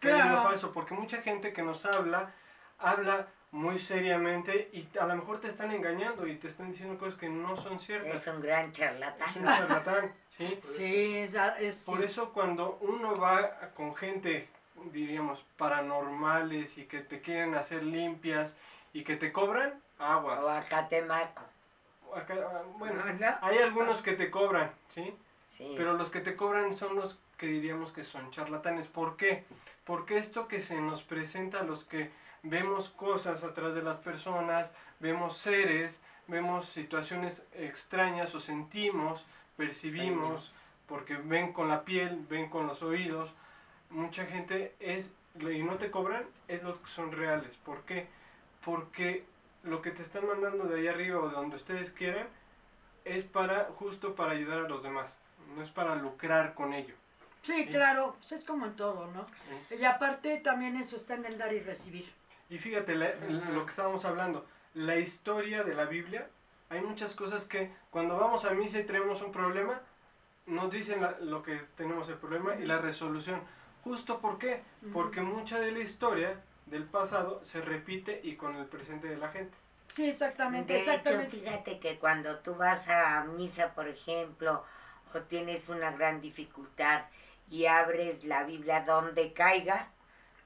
¿Qué 0.00 0.08
Claro. 0.10 0.42
falso? 0.42 0.72
Porque 0.72 0.94
mucha 0.94 1.22
gente 1.22 1.52
que 1.52 1.62
nos 1.62 1.84
habla, 1.86 2.32
habla 2.78 3.28
muy 3.54 3.78
seriamente 3.78 4.68
y 4.72 4.88
a 4.98 5.06
lo 5.06 5.14
mejor 5.14 5.40
te 5.40 5.46
están 5.46 5.70
engañando 5.70 6.26
y 6.26 6.34
te 6.34 6.48
están 6.48 6.72
diciendo 6.72 6.98
cosas 6.98 7.14
que 7.14 7.28
no 7.28 7.56
son 7.56 7.78
ciertas. 7.78 8.16
Es 8.16 8.26
un 8.26 8.40
gran 8.40 8.66
Es 8.66 8.72
charlatán. 8.72 9.28
un 9.36 9.44
charlatán, 9.44 10.12
¿sí? 10.30 10.60
Sí, 10.76 11.16
es, 11.18 11.34
es 11.60 11.84
Por 11.84 11.98
sí. 11.98 12.04
eso 12.04 12.32
cuando 12.32 12.78
uno 12.80 13.14
va 13.14 13.70
con 13.76 13.94
gente, 13.94 14.48
diríamos, 14.92 15.44
paranormales 15.56 16.78
y 16.78 16.86
que 16.86 16.98
te 16.98 17.20
quieren 17.20 17.54
hacer 17.54 17.84
limpias 17.84 18.56
y 18.92 19.04
que 19.04 19.14
te 19.14 19.30
cobran, 19.32 19.80
aguas. 20.00 20.42
O. 20.42 20.50
Acá, 20.50 22.34
ah, 22.42 22.62
bueno, 22.76 23.00
Ajá. 23.00 23.38
hay 23.40 23.58
algunos 23.58 24.02
que 24.02 24.14
te 24.14 24.32
cobran, 24.32 24.72
¿sí? 24.92 25.14
Sí. 25.56 25.74
Pero 25.76 25.92
los 25.92 26.10
que 26.10 26.20
te 26.20 26.34
cobran 26.34 26.76
son 26.76 26.96
los 26.96 27.20
que 27.38 27.46
diríamos 27.46 27.92
que 27.92 28.02
son 28.02 28.32
charlatanes. 28.32 28.88
¿Por 28.88 29.16
qué? 29.16 29.44
Porque 29.84 30.18
esto 30.18 30.48
que 30.48 30.60
se 30.60 30.80
nos 30.80 31.04
presenta 31.04 31.60
a 31.60 31.62
los 31.62 31.84
que 31.84 32.10
vemos 32.44 32.90
cosas 32.90 33.42
atrás 33.42 33.74
de 33.74 33.82
las 33.82 33.98
personas, 33.98 34.72
vemos 35.00 35.36
seres, 35.36 36.00
vemos 36.28 36.66
situaciones 36.66 37.44
extrañas 37.54 38.34
o 38.34 38.40
sentimos, 38.40 39.26
percibimos, 39.56 40.52
porque 40.86 41.16
ven 41.16 41.52
con 41.52 41.68
la 41.68 41.84
piel, 41.84 42.24
ven 42.28 42.48
con 42.48 42.66
los 42.66 42.82
oídos. 42.82 43.32
Mucha 43.90 44.26
gente 44.26 44.74
es, 44.78 45.10
y 45.40 45.62
no 45.62 45.76
te 45.76 45.90
cobran, 45.90 46.24
es 46.46 46.62
los 46.62 46.78
que 46.78 46.90
son 46.90 47.12
reales. 47.12 47.56
¿Por 47.64 47.82
qué? 47.82 48.08
Porque 48.64 49.24
lo 49.62 49.80
que 49.82 49.90
te 49.90 50.02
están 50.02 50.26
mandando 50.26 50.64
de 50.64 50.80
ahí 50.80 50.88
arriba 50.88 51.20
o 51.20 51.28
de 51.28 51.34
donde 51.34 51.56
ustedes 51.56 51.90
quieran 51.90 52.28
es 53.04 53.24
para 53.24 53.64
justo 53.78 54.14
para 54.14 54.32
ayudar 54.32 54.58
a 54.60 54.68
los 54.68 54.82
demás, 54.82 55.18
no 55.54 55.62
es 55.62 55.70
para 55.70 55.94
lucrar 55.94 56.54
con 56.54 56.72
ello. 56.72 56.94
Sí, 57.42 57.66
claro, 57.66 58.16
pues 58.18 58.32
es 58.32 58.44
como 58.46 58.64
en 58.64 58.74
todo, 58.74 59.06
¿no? 59.08 59.26
Y 59.76 59.84
aparte 59.84 60.38
también 60.38 60.76
eso 60.76 60.96
está 60.96 61.14
en 61.14 61.26
el 61.26 61.36
dar 61.36 61.52
y 61.52 61.60
recibir. 61.60 62.10
Y 62.50 62.58
fíjate 62.58 62.94
la- 62.94 63.14
lo 63.52 63.64
que 63.64 63.70
estábamos 63.70 64.04
hablando, 64.04 64.46
la 64.74 64.96
historia 64.96 65.64
de 65.64 65.74
la 65.74 65.84
Biblia, 65.86 66.28
hay 66.70 66.80
muchas 66.80 67.14
cosas 67.14 67.46
que 67.46 67.72
cuando 67.90 68.18
vamos 68.18 68.44
a 68.44 68.50
misa 68.50 68.78
y 68.80 68.84
tenemos 68.84 69.22
un 69.22 69.32
problema, 69.32 69.80
nos 70.46 70.70
dicen 70.70 71.00
la- 71.00 71.18
lo 71.20 71.42
que 71.42 71.56
tenemos 71.76 72.08
el 72.08 72.16
problema 72.16 72.54
y 72.56 72.66
la 72.66 72.78
resolución. 72.78 73.40
¿Justo 73.82 74.20
por 74.20 74.38
qué? 74.38 74.62
Porque 74.92 75.20
mucha 75.20 75.58
de 75.58 75.72
la 75.72 75.80
historia 75.80 76.40
del 76.66 76.84
pasado 76.84 77.40
se 77.44 77.60
repite 77.60 78.20
y 78.22 78.36
con 78.36 78.56
el 78.56 78.66
presente 78.66 79.08
de 79.08 79.16
la 79.16 79.28
gente. 79.28 79.56
Sí, 79.88 80.06
exactamente, 80.08 80.72
De 80.72 80.80
hecho, 80.80 80.90
exactamente. 80.92 81.36
fíjate 81.38 81.78
que 81.78 81.98
cuando 81.98 82.38
tú 82.38 82.54
vas 82.54 82.88
a 82.88 83.24
misa, 83.24 83.74
por 83.74 83.86
ejemplo, 83.86 84.64
o 85.14 85.20
tienes 85.22 85.68
una 85.68 85.92
gran 85.92 86.20
dificultad 86.20 87.02
y 87.50 87.66
abres 87.66 88.24
la 88.24 88.44
Biblia 88.44 88.80
donde 88.84 89.32
caiga, 89.34 89.88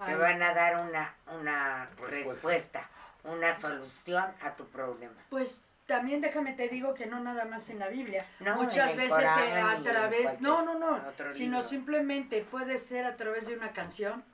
te 0.04 0.14
van 0.16 0.42
a 0.42 0.54
dar 0.54 0.76
una, 0.88 1.14
una 1.38 1.86
Respuesta. 1.96 2.32
respuesta, 2.32 2.88
una 3.24 3.54
solución 3.56 4.24
a 4.42 4.54
tu 4.54 4.66
problema. 4.68 5.14
Pues 5.28 5.62
también 5.86 6.20
déjame 6.20 6.52
te 6.52 6.68
digo 6.68 6.94
que 6.94 7.06
no 7.06 7.18
nada 7.20 7.44
más 7.46 7.68
en 7.70 7.78
la 7.78 7.88
Biblia. 7.88 8.24
No, 8.40 8.56
Muchas 8.56 8.94
veces 8.96 9.10
Corán 9.10 9.48
eh, 9.48 9.60
a 9.60 9.82
través, 9.82 10.40
no, 10.40 10.62
no, 10.62 10.78
no, 10.78 11.00
sino 11.32 11.56
libro. 11.58 11.68
simplemente 11.68 12.42
puede 12.42 12.78
ser 12.78 13.06
a 13.06 13.16
través 13.16 13.46
de 13.46 13.54
una 13.56 13.72
canción. 13.72 14.24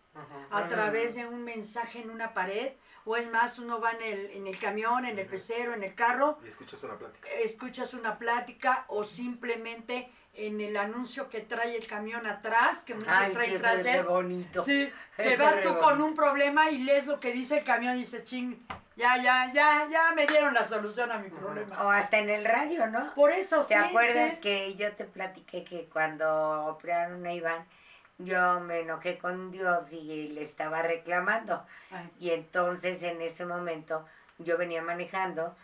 A 0.50 0.68
través 0.68 1.14
de 1.14 1.26
un 1.26 1.42
mensaje 1.44 2.00
en 2.00 2.10
una 2.10 2.32
pared, 2.34 2.72
o 3.04 3.16
es 3.16 3.30
más, 3.30 3.58
uno 3.58 3.80
va 3.80 3.92
en 3.92 4.02
el, 4.02 4.26
en 4.30 4.46
el 4.46 4.58
camión, 4.58 5.04
en 5.04 5.18
el 5.18 5.26
pecero, 5.26 5.74
en 5.74 5.82
el 5.82 5.94
carro, 5.94 6.38
Y 6.44 6.48
escuchas 6.48 6.82
una 6.84 6.96
plática. 6.96 7.28
escuchas 7.42 7.94
una 7.94 8.18
plática 8.18 8.84
o 8.88 9.04
simplemente 9.04 10.10
en 10.36 10.60
el 10.60 10.76
anuncio 10.76 11.28
que 11.28 11.40
trae 11.40 11.76
el 11.76 11.86
camión 11.86 12.26
atrás, 12.26 12.82
que 12.84 12.94
muchos 12.94 13.12
Ay, 13.12 13.26
sí, 13.28 13.32
traen 13.34 13.58
frases. 13.60 14.06
bonito. 14.06 14.64
Sí, 14.64 14.90
Es 15.18 15.28
te 15.28 15.36
vas 15.36 15.60
tú 15.62 15.68
bonito. 15.68 15.84
con 15.84 16.00
un 16.02 16.14
problema 16.16 16.70
y 16.70 16.78
lees 16.78 17.06
lo 17.06 17.20
que 17.20 17.30
dice 17.32 17.58
el 17.58 17.64
camión 17.64 17.94
y 17.96 18.00
dices, 18.00 18.24
ching, 18.24 18.66
ya, 18.96 19.16
ya, 19.18 19.52
ya, 19.52 19.86
ya 19.90 20.12
me 20.16 20.26
dieron 20.26 20.54
la 20.54 20.64
solución 20.64 21.12
a 21.12 21.18
mi 21.18 21.28
problema. 21.28 21.84
O 21.84 21.90
hasta 21.90 22.18
en 22.18 22.30
el 22.30 22.44
radio, 22.44 22.86
¿no? 22.88 23.14
Por 23.14 23.30
eso, 23.32 23.60
¿Te 23.60 23.68
sí, 23.68 23.74
acuerdas 23.74 24.34
sí. 24.34 24.40
que 24.40 24.74
yo 24.76 24.92
te 24.92 25.04
platiqué 25.04 25.62
que 25.62 25.88
cuando 25.92 26.66
operaron 26.66 27.24
a 27.26 27.32
Iván, 27.32 27.64
yo 28.18 28.60
me 28.60 28.80
enojé 28.80 29.18
con 29.18 29.50
Dios 29.50 29.92
y 29.92 30.28
le 30.28 30.42
estaba 30.42 30.82
reclamando? 30.82 31.64
Ay, 31.90 32.10
Y 32.20 32.30
entonces 32.30 33.02
en 33.02 33.20
ese 33.22 33.44
momento 33.46 34.04
yo 34.38 34.56
venía 34.58 34.82
manejando 34.82 35.54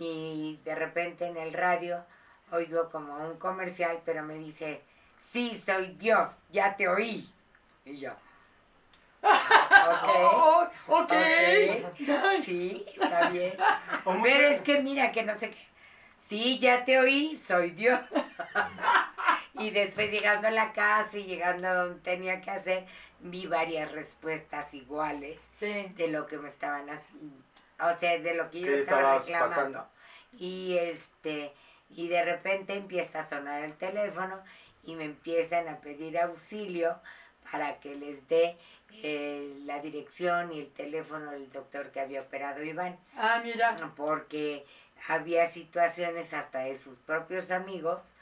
y 0.00 0.58
de 0.64 0.74
repente 0.74 1.26
en 1.26 1.36
el 1.36 1.52
radio 1.52 2.04
oigo 2.52 2.88
como 2.90 3.16
un 3.26 3.38
comercial, 3.38 4.00
pero 4.04 4.22
me 4.22 4.34
dice, 4.34 4.82
sí, 5.20 5.58
soy 5.58 5.94
Dios, 5.98 6.38
ya 6.50 6.76
te 6.76 6.88
oí. 6.88 7.28
Y 7.84 7.98
yo, 7.98 8.12
ok, 9.22 10.06
Oh, 10.06 10.68
ok. 10.88 11.02
ok, 11.02 11.10
Ay, 12.08 12.42
sí, 12.42 12.86
está 12.94 13.28
bien. 13.30 13.54
Pero 14.22 14.48
es 14.48 14.60
que 14.60 14.80
mira 14.82 15.10
que 15.12 15.22
no 15.22 15.34
sé 15.34 15.50
qué. 15.50 15.66
Sí, 16.18 16.58
ya 16.58 16.84
te 16.84 16.98
oí, 16.98 17.36
soy 17.36 17.70
Dios. 17.72 17.98
y 19.54 19.70
después 19.70 20.10
llegando 20.10 20.48
a 20.48 20.50
la 20.50 20.72
casa 20.72 21.18
y 21.18 21.24
llegando 21.24 21.68
a 21.68 21.74
donde 21.74 22.00
tenía 22.00 22.40
que 22.40 22.50
hacer, 22.50 22.84
vi 23.20 23.46
varias 23.46 23.90
respuestas 23.92 24.74
iguales 24.74 25.38
Sí. 25.52 25.92
de 25.96 26.08
lo 26.08 26.26
que 26.26 26.38
me 26.38 26.48
estaban 26.48 26.88
haciendo. 26.90 27.36
O 27.80 27.96
sea, 27.98 28.18
de 28.18 28.34
lo 28.34 28.50
que 28.50 28.60
yo 28.60 28.66
¿Qué 28.68 28.80
estaba 28.80 29.18
reclamando. 29.18 29.48
pasando? 29.54 29.88
Y 30.36 30.76
este, 30.78 31.52
y 31.90 32.08
de 32.08 32.24
repente 32.24 32.74
empieza 32.74 33.20
a 33.20 33.26
sonar 33.26 33.62
el 33.64 33.74
teléfono 33.76 34.42
y 34.84 34.94
me 34.96 35.04
empiezan 35.04 35.68
a 35.68 35.78
pedir 35.80 36.18
auxilio 36.18 36.98
para 37.50 37.78
que 37.80 37.94
les 37.94 38.26
dé 38.28 38.56
eh, 39.02 39.54
la 39.64 39.80
dirección 39.80 40.52
y 40.52 40.60
el 40.60 40.70
teléfono 40.72 41.30
del 41.32 41.50
doctor 41.50 41.90
que 41.90 42.00
había 42.00 42.22
operado 42.22 42.60
a 42.62 42.64
Iván 42.64 42.96
Ah, 43.16 43.40
mira. 43.44 43.76
porque 43.96 44.64
había 45.08 45.48
situaciones 45.48 46.32
hasta 46.32 46.60
de 46.60 46.78
sus 46.78 46.96
propios 46.98 47.50
amigos 47.50 48.12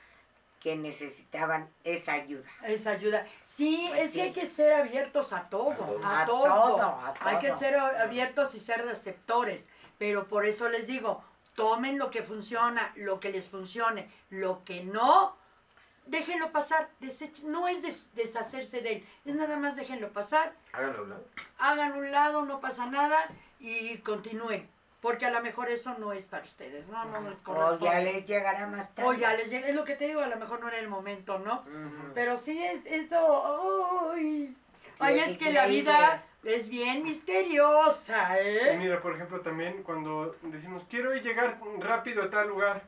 que 0.63 0.77
necesitaban 0.77 1.69
esa 1.83 2.13
ayuda. 2.13 2.49
Esa 2.65 2.91
ayuda. 2.93 3.27
Sí, 3.45 3.87
Pues 3.89 4.03
es 4.05 4.11
sí. 4.13 4.19
que 4.19 4.23
hay 4.23 4.33
que 4.33 4.47
ser 4.47 4.73
abiertos 4.75 5.33
a 5.33 5.49
todo, 5.49 5.99
A 6.05 6.23
a 6.23 6.27
todo. 6.27 6.43
todo. 6.45 6.53
A 6.53 6.69
todo, 6.69 6.83
a 6.83 7.15
Hay 7.29 7.39
que 7.41 7.51
ser 7.57 7.77
abiertos 7.77 8.55
y 8.55 8.61
ser 8.61 8.85
receptores. 8.85 9.69
Pero 9.99 10.29
por 10.29 10.47
eso 10.47 10.69
les 10.69 10.87
digo, 10.87 11.23
tomen 11.57 11.99
lo 11.99 12.11
que 12.13 12.23
funciona, 12.23 12.93
lo 12.95 13.19
que 13.19 13.31
les 13.31 13.49
funcione, 13.49 14.09
lo 14.31 14.65
que 14.65 14.85
no, 14.85 15.37
déjenlo 16.07 16.53
pasar. 16.53 16.89
Desech- 17.01 17.43
no 17.43 17.67
es 17.67 17.83
des- 17.83 18.15
deshacerse 18.15 18.81
de 18.83 18.93
él, 18.93 19.07
es 19.25 19.35
nada 19.35 19.57
más 19.57 19.75
déjenlo 19.75 20.13
pasar, 20.13 20.53
Háganlo 20.73 20.99
a 20.99 21.03
un 21.03 21.11
lado. 21.11 21.25
hagan 21.59 21.93
un 21.95 22.11
lado, 22.13 22.43
no 22.45 22.61
pasa 22.61 22.87
nada 22.87 23.29
y 23.59 23.99
continúen. 23.99 24.69
Porque 25.03 25.27
a 25.27 25.31
lo 25.31 25.43
mejor 25.43 25.69
eso 25.69 25.95
no 25.99 26.13
es 26.13 26.27
para 26.27 26.45
ustedes, 26.45 26.87
no, 26.87 27.05
no 27.07 27.29
les 27.29 27.41
O 27.43 27.45
corresponde. 27.45 27.85
ya 27.85 27.99
les 27.99 28.25
llegará 28.25 28.67
más 28.69 28.95
tarde. 28.95 29.09
O 29.11 29.13
ya 29.13 29.35
les 29.35 29.51
llega, 29.51 29.69
es 29.69 29.75
lo 29.75 29.85
que 29.85 29.97
te 29.97 30.07
digo, 30.07 30.21
a 30.21 30.29
lo 30.29 30.37
mejor 30.37 30.61
no 30.61 30.69
era 30.69 30.79
el 30.79 30.89
momento, 30.89 31.41
¿no? 31.41 31.65
Pero 32.15 32.37
sí 32.37 32.63
es 32.63 32.87
esto, 32.87 34.13
ay, 34.13 34.57
ay, 35.01 35.19
es 35.19 35.37
que 35.37 35.53
la 35.53 35.67
vida 35.67 36.23
es 36.45 36.71
bien 36.71 37.03
misteriosa, 37.03 38.41
Y 38.41 38.47
¿eh? 38.47 38.77
mira, 38.79 39.01
por 39.03 39.15
ejemplo, 39.15 39.41
también 39.41 39.83
cuando 39.83 40.37
decimos, 40.43 40.85
quiero 40.89 41.13
llegar 41.15 41.59
rápido 41.79 42.23
a 42.23 42.31
tal 42.31 42.49
lugar 42.49 42.83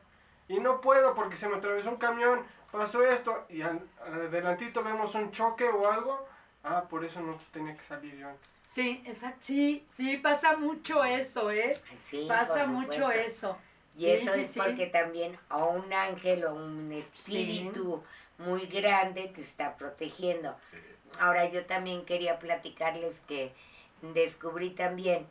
y 0.47 0.59
no 0.59 0.79
puedo 0.81 1.15
porque 1.15 1.35
se 1.35 1.49
me 1.49 1.57
atravesó 1.57 1.89
un 1.89 1.97
camión, 1.97 2.43
pasó 2.71 3.03
esto 3.03 3.45
y 3.49 3.61
al, 3.61 3.81
adelantito 4.05 4.83
vemos 4.83 5.15
un 5.15 5.31
choque 5.31 5.67
o 5.67 5.91
algo, 5.91 6.27
ah, 6.65 6.83
por 6.89 7.05
eso 7.05 7.21
no 7.21 7.39
tenía 7.53 7.75
que 7.77 7.83
salir 7.83 8.15
yo 8.17 8.27
antes. 8.27 8.49
Sí, 8.67 9.01
exacto, 9.05 9.37
sí, 9.41 9.85
sí, 9.87 10.17
pasa 10.17 10.57
mucho 10.57 11.03
eso, 11.05 11.49
¿eh? 11.51 11.71
Sí, 12.09 12.25
Pasa 12.27 12.61
por 12.65 12.67
mucho 12.67 13.09
eso. 13.11 13.57
Y 13.95 14.01
Sí, 14.03 14.09
eso 14.11 14.33
sí, 14.33 14.39
es 14.41 14.51
sí. 14.51 14.59
porque 14.59 14.87
también 14.87 15.37
o 15.49 15.67
un 15.67 15.93
ángel 15.93 16.43
o 16.45 16.53
un 16.55 16.91
espíritu 16.91 18.03
muy 18.39 18.65
grande 18.65 19.29
te 19.33 19.39
está 19.41 19.77
protegiendo. 19.77 20.53
Sí. 20.69 20.77
Ahora 21.19 21.45
yo 21.49 21.65
también 21.65 22.03
quería 22.05 22.37
platicarles 22.39 23.21
que 23.21 23.53
descubrí 24.01 24.71
también 24.71 25.25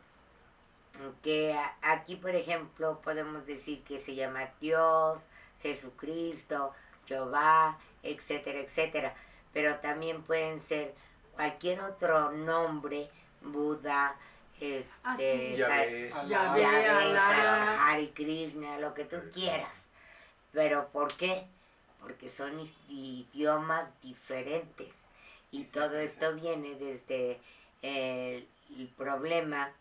que 1.21 1.53
a- 1.53 1.75
aquí, 1.81 2.15
por 2.15 2.33
ejemplo, 2.35 3.01
podemos 3.01 3.45
decir 3.45 3.83
que 3.83 3.99
se 3.99 4.15
llama 4.15 4.49
Dios, 4.61 5.21
Jesucristo, 5.61 6.71
Jehová, 7.05 7.77
etcétera, 8.01 8.59
etcétera. 8.61 9.13
Pero 9.53 9.75
también 9.79 10.23
pueden 10.23 10.59
ser 10.61 10.95
cualquier 11.35 11.81
otro 11.81 12.31
nombre, 12.31 13.09
Buda, 13.41 14.15
este, 14.59 14.87
Ah, 15.03 15.15
sí. 15.17 15.55
Yahvé. 15.57 16.11
Hare 17.17 18.09
Krishna, 18.13 18.79
lo 18.79 18.93
que 18.93 19.05
tú 19.05 19.17
quieras. 19.33 19.69
Pero 20.51 20.87
¿por 20.89 21.13
qué? 21.15 21.45
Porque 21.99 22.29
son 22.29 22.53
idiomas 22.89 23.89
diferentes. 24.01 24.89
Y 25.51 25.63
todo 25.65 25.97
esto 25.97 26.33
viene 26.35 26.75
desde 26.75 27.39
el, 27.81 28.47
el 28.77 28.87
problema 28.97 29.71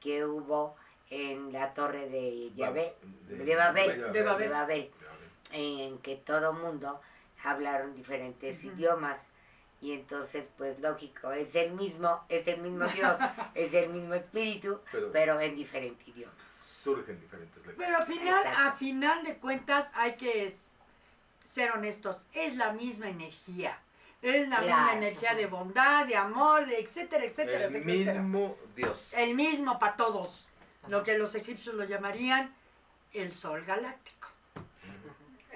que 0.00 0.24
hubo 0.24 0.76
en 1.10 1.52
la 1.52 1.72
torre 1.74 2.08
de 2.08 2.52
Yahvé, 2.54 2.94
de 3.28 3.56
Babel, 3.56 4.12
De 4.12 4.22
Babel. 4.22 4.38
de 4.48 4.48
Babel, 4.54 4.90
en 5.52 5.98
que 5.98 6.16
todo 6.16 6.52
mundo 6.52 7.00
hablaron 7.44 7.94
diferentes 7.94 8.64
idiomas. 8.64 9.20
Y 9.86 9.92
entonces, 9.92 10.48
pues 10.58 10.80
lógico, 10.80 11.30
es 11.30 11.54
el 11.54 11.70
mismo, 11.70 12.24
es 12.28 12.44
el 12.48 12.60
mismo 12.60 12.86
Dios, 12.88 13.20
es 13.54 13.72
el 13.72 13.88
mismo 13.90 14.14
espíritu, 14.14 14.80
Pero- 14.90 15.12
pero 15.12 15.40
en 15.40 15.54
diferente 15.54 16.02
idioma. 16.10 16.32
Surgen 16.82 17.20
diferentes 17.20 17.64
lenguas. 17.64 17.76
Pero 17.78 17.96
al 17.96 18.02
final, 18.04 18.40
Exacto. 18.46 18.62
a 18.68 18.72
final 18.72 19.22
de 19.24 19.36
cuentas 19.36 19.88
hay 19.94 20.16
que 20.16 20.52
ser 21.44 21.70
honestos, 21.70 22.16
es 22.32 22.56
la 22.56 22.72
misma 22.72 23.08
energía. 23.10 23.78
Es 24.22 24.48
la 24.48 24.60
misma 24.60 24.92
energía 24.94 25.34
de 25.36 25.46
bondad, 25.46 26.04
de 26.04 26.16
amor, 26.16 26.66
de 26.66 26.80
etcétera, 26.80 27.24
etcétera, 27.24 27.66
El 27.66 27.76
etcétera. 27.76 28.20
mismo 28.22 28.56
Dios. 28.74 29.12
El 29.14 29.36
mismo 29.36 29.78
para 29.78 29.94
todos. 29.94 30.48
Lo 30.88 31.04
que 31.04 31.16
los 31.16 31.36
egipcios 31.36 31.76
lo 31.76 31.84
llamarían 31.84 32.52
el 33.12 33.32
sol 33.32 33.64
galáctico. 33.64 34.15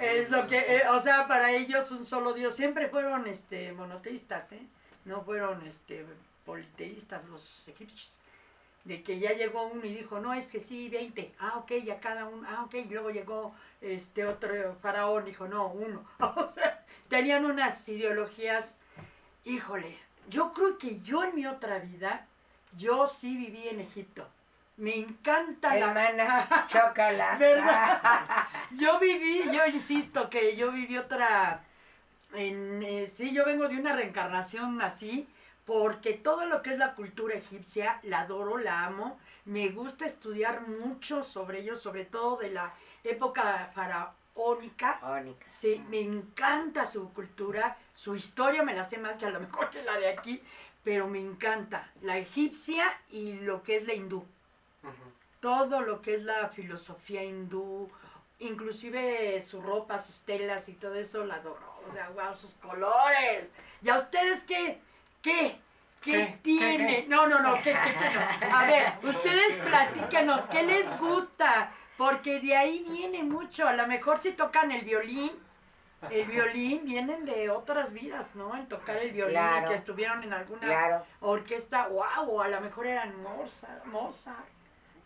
Es 0.01 0.31
lo 0.31 0.47
que, 0.47 0.59
eh, 0.59 0.89
o 0.89 0.99
sea, 0.99 1.29
para 1.29 1.53
ellos 1.53 1.91
un 1.91 2.07
solo 2.07 2.33
Dios. 2.33 2.57
Siempre 2.57 2.89
fueron 2.89 3.27
este 3.27 3.73
monoteístas, 3.73 4.53
¿eh? 4.53 4.67
No 5.05 5.23
fueron 5.23 5.67
este 5.67 6.07
politeístas 6.47 7.25
los 7.27 7.69
egipcios. 7.69 8.17
De 8.85 9.03
que 9.03 9.19
ya 9.19 9.33
llegó 9.35 9.67
uno 9.67 9.85
y 9.85 9.95
dijo, 9.95 10.19
no, 10.21 10.33
es 10.33 10.51
que 10.51 10.61
sí, 10.61 10.89
20. 10.89 11.35
Ah, 11.39 11.59
ok, 11.59 11.73
ya 11.85 12.01
cada 12.01 12.25
uno. 12.25 12.49
Ah, 12.49 12.63
ok. 12.65 12.75
Y 12.75 12.85
luego 12.85 13.11
llegó 13.11 13.55
este 13.83 14.25
otro 14.25 14.75
faraón, 14.81 15.27
dijo, 15.27 15.47
no, 15.47 15.69
uno. 15.69 16.03
O 16.19 16.51
sea, 16.53 16.83
tenían 17.09 17.45
unas 17.45 17.87
ideologías. 17.87 18.79
Híjole, 19.45 19.99
yo 20.31 20.53
creo 20.53 20.79
que 20.79 21.01
yo 21.03 21.25
en 21.25 21.35
mi 21.35 21.47
otra 21.47 21.79
vida, 21.79 22.27
yo 22.77 23.07
sí 23.07 23.37
viví 23.37 23.69
en 23.69 23.81
Egipto. 23.81 24.27
Me 24.77 24.95
encanta 24.97 25.75
la... 25.77 25.87
Hermana, 25.87 26.65
chócala. 26.69 27.37
¿Verdad? 27.37 28.47
Yo 28.73 28.99
viví, 28.99 29.43
yo 29.53 29.67
insisto 29.67 30.31
que 30.31 30.57
yo 30.57 30.71
viví 30.71 30.97
otra, 30.97 31.65
en, 32.33 32.83
eh, 32.83 33.11
sí, 33.13 33.35
yo 33.35 33.45
vengo 33.45 33.69
de 33.69 33.77
una 33.77 33.95
reencarnación 33.95 34.81
así, 34.81 35.29
porque 35.67 36.15
todo 36.15 36.47
lo 36.47 36.63
que 36.63 36.71
es 36.71 36.79
la 36.79 36.95
cultura 36.95 37.35
egipcia, 37.35 37.99
la 38.05 38.21
adoro, 38.21 38.59
la 38.59 38.85
amo, 38.85 39.19
me 39.45 39.69
gusta 39.71 40.07
estudiar 40.07 40.67
mucho 40.67 41.25
sobre 41.25 41.61
ellos, 41.61 41.81
sobre 41.81 42.05
todo 42.05 42.37
de 42.37 42.51
la 42.51 42.73
época 43.05 43.71
faraónica. 43.75 44.17
Mónica. 45.03 45.47
Sí, 45.49 45.85
me 45.91 46.01
encanta 46.01 46.87
su 46.87 47.13
cultura, 47.13 47.77
su 47.95 48.17
historia 48.17 48.63
me 48.63 48.75
la 48.75 48.85
sé 48.85 48.97
más 48.97 49.19
que 49.19 49.27
a 49.27 49.31
lo 49.31 49.41
mejor 49.41 49.69
que 49.69 49.83
la 49.83 49.99
de 49.99 50.09
aquí, 50.09 50.43
pero 50.83 51.09
me 51.09 51.19
encanta 51.19 51.91
la 52.03 52.17
egipcia 52.17 52.85
y 53.11 53.35
lo 53.35 53.63
que 53.63 53.77
es 53.77 53.87
la 53.87 53.95
hindú. 53.95 54.25
Todo 55.41 55.81
lo 55.81 56.01
que 56.03 56.15
es 56.15 56.23
la 56.23 56.49
filosofía 56.49 57.23
hindú, 57.25 57.91
inclusive 58.39 59.41
su 59.41 59.61
ropa, 59.61 59.99
sus 59.99 60.23
telas 60.23 60.69
y 60.69 60.75
todo 60.75 60.95
eso, 60.95 61.25
la 61.25 61.37
adoro. 61.37 61.81
O 61.89 61.93
sea, 61.93 62.09
wow, 62.11 62.35
sus 62.37 62.55
colores. 62.55 63.53
¿Y 63.83 63.89
a 63.89 63.97
ustedes 63.97 64.45
qué? 64.45 64.81
¿Qué? 65.23 65.59
¿Qué, 66.03 66.13
¿Qué? 66.13 66.39
tiene? 66.43 66.87
¿Qué, 66.87 67.03
qué? 67.03 67.09
No, 67.09 67.27
no, 67.27 67.41
no, 67.41 67.55
¿qué, 67.57 67.73
qué, 67.73 67.73
qué 67.73 68.47
no? 68.49 68.57
A 68.57 68.65
ver, 68.67 68.93
ustedes 69.03 69.57
platíquenos, 69.59 70.43
¿qué 70.47 70.63
les 70.63 70.99
gusta? 70.99 71.73
Porque 71.99 72.41
de 72.41 72.57
ahí 72.57 72.85
viene 72.89 73.23
mucho. 73.23 73.69
A 73.69 73.75
lo 73.75 73.87
mejor 73.87 74.23
si 74.23 74.33
tocan 74.33 74.73
el 74.73 74.83
violín, 74.83 75.31
el 76.11 76.25
violín 76.25 76.87
vienen 76.87 77.27
de 77.27 77.51
otras 77.51 77.93
vidas, 77.93 78.35
¿no? 78.35 78.57
El 78.57 78.67
tocar 78.67 78.97
el 78.97 79.13
violín, 79.13 79.35
Claro. 79.35 79.69
que 79.69 79.75
estuvieron 79.75 80.23
en 80.23 80.33
alguna 80.33 80.61
Claro, 80.61 81.05
orquesta, 81.21 81.89
wow, 81.89 82.31
o 82.31 82.41
a 82.41 82.49
lo 82.49 82.61
mejor 82.63 82.87
eran 82.87 83.23
Mozart, 83.23 83.85
Mozart 83.85 84.47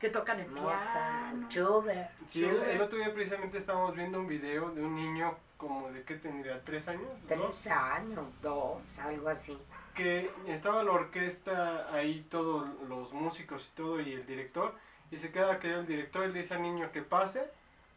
que 0.05 0.11
tocan 0.11 0.39
el 0.39 0.47
piano. 0.47 1.49
Schubert. 1.49 2.11
Sí, 2.29 2.45
el, 2.45 2.63
el 2.63 2.81
otro 2.83 2.99
día 2.99 3.11
precisamente 3.15 3.57
estábamos 3.57 3.97
viendo 3.97 4.21
un 4.21 4.27
video 4.27 4.71
de 4.71 4.83
un 4.85 4.95
niño 4.95 5.35
como 5.57 5.91
de 5.91 6.03
qué 6.03 6.17
tendría, 6.17 6.63
tres 6.63 6.89
años, 6.89 7.09
dos, 7.27 7.57
Tres 7.63 7.73
años, 7.73 8.29
dos, 8.43 8.83
algo 8.99 9.31
así. 9.31 9.57
que 9.95 10.31
estaba 10.47 10.83
la 10.83 10.93
orquesta 10.93 11.91
ahí, 11.91 12.27
todos 12.31 12.69
los 12.87 13.15
músicos 13.15 13.71
y 13.73 13.77
todo, 13.77 13.99
y 13.99 14.13
el 14.13 14.27
director, 14.27 14.75
y 15.11 15.17
se 15.17 15.33
queda 15.33 15.59
que 15.59 15.71
el 15.73 15.87
director 15.87 16.29
y 16.29 16.33
le 16.33 16.41
dice 16.41 16.53
al 16.53 16.61
niño 16.61 16.93
que 16.93 17.01
pase, 17.01 17.51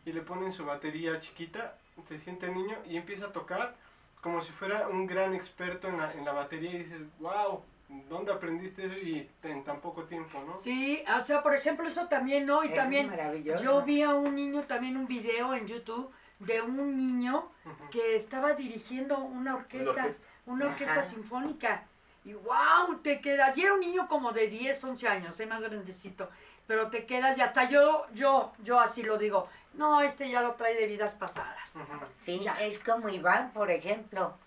y 0.06 0.14
le 0.14 0.22
ponen 0.22 0.54
su 0.54 0.64
batería 0.66 1.20
chiquita, 1.20 1.76
se 2.08 2.20
siente 2.20 2.46
el 2.46 2.54
niño 2.54 2.78
y 2.86 2.96
empieza 2.96 3.26
a 3.26 3.34
tocar 3.34 3.76
como 4.22 4.42
si 4.42 4.54
fuera 4.54 4.88
un 4.88 5.08
gran 5.08 5.36
experto 5.36 5.90
en 5.90 5.98
la, 5.98 6.14
en 6.14 6.24
la 6.24 6.32
batería, 6.32 6.72
y 6.72 6.78
dices, 6.84 7.02
wow, 7.20 7.62
¿dónde 7.90 8.32
aprendiste 8.34 8.86
eso 8.86 8.96
y 8.98 9.30
en 9.44 9.64
tan 9.64 9.80
poco 9.82 10.04
tiempo, 10.04 10.44
no? 10.46 10.58
Sí, 10.62 11.04
o 11.18 11.22
sea, 11.22 11.42
por 11.42 11.56
ejemplo, 11.56 11.88
eso 11.88 12.08
también, 12.08 12.46
¿no? 12.46 12.64
Y 12.64 12.70
Es 12.70 12.76
también 12.76 13.10
maravilloso. 13.10 13.64
yo 13.64 13.82
vi 13.84 14.02
a 14.04 14.14
un 14.14 14.36
niño, 14.36 14.64
también 14.64 14.98
un 14.98 15.08
video 15.08 15.54
en 15.54 15.68
YouTube 15.68 16.12
de 16.40 16.62
un 16.62 16.96
niño 16.98 17.50
que 17.92 18.16
estaba 18.16 18.54
dirigiendo 18.54 19.18
una 19.20 19.56
orquesta, 19.56 19.92
Una 19.92 20.02
orquesta. 20.02 20.28
una 20.46 20.66
orquesta 20.68 20.94
Ajá. 21.00 21.04
sinfónica. 21.04 21.84
Y 22.26 22.34
wow, 22.34 22.98
te 23.02 23.22
quedas. 23.22 23.58
Y 23.58 23.62
era 23.64 23.74
un 23.74 23.80
niño 23.80 24.08
como 24.10 24.34
de 24.34 24.48
10, 24.48 24.84
11 24.84 25.08
años, 25.08 25.40
es 25.40 25.48
más 25.48 25.62
grandecito. 25.62 26.30
Pero 26.68 26.90
te 26.90 27.06
quedas 27.06 27.38
y 27.38 27.42
hasta 27.42 27.70
yo, 27.70 28.06
yo, 28.14 28.52
yo 28.64 28.80
así 28.82 29.02
lo 29.02 29.18
digo. 29.18 29.48
No, 29.76 30.02
este 30.02 30.30
ya 30.30 30.42
lo 30.42 30.56
trae 30.56 30.76
de 30.76 30.88
vidas 30.88 31.16
pasadas. 31.16 31.74
Sí, 32.16 32.40
Ya. 32.40 32.54
es 32.62 32.84
como 32.84 33.08
Iván, 33.08 33.52
por 33.54 33.72
ejemplo. 33.72 34.38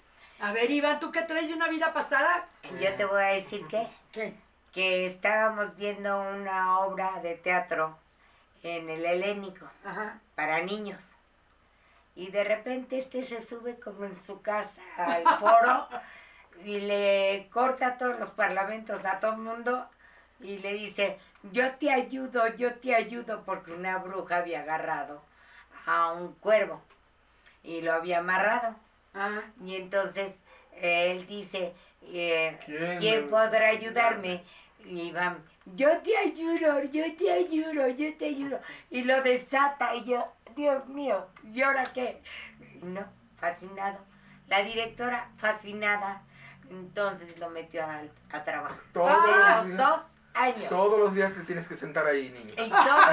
A 0.41 0.53
ver, 0.53 0.71
Iván, 0.71 1.01
¿tú 1.01 1.13
qué 1.13 1.23
traes 1.23 1.49
de 1.49 1.55
una 1.55 1.69
vida 1.69 1.93
pasada? 1.93 2.47
Yo 2.81 2.95
te 2.95 3.05
voy 3.05 3.23
a 3.23 3.29
decir 3.29 3.67
que, 3.67 3.87
¿Qué? 4.11 4.35
que 4.73 5.07
estábamos 5.07 5.77
viendo 5.77 6.19
una 6.19 6.79
obra 6.81 7.21
de 7.23 7.35
teatro 7.35 7.99
en 8.63 8.89
el 8.89 9.05
Helénico 9.05 9.67
Ajá. 9.85 10.19
para 10.35 10.63
niños. 10.63 10.99
Y 12.17 12.31
de 12.31 12.45
repente 12.45 13.01
este 13.01 13.25
se 13.25 13.45
sube 13.47 13.79
como 13.79 14.05
en 14.05 14.17
su 14.17 14.41
casa 14.41 14.81
al 14.97 15.25
foro 15.39 15.89
y 16.65 16.81
le 16.81 17.49
corta 17.53 17.99
todos 17.99 18.19
los 18.19 18.31
parlamentos 18.31 19.05
a 19.05 19.21
todo 19.21 19.33
el 19.33 19.39
mundo 19.39 19.89
y 20.41 20.59
le 20.59 20.73
dice, 20.73 21.19
yo 21.53 21.75
te 21.75 21.93
ayudo, 21.93 22.49
yo 22.57 22.75
te 22.77 22.95
ayudo, 22.95 23.43
porque 23.45 23.73
una 23.73 23.99
bruja 23.99 24.37
había 24.39 24.61
agarrado 24.61 25.23
a 25.85 26.13
un 26.13 26.33
cuervo 26.35 26.81
y 27.63 27.83
lo 27.83 27.93
había 27.93 28.19
amarrado. 28.21 28.75
Ah, 29.15 29.41
Y 29.65 29.77
entonces 29.77 30.33
eh, 30.77 31.13
él 31.13 31.27
dice, 31.27 31.75
eh, 32.03 32.59
¿Quién 32.65 32.99
¿quién, 32.99 33.25
me- 33.25 33.31
podrá 33.31 33.69
ayudarme? 33.69 34.43
Y 34.85 35.13
van, 35.13 35.39
yo 35.67 35.99
te 35.99 36.17
ayudo, 36.17 36.83
yo 36.85 37.05
te 37.17 37.31
ayudo, 37.33 37.89
yo 37.89 38.17
te 38.17 38.27
ayudo. 38.27 38.59
Y 38.89 39.03
lo 39.03 39.21
desata 39.23 39.95
y 39.95 40.05
yo, 40.05 40.27
Dios 40.57 40.87
mío, 40.87 41.27
¿y 41.53 41.61
ahora 41.63 41.85
qué? 41.93 42.23
No, 42.83 43.05
fascinado. 43.37 43.99
La 44.49 44.63
directora 44.63 45.29
fascinada. 45.37 46.23
Entonces 46.71 47.39
lo 47.39 47.51
metió 47.51 47.85
a, 47.85 48.01
a 48.33 48.45
trabajar. 48.45 48.79
Todos, 48.93 49.11
Ah, 49.13 49.65
los 49.67 49.77
Dos 49.77 50.07
años. 50.35 50.69
todos 50.69 50.99
los 51.01 51.15
días 51.15 51.35
te 51.35 51.43
tienes 51.43 51.69
que 51.69 51.75
sentar 51.75 52.07
ahí, 52.07 52.31
niño. 52.31 52.55
Y 52.57 52.71
todos 52.71 53.07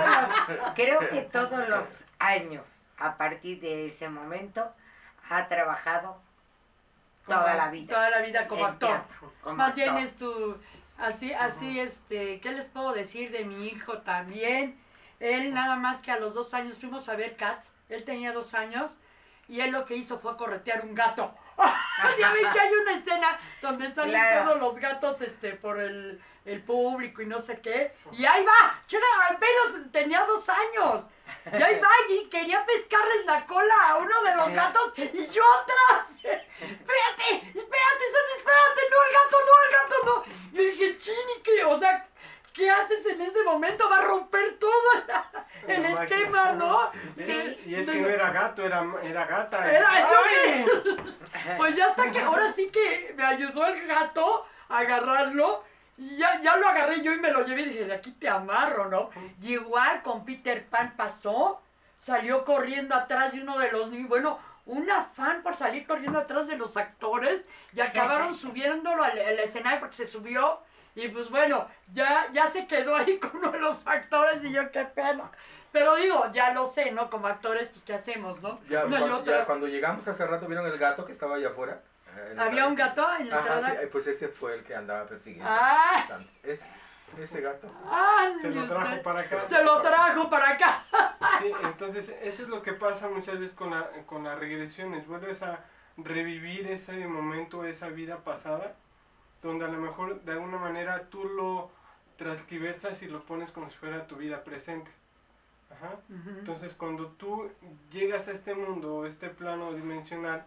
los, 0.57 0.73
creo 0.75 0.99
que 0.99 1.21
todos 1.31 1.67
los 1.67 1.85
años, 2.19 2.63
a 2.97 3.17
partir 3.17 3.59
de 3.59 3.87
ese 3.87 4.09
momento, 4.09 4.71
ha 5.29 5.47
trabajado 5.47 6.21
toda 7.25 7.43
como- 7.43 7.57
la 7.57 7.69
vida. 7.69 7.93
Toda 7.93 8.09
la 8.09 8.21
vida 8.21 8.47
como 8.47 8.65
actor. 8.65 8.89
teatro, 8.89 9.33
como 9.41 9.55
Más 9.57 9.75
bien 9.75 9.89
actor. 9.89 10.03
es 10.03 10.17
tu, 10.17 10.57
así, 10.97 11.33
así, 11.33 11.79
este, 11.79 12.39
¿qué 12.39 12.51
les 12.51 12.65
puedo 12.65 12.93
decir 12.93 13.31
de 13.31 13.45
mi 13.45 13.67
hijo 13.67 13.99
también? 13.99 14.79
Él 15.19 15.53
nada 15.53 15.75
más 15.75 16.01
que 16.01 16.11
a 16.11 16.19
los 16.19 16.33
dos 16.33 16.53
años 16.53 16.77
fuimos 16.79 17.09
a 17.09 17.15
ver 17.15 17.35
Cats, 17.35 17.71
él 17.89 18.03
tenía 18.03 18.31
dos 18.33 18.53
años, 18.53 18.95
y 19.47 19.61
él 19.61 19.71
lo 19.71 19.85
que 19.85 19.95
hizo 19.95 20.19
fue 20.19 20.37
corretear 20.37 20.83
un 20.85 20.93
gato. 20.93 21.33
ya 22.19 22.31
ven 22.33 22.51
que 22.51 22.59
hay 22.59 22.71
una 22.73 22.91
escena 22.93 23.27
donde 23.61 23.91
salen 23.93 24.11
Claro. 24.11 24.45
todos 24.45 24.59
los 24.59 24.77
gatos, 24.77 25.21
este, 25.21 25.53
por 25.53 25.79
el, 25.79 26.21
el 26.45 26.61
público 26.63 27.21
y 27.21 27.25
no 27.25 27.41
sé 27.41 27.59
qué, 27.61 27.93
y 28.11 28.25
ahí 28.25 28.45
va, 28.45 28.79
chica, 28.85 29.03
apenas 29.29 29.91
tenía 29.91 30.23
dos 30.25 30.47
años. 30.49 31.07
Y 31.51 31.63
ahí 31.63 31.79
va 31.79 31.89
y 32.09 32.25
quería 32.29 32.65
pescarles 32.65 33.25
la 33.25 33.45
cola 33.45 33.75
a 33.87 33.95
uno 33.97 34.23
de 34.23 34.35
los 34.35 34.51
gatos 34.51 34.93
y 34.97 35.27
yo 35.27 35.43
atrás. 35.61 36.09
Espérate, 36.23 37.47
espérate, 37.53 38.03
Santi, 38.13 38.33
espérate, 38.37 38.81
no 38.91 39.03
el 39.03 39.13
gato, 39.13 39.37
no 39.45 39.53
el 39.63 39.73
gato, 39.73 39.95
no. 40.05 40.59
Y 40.59 40.65
dije, 40.65 40.97
chini, 40.97 41.41
¿qué? 41.43 41.63
O 41.63 41.77
sea, 41.77 42.07
¿qué 42.53 42.69
haces 42.69 43.05
en 43.05 43.21
ese 43.21 43.43
momento? 43.43 43.89
Va 43.89 43.99
a 43.99 44.01
romper 44.01 44.57
todo 44.57 44.91
el, 45.67 45.71
el 45.71 45.83
La 45.83 46.03
esquema, 46.03 46.43
magia. 46.43 46.53
¿no? 46.53 46.91
Sí, 47.17 47.59
y 47.65 47.75
es 47.75 47.85
que 47.85 48.01
no 48.01 48.09
era 48.09 48.31
gato, 48.31 48.65
era, 48.65 48.85
era 49.03 49.25
gata. 49.25 49.71
Era 49.71 50.09
yo. 50.09 50.95
Pues 51.57 51.75
ya 51.75 51.87
hasta 51.87 52.09
que 52.09 52.19
ahora 52.19 52.51
sí 52.51 52.69
que 52.69 53.13
me 53.15 53.23
ayudó 53.23 53.65
el 53.67 53.85
gato 53.87 54.45
a 54.69 54.79
agarrarlo. 54.79 55.63
Y 55.97 56.17
ya, 56.17 56.39
ya 56.41 56.57
lo 56.57 56.67
agarré 56.67 57.01
yo 57.01 57.13
y 57.13 57.19
me 57.19 57.31
lo 57.31 57.45
llevé 57.45 57.63
y 57.63 57.69
dije, 57.69 57.85
de 57.85 57.93
aquí 57.93 58.11
te 58.11 58.29
amarro, 58.29 58.87
¿no? 58.89 59.09
Y 59.41 59.53
igual 59.53 60.01
con 60.03 60.25
Peter 60.25 60.65
Pan 60.65 60.93
pasó, 60.95 61.61
salió 61.97 62.45
corriendo 62.45 62.93
atrás 62.93 63.33
de 63.33 63.41
uno 63.41 63.57
de 63.57 63.71
los 63.71 63.89
niños, 63.89 64.09
bueno, 64.09 64.39
un 64.67 64.89
afán 64.91 65.41
por 65.41 65.55
salir 65.55 65.87
corriendo 65.87 66.19
atrás 66.19 66.47
de 66.47 66.57
los 66.57 66.77
actores 66.77 67.45
y 67.73 67.81
acabaron 67.81 68.33
subiéndolo 68.35 69.03
al, 69.03 69.17
al 69.17 69.39
escenario 69.39 69.79
porque 69.79 69.95
se 69.95 70.05
subió 70.05 70.59
y 70.97 71.07
pues 71.09 71.29
bueno, 71.29 71.67
ya, 71.93 72.27
ya 72.33 72.47
se 72.47 72.65
quedó 72.65 72.95
ahí 72.95 73.17
con 73.19 73.37
uno 73.37 73.51
de 73.51 73.59
los 73.59 73.85
actores 73.85 74.43
y 74.43 74.51
yo 74.51 74.71
qué 74.71 74.83
pena. 74.85 75.31
Pero 75.71 75.95
digo, 75.95 76.25
ya 76.31 76.53
lo 76.53 76.65
sé, 76.65 76.91
¿no? 76.91 77.09
Como 77.09 77.27
actores, 77.27 77.69
pues 77.69 77.83
¿qué 77.83 77.93
hacemos, 77.93 78.41
no? 78.41 78.59
Ya, 78.67 78.83
y 78.85 78.89
cuando, 78.89 79.23
ya 79.23 79.45
cuando 79.45 79.67
llegamos 79.67 80.07
hace 80.07 80.25
rato, 80.25 80.47
¿vieron 80.47 80.65
el 80.65 80.77
gato 80.79 81.05
que 81.05 81.11
estaba 81.11 81.35
allá 81.35 81.49
afuera? 81.49 81.81
Eh, 82.15 82.35
¿Había 82.37 82.65
un 82.67 82.75
gato 82.75 83.07
en 83.19 83.29
la 83.29 83.37
Ajá, 83.39 83.55
entrada? 83.55 83.81
sí, 83.81 83.87
pues 83.91 84.07
ese 84.07 84.27
fue 84.27 84.55
el 84.55 84.63
que 84.63 84.75
andaba 84.75 85.05
persiguiendo. 85.05 85.49
Ah. 85.51 86.19
Es, 86.43 86.67
ese 87.19 87.41
gato. 87.41 87.71
Ah, 87.85 88.31
Se 88.41 88.49
lo 88.49 88.61
usted- 88.63 88.75
trajo 88.75 89.01
para 89.03 89.19
acá. 89.21 89.43
Se 89.45 89.63
lo 89.63 89.81
trajo 89.81 90.29
para 90.29 90.49
acá. 90.51 90.83
Sí, 91.41 91.51
entonces 91.63 92.09
eso 92.21 92.43
es 92.43 92.49
lo 92.49 92.63
que 92.63 92.73
pasa 92.73 93.09
muchas 93.09 93.39
veces 93.39 93.55
con, 93.55 93.69
la, 93.71 93.87
con 94.07 94.23
las 94.23 94.39
regresiones. 94.39 95.05
Vuelves 95.07 95.43
a 95.43 95.59
revivir 95.97 96.67
ese 96.71 97.05
momento, 97.05 97.63
esa 97.65 97.89
vida 97.89 98.17
pasada, 98.17 98.73
donde 99.43 99.65
a 99.65 99.67
lo 99.67 99.77
mejor 99.77 100.21
de 100.21 100.31
alguna 100.31 100.57
manera 100.57 101.03
tú 101.09 101.23
lo 101.25 101.69
transquiversas 102.17 103.01
y 103.03 103.07
lo 103.07 103.21
pones 103.23 103.51
como 103.51 103.69
si 103.69 103.77
fuera 103.77 104.07
tu 104.07 104.15
vida 104.15 104.43
presente. 104.43 104.89
Ajá. 105.69 105.95
Entonces 106.39 106.73
cuando 106.73 107.07
tú 107.09 107.51
llegas 107.91 108.27
a 108.27 108.31
este 108.31 108.55
mundo, 108.55 109.05
este 109.05 109.29
plano 109.29 109.73
dimensional, 109.73 110.43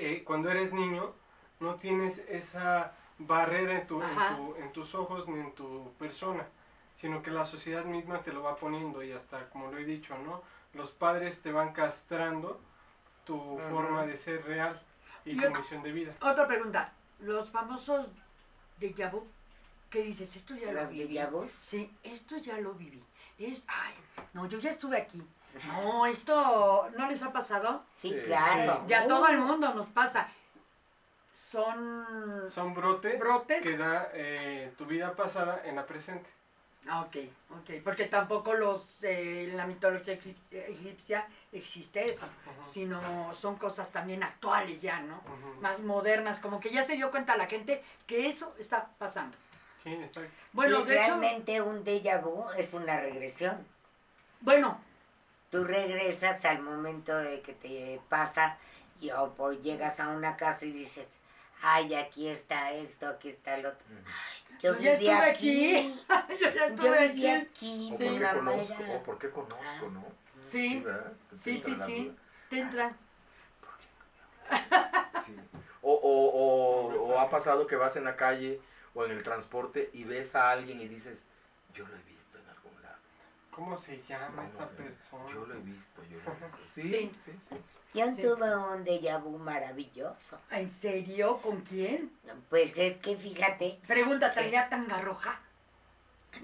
eh, 0.00 0.24
cuando 0.24 0.50
eres 0.50 0.72
niño, 0.72 1.12
no 1.60 1.74
tienes 1.76 2.18
esa 2.28 2.92
barrera 3.18 3.80
en, 3.80 3.86
tu, 3.86 4.02
en, 4.02 4.36
tu- 4.36 4.54
en 4.56 4.72
tus 4.72 4.94
ojos 4.94 5.28
ni 5.28 5.38
en 5.40 5.52
tu 5.54 5.92
persona, 5.98 6.46
sino 6.96 7.22
que 7.22 7.30
la 7.30 7.44
sociedad 7.46 7.84
misma 7.84 8.20
te 8.22 8.32
lo 8.32 8.42
va 8.42 8.56
poniendo 8.56 9.02
y 9.02 9.12
hasta, 9.12 9.48
como 9.50 9.70
lo 9.70 9.78
he 9.78 9.84
dicho, 9.84 10.16
¿no? 10.18 10.42
Los 10.74 10.90
padres 10.90 11.40
te 11.42 11.52
van 11.52 11.72
castrando 11.72 12.60
tu 13.24 13.58
forma 13.70 14.06
de 14.06 14.16
ser 14.16 14.44
real 14.44 14.80
y 15.24 15.36
Yo- 15.36 15.50
tu 15.52 15.58
misión 15.58 15.82
de 15.82 15.92
vida. 15.92 16.14
Otra 16.22 16.46
pregunta. 16.46 16.92
Los 17.20 17.50
famosos 17.50 18.06
de 18.78 18.88
vu, 19.12 19.26
¿qué 19.90 20.02
dices? 20.02 20.34
Esto 20.36 20.54
ya 20.56 20.72
lo 20.72 20.80
Los 20.82 20.90
viví. 20.90 21.18
Sí, 21.60 21.90
esto 22.02 22.38
ya 22.38 22.58
lo 22.58 22.72
viví. 22.72 23.04
Es, 23.38 23.64
ay, 23.66 23.94
no, 24.32 24.46
yo 24.46 24.58
ya 24.58 24.70
estuve 24.70 24.96
aquí. 24.96 25.22
No, 25.66 26.06
esto 26.06 26.88
no 26.96 27.08
les 27.08 27.22
ha 27.22 27.32
pasado. 27.32 27.82
Sí, 27.94 28.10
Sí, 28.10 28.20
claro. 28.26 28.84
Ya 28.86 29.02
a 29.02 29.06
todo 29.06 29.26
el 29.28 29.38
mundo 29.38 29.74
nos 29.74 29.86
pasa. 29.88 30.28
Son. 31.34 32.06
Son 32.50 32.74
brotes, 32.74 33.18
Brotes. 33.18 33.62
que 33.62 33.76
da 33.76 34.10
eh, 34.12 34.72
tu 34.76 34.84
vida 34.86 35.14
pasada 35.14 35.62
en 35.64 35.76
la 35.76 35.86
presente. 35.86 36.28
Ah, 36.88 37.02
ok, 37.02 37.16
ok. 37.60 37.70
Porque 37.84 38.06
tampoco 38.06 38.54
los 38.54 39.02
eh, 39.04 39.44
en 39.50 39.56
la 39.56 39.66
mitología 39.66 40.14
egip- 40.18 40.50
egipcia 40.52 41.26
existe 41.52 42.08
eso. 42.08 42.26
Ujú. 42.26 42.70
Sino 42.70 43.34
son 43.34 43.56
cosas 43.56 43.90
también 43.90 44.22
actuales 44.22 44.80
ya, 44.80 45.00
¿no? 45.00 45.20
Más 45.60 45.80
modernas. 45.80 46.40
Como 46.40 46.58
que 46.58 46.70
ya 46.70 46.82
se 46.82 46.94
dio 46.96 47.10
cuenta 47.10 47.36
la 47.36 47.46
gente 47.46 47.82
que 48.06 48.28
eso 48.28 48.54
está 48.58 48.88
pasando. 48.98 49.36
Sí, 49.82 49.92
exacto. 49.92 50.30
Bueno, 50.52 50.78
Sí, 50.78 50.84
de 50.86 51.02
hecho. 51.02 51.14
un 51.66 51.84
déjà 51.84 52.20
vu 52.22 52.44
es 52.56 52.72
una 52.74 53.00
regresión. 53.00 53.66
Bueno, 54.40 54.78
Tú 55.50 55.64
regresas 55.64 56.44
al 56.44 56.62
momento 56.62 57.16
de 57.16 57.40
que 57.40 57.52
te 57.52 58.00
pasa 58.08 58.56
y 59.00 59.10
o 59.10 59.34
por 59.34 59.60
llegas 59.62 59.98
a 59.98 60.08
una 60.10 60.36
casa 60.36 60.64
y 60.64 60.72
dices, 60.72 61.08
ay, 61.62 61.94
aquí 61.94 62.28
está 62.28 62.72
esto, 62.72 63.08
aquí 63.08 63.30
está 63.30 63.56
el 63.56 63.66
otro. 63.66 63.84
Yo, 64.62 64.74
Yo 64.78 64.80
ya 64.80 64.92
estuve 64.92 65.30
aquí. 65.30 66.00
yo 66.38 66.50
ya 66.50 66.64
estuve 66.66 66.98
aquí. 66.98 67.26
aquí. 67.26 67.90
O 67.94 67.98
porque 67.98 68.30
conozco, 68.32 68.84
o 68.94 69.02
porque 69.02 69.30
conozco, 69.30 69.90
¿no? 69.92 70.04
Sí, 70.44 70.84
sí, 71.36 71.56
entra 71.56 71.74
sí, 71.74 71.82
sí. 71.86 72.16
Te 72.48 72.58
entran. 72.58 72.96
Sí. 75.24 75.36
O, 75.82 75.92
o, 75.92 76.28
o, 76.30 77.12
o 77.12 77.18
ha 77.20 77.30
pasado 77.30 77.66
que 77.66 77.76
vas 77.76 77.96
en 77.96 78.04
la 78.04 78.16
calle 78.16 78.60
o 78.94 79.04
en 79.04 79.12
el 79.12 79.22
transporte 79.22 79.90
y 79.92 80.04
ves 80.04 80.34
a 80.34 80.50
alguien 80.50 80.80
y 80.80 80.88
dices, 80.88 81.24
yo 81.74 81.86
lo 81.86 81.94
he 81.94 82.02
visto. 82.02 82.19
¿Cómo 83.60 83.76
se 83.76 84.02
llama 84.08 84.36
¿Cómo 84.36 84.48
esta 84.48 84.66
se- 84.66 84.74
persona? 84.82 85.24
Yo 85.34 85.44
lo 85.44 85.54
he 85.54 85.58
visto, 85.58 86.02
yo 86.04 86.16
lo 86.24 86.32
he 86.32 86.34
visto. 86.34 86.58
Sí, 86.66 86.82
Sí. 86.82 87.12
sí, 87.22 87.32
sí. 87.42 87.56
Yo 87.92 88.10
Sí. 88.10 88.22
tuve 88.22 88.56
un 88.56 88.84
déjà 88.86 89.18
vu 89.22 89.36
maravilloso. 89.36 90.38
¿En 90.50 90.72
serio? 90.72 91.42
¿Con 91.42 91.60
quién? 91.60 92.10
Pues 92.48 92.72
es 92.78 92.96
que 92.96 93.16
fíjate, 93.16 93.78
Pregunta, 93.86 94.32
¿traía 94.32 94.70
tanga 94.70 94.98
roja? 95.02 95.38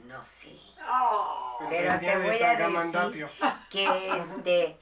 no 0.05 0.23
sé, 0.25 0.59
Oh. 0.91 1.59
Pero 1.71 1.99
te 2.01 2.07
de 2.07 2.19
voy 2.19 2.43
a 2.43 2.57
decir- 2.59 3.29
que 3.71 4.17
este, 4.19 4.77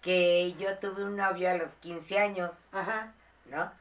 que 0.00 0.52
yo 0.54 0.78
tuve 0.78 1.02
un 1.04 1.16
novio 1.16 1.50
a 1.50 1.54
los 1.54 1.72
15 1.80 2.18
años, 2.20 2.54
Ajá. 2.70 3.12
¿no? 3.46 3.72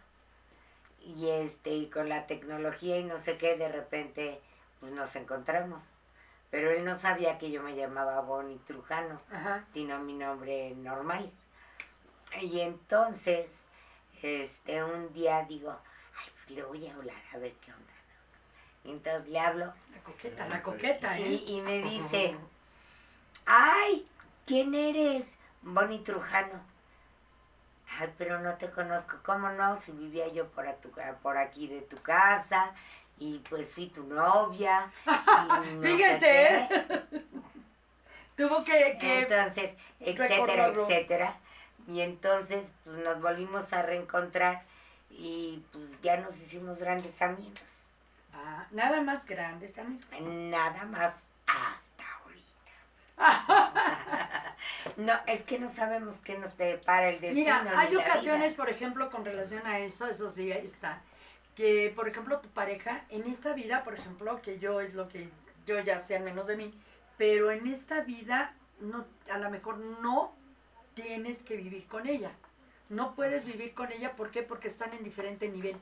Y 1.04 1.30
este, 1.30 1.70
y 1.76 1.90
con 1.92 2.10
la 2.10 2.26
tecnología 2.26 2.98
y 2.98 3.04
no 3.04 3.20
sé 3.20 3.38
qué, 3.38 3.56
de 3.56 3.70
repente, 3.70 4.42
pues 4.80 4.92
nos 4.94 5.16
encontramos. 5.16 5.90
Pero 6.52 6.70
él 6.70 6.84
no 6.84 6.98
sabía 6.98 7.38
que 7.38 7.50
yo 7.50 7.64
me 7.64 7.76
llamaba 7.76 8.20
Bonnie 8.22 8.60
Trujano. 8.68 9.20
Ajá. 9.32 9.66
sino 9.74 10.00
mi 10.00 10.14
nombre 10.14 10.76
normal. 10.76 11.32
Y 12.42 12.60
entonces, 12.60 13.48
este, 14.22 14.84
un 14.84 15.12
día 15.14 15.46
digo, 15.46 15.72
ay, 15.72 16.32
pues 16.36 16.52
le 16.52 16.64
voy 16.64 16.88
a 16.88 16.94
hablar 16.94 17.18
a 17.34 17.38
ver 17.38 17.54
qué 17.54 17.72
onda. 17.72 17.94
¿no? 18.84 18.92
Entonces 18.92 19.30
le 19.30 19.40
hablo 19.40 19.74
La 19.94 20.04
coqueta, 20.04 20.48
la 20.48 20.62
coqueta, 20.62 21.18
¿eh? 21.18 21.28
y, 21.28 21.58
y 21.58 21.62
me 21.62 21.82
dice, 21.82 22.36
ay, 23.46 24.08
¿quién 24.46 24.76
eres? 24.76 25.26
Bonnie 25.62 26.00
Trujano. 26.00 26.60
Ay, 28.00 28.14
pero 28.18 28.40
no 28.40 28.56
te 28.56 28.70
conozco. 28.72 29.18
¿Cómo 29.24 29.50
no? 29.50 29.80
Si 29.82 29.92
vivía 29.92 30.28
yo 30.30 30.48
por, 30.50 30.68
a 30.68 30.76
tu 30.76 30.92
por 31.22 31.38
aquí 31.38 31.68
de 31.68 31.82
tu 31.82 31.98
casa 32.02 32.74
y 33.22 33.38
pues 33.48 33.70
fui 33.70 33.88
tu 33.88 34.04
novia. 34.04 34.92
y 35.06 35.10
no 35.76 35.82
Fíjense, 35.84 36.68
qué. 36.68 37.04
Tuvo 38.36 38.64
que, 38.64 38.98
que 39.00 39.22
Entonces, 39.22 39.74
etcétera, 40.00 40.28
recordarlo. 40.28 40.90
etcétera. 40.90 41.38
Y 41.88 42.02
entonces 42.02 42.74
pues, 42.84 42.98
nos 42.98 43.22
volvimos 43.22 43.72
a 43.74 43.84
reencontrar 43.84 44.64
y 45.12 45.64
pues 45.72 46.02
ya 46.02 46.18
nos 46.18 46.36
hicimos 46.38 46.80
grandes 46.80 47.22
amigos. 47.22 47.62
Ah, 48.34 48.66
nada 48.72 49.02
más 49.02 49.24
grandes, 49.28 49.78
amigos. 49.78 50.08
Nada 50.20 50.84
más 50.86 51.28
hasta 51.46 52.04
ahorita. 52.24 53.18
no, 54.98 55.14
es 55.28 55.42
que 55.42 55.60
no 55.60 55.72
sabemos 55.72 56.18
qué 56.24 56.40
nos 56.40 56.58
depara 56.58 57.10
el 57.10 57.22
destino. 57.22 57.62
Mira, 57.64 57.80
hay 57.80 57.96
ocasiones, 57.96 58.54
vida. 58.54 58.58
por 58.58 58.70
ejemplo, 58.72 59.12
con 59.12 59.24
relación 59.24 59.68
a 59.68 59.78
eso, 59.78 60.08
eso 60.08 60.32
sí 60.32 60.52
ahí 60.52 60.66
está, 60.66 61.00
que 61.56 61.92
por 61.96 62.08
ejemplo 62.08 62.40
tu 62.40 62.50
pareja, 62.50 63.06
en 63.10 63.24
esta 63.24 63.54
vida, 63.54 63.84
por 63.84 63.96
ejemplo, 63.96 64.42
que 64.42 64.60
yo 64.60 64.82
es 64.82 64.94
lo 64.94 65.08
que 65.08 65.30
yo 65.66 65.80
ya 65.80 66.00
sé 66.00 66.16
al 66.16 66.24
menos 66.24 66.48
de 66.48 66.58
mí, 66.58 66.74
pero 67.18 67.52
en 67.52 67.68
esta 67.68 68.02
vida 68.02 68.56
no, 68.80 69.06
a 69.30 69.38
lo 69.38 69.50
mejor 69.50 69.78
no 69.78 70.34
tienes 70.94 71.44
que 71.44 71.56
vivir 71.56 71.86
con 71.88 72.08
ella. 72.08 72.32
No 72.90 73.16
puedes 73.16 73.46
vivir 73.46 73.74
con 73.74 73.92
ella, 73.92 74.16
¿por 74.16 74.32
qué? 74.32 74.44
Porque 74.44 74.68
están 74.68 74.94
en 74.94 75.04
diferente 75.04 75.48
nivel, 75.48 75.78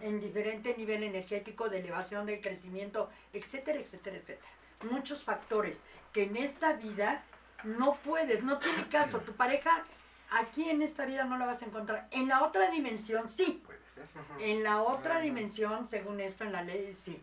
en 0.00 0.20
diferente 0.20 0.74
nivel 0.76 1.02
energético, 1.02 1.70
de 1.70 1.78
elevación, 1.78 2.26
de 2.26 2.40
crecimiento, 2.40 3.08
etcétera, 3.32 3.78
etcétera, 3.78 4.16
etcétera. 4.16 4.48
Muchos 4.90 5.24
factores 5.24 5.80
que 6.12 6.24
en 6.24 6.36
esta 6.36 6.74
vida 6.74 7.22
no 7.64 7.94
puedes, 8.04 8.44
no 8.44 8.58
tiene 8.58 8.88
caso. 8.88 9.20
Tu 9.20 9.32
pareja 9.32 9.84
aquí 10.30 10.68
en 10.68 10.82
esta 10.82 11.06
vida 11.06 11.24
no 11.24 11.38
la 11.38 11.46
vas 11.46 11.62
a 11.62 11.66
encontrar. 11.66 12.08
En 12.10 12.28
la 12.28 12.44
otra 12.44 12.70
dimensión 12.70 13.28
sí. 13.28 13.62
En 14.40 14.62
la 14.62 14.82
otra 14.82 15.20
dimensión, 15.20 15.88
según 15.88 16.20
esto 16.20 16.44
en 16.44 16.52
la 16.52 16.62
ley, 16.62 16.92
sí. 16.92 17.22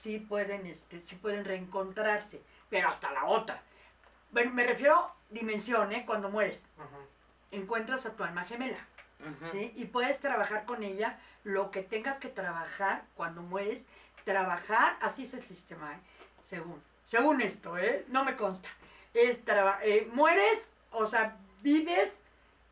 Sí 0.00 0.18
pueden, 0.18 0.66
este, 0.66 1.00
sí 1.00 1.14
pueden 1.16 1.44
reencontrarse. 1.44 2.40
Pero 2.68 2.88
hasta 2.88 3.10
la 3.12 3.24
otra. 3.24 3.62
Bueno, 4.30 4.52
me 4.52 4.64
refiero 4.64 5.10
dimensión, 5.30 5.92
¿eh? 5.92 6.04
Cuando 6.06 6.28
mueres. 6.28 6.64
Encuentras 7.50 8.04
a 8.06 8.12
tu 8.14 8.24
alma 8.24 8.44
gemela. 8.44 8.78
¿sí? 9.50 9.72
Y 9.76 9.86
puedes 9.86 10.20
trabajar 10.20 10.66
con 10.66 10.82
ella 10.82 11.18
lo 11.44 11.70
que 11.70 11.82
tengas 11.82 12.20
que 12.20 12.28
trabajar 12.28 13.04
cuando 13.14 13.40
mueres. 13.42 13.84
Trabajar, 14.24 14.96
así 15.00 15.22
es 15.22 15.32
el 15.34 15.42
sistema, 15.42 15.94
¿eh? 15.94 15.98
Según, 16.44 16.82
según 17.06 17.40
esto, 17.40 17.78
¿eh? 17.78 18.04
No 18.08 18.24
me 18.24 18.36
consta. 18.36 18.68
Es 19.14 19.44
traba- 19.44 19.78
eh, 19.82 20.08
mueres, 20.12 20.70
o 20.90 21.06
sea, 21.06 21.36
vives, 21.62 22.10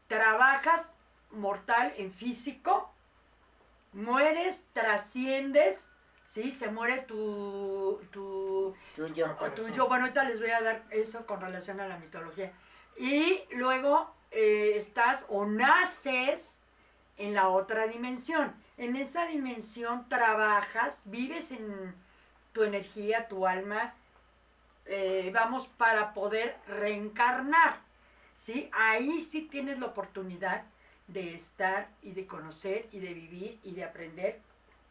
trabajas 0.09 0.93
mortal 1.31 1.95
en 1.97 2.13
físico, 2.13 2.93
mueres, 3.95 4.67
trasciendes, 4.73 5.91
¿sí? 6.27 6.51
Se 6.51 6.71
muere 6.71 6.99
tu, 7.03 8.01
tu, 8.11 8.75
Tuyo. 8.95 9.37
o 9.41 9.51
tuyo. 9.51 9.89
Bueno, 9.89 10.05
ahorita 10.05 10.25
les 10.25 10.41
voy 10.41 10.51
a 10.51 10.61
dar 10.61 10.85
eso 10.91 11.27
con 11.27 11.41
relación 11.41 11.81
a 11.81 11.89
la 11.89 11.97
mitología. 11.99 12.53
Y 12.97 13.43
luego 13.53 14.15
eh, 14.31 14.73
estás 14.77 15.25
o 15.29 15.47
naces 15.47 16.63
en 17.17 17.35
la 17.35 17.49
otra 17.49 17.87
dimensión. 17.87 18.55
En 18.77 18.97
esa 18.97 19.27
dimensión 19.27 20.09
trabajas, 20.09 21.03
vives 21.05 21.53
en 21.53 21.95
tu 22.53 22.63
energía, 22.63 23.29
tu 23.29 23.47
alma, 23.47 23.95
eh, 24.87 25.31
vamos, 25.33 25.67
para 25.69 26.13
poder 26.15 26.57
reencarnar. 26.67 27.79
¿sí? 28.37 28.69
Ahí 28.73 29.21
sí 29.21 29.43
tienes 29.43 29.79
la 29.79 29.87
oportunidad 29.87 30.65
de 31.07 31.35
estar 31.35 31.89
y 32.03 32.13
de 32.13 32.27
conocer 32.27 32.89
y 32.93 32.99
de 32.99 33.15
vivir 33.15 33.61
y 33.63 33.73
de 33.73 33.85
aprender 33.85 34.41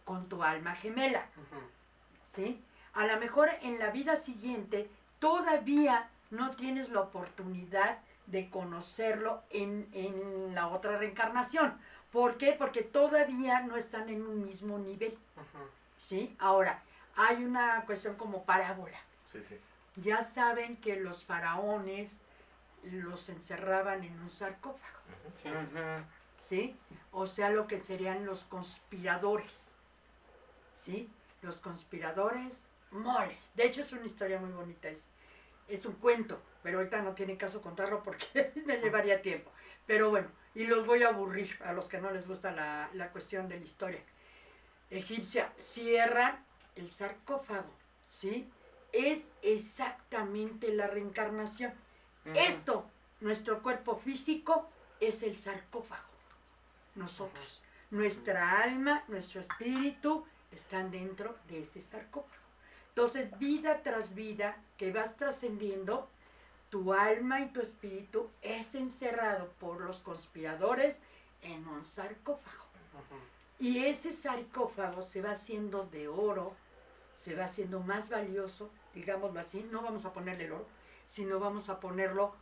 con 0.06 0.28
tu 0.30 0.44
alma 0.44 0.76
gemela. 0.76 1.26
¿sí? 2.28 2.62
A 2.94 3.06
lo 3.08 3.20
mejor 3.20 3.50
en 3.62 3.80
la 3.80 3.90
vida 3.90 4.16
siguiente 4.16 4.90
todavía 5.20 6.10
no 6.30 6.52
tienes 6.52 6.90
la 6.90 7.02
oportunidad 7.02 8.00
de 8.28 8.50
conocerlo 8.50 9.42
en, 9.50 9.88
en 9.94 10.56
la 10.56 10.68
otra 10.68 10.98
reencarnación. 10.98 11.78
¿Por 12.12 12.38
qué? 12.38 12.54
Porque 12.54 12.84
todavía 12.84 13.62
no 13.62 13.76
están 13.76 14.10
en 14.10 14.26
un 14.26 14.46
mismo 14.46 14.78
nivel. 14.78 15.18
¿Sí? 15.98 16.36
Ahora, 16.40 16.84
hay 17.16 17.44
una 17.44 17.84
cuestión 17.86 18.16
como 18.16 18.44
parábola. 18.44 19.00
Sí, 19.32 19.42
sí. 19.42 19.58
Ya 19.96 20.24
saben 20.24 20.78
que 20.78 20.96
los 20.98 21.24
faraones 21.24 22.20
los 22.84 23.30
encerraban 23.30 24.04
en 24.04 24.20
un 24.20 24.30
sarcófago. 24.30 25.00
Sí. 26.42 26.76
O 27.12 27.26
sea, 27.26 27.50
lo 27.50 27.68
que 27.68 27.82
serían 27.82 28.26
los 28.26 28.44
conspiradores, 28.44 29.72
¿sí? 30.76 31.10
Los 31.42 31.60
conspiradores 31.60 32.66
moles. 32.92 33.52
De 33.56 33.66
hecho, 33.66 33.82
es 33.82 33.92
una 33.94 34.06
historia 34.06 34.40
muy 34.40 34.52
bonita, 34.52 34.90
es, 34.90 35.06
es 35.68 35.86
un 35.86 35.94
cuento, 35.94 36.42
pero 36.62 36.80
ahorita 36.80 37.02
no 37.02 37.14
tiene 37.14 37.38
caso 37.38 37.62
contarlo 37.62 38.04
porque 38.04 38.52
me 38.66 38.78
llevaría 38.78 39.22
tiempo. 39.22 39.52
Pero 39.86 40.10
bueno, 40.10 40.30
y 40.56 40.66
los 40.66 40.86
voy 40.86 41.04
a 41.04 41.10
aburrir 41.10 41.58
a 41.64 41.74
los 41.74 41.88
que 41.88 42.00
no 42.00 42.12
les 42.12 42.28
gusta 42.28 42.52
la, 42.52 42.90
la 42.94 43.12
cuestión 43.12 43.48
de 43.48 43.58
la 43.58 43.64
historia. 43.64 44.02
Egipcia, 44.90 45.52
cierran 45.58 46.46
el 46.76 46.90
sarcófago, 46.90 47.72
¿sí? 48.10 48.50
Es 48.92 49.26
exactamente 49.42 50.74
la 50.74 50.88
reencarnación. 50.88 51.74
Esto, 52.26 52.90
nuestro 53.22 53.62
cuerpo 53.62 53.98
físico, 53.98 54.70
es 55.00 55.24
el 55.24 55.38
sarcófago. 55.38 56.02
Nosotros, 56.96 57.62
nuestra 57.92 58.62
alma, 58.62 59.04
nuestro 59.08 59.42
espíritu 59.42 60.26
están 60.52 60.92
dentro 60.92 61.36
de 61.48 61.62
ese 61.62 61.82
sarcófago. 61.82 62.44
Entonces, 62.90 63.38
vida 63.40 63.82
tras 63.82 64.14
vida 64.14 64.58
que 64.78 64.92
vas 64.92 65.18
trascendiendo, 65.18 66.08
tu 66.70 66.94
alma 66.94 67.42
y 67.42 67.50
tu 67.50 67.62
espíritu 67.62 68.30
es 68.42 68.76
encerrado 68.76 69.50
por 69.60 69.82
los 69.82 70.00
conspiradores 70.00 70.98
en 71.42 71.68
un 71.68 71.86
sarcófago. 71.86 72.64
Y 73.60 73.86
ese 73.86 74.12
sarcófago 74.12 75.04
se 75.04 75.22
va 75.22 75.32
haciendo 75.32 75.86
de 75.86 76.08
oro, 76.08 76.56
se 77.16 77.36
va 77.36 77.46
haciendo 77.46 77.80
más 77.80 78.10
valioso, 78.10 78.72
digámoslo 78.94 79.40
así, 79.40 79.68
no 79.72 79.82
vamos 79.82 80.06
a 80.06 80.14
ponerle 80.14 80.46
el 80.46 80.54
oro, 80.54 80.68
sino 81.14 81.40
vamos 81.40 81.70
a 81.70 81.80
ponerlo 81.80 82.34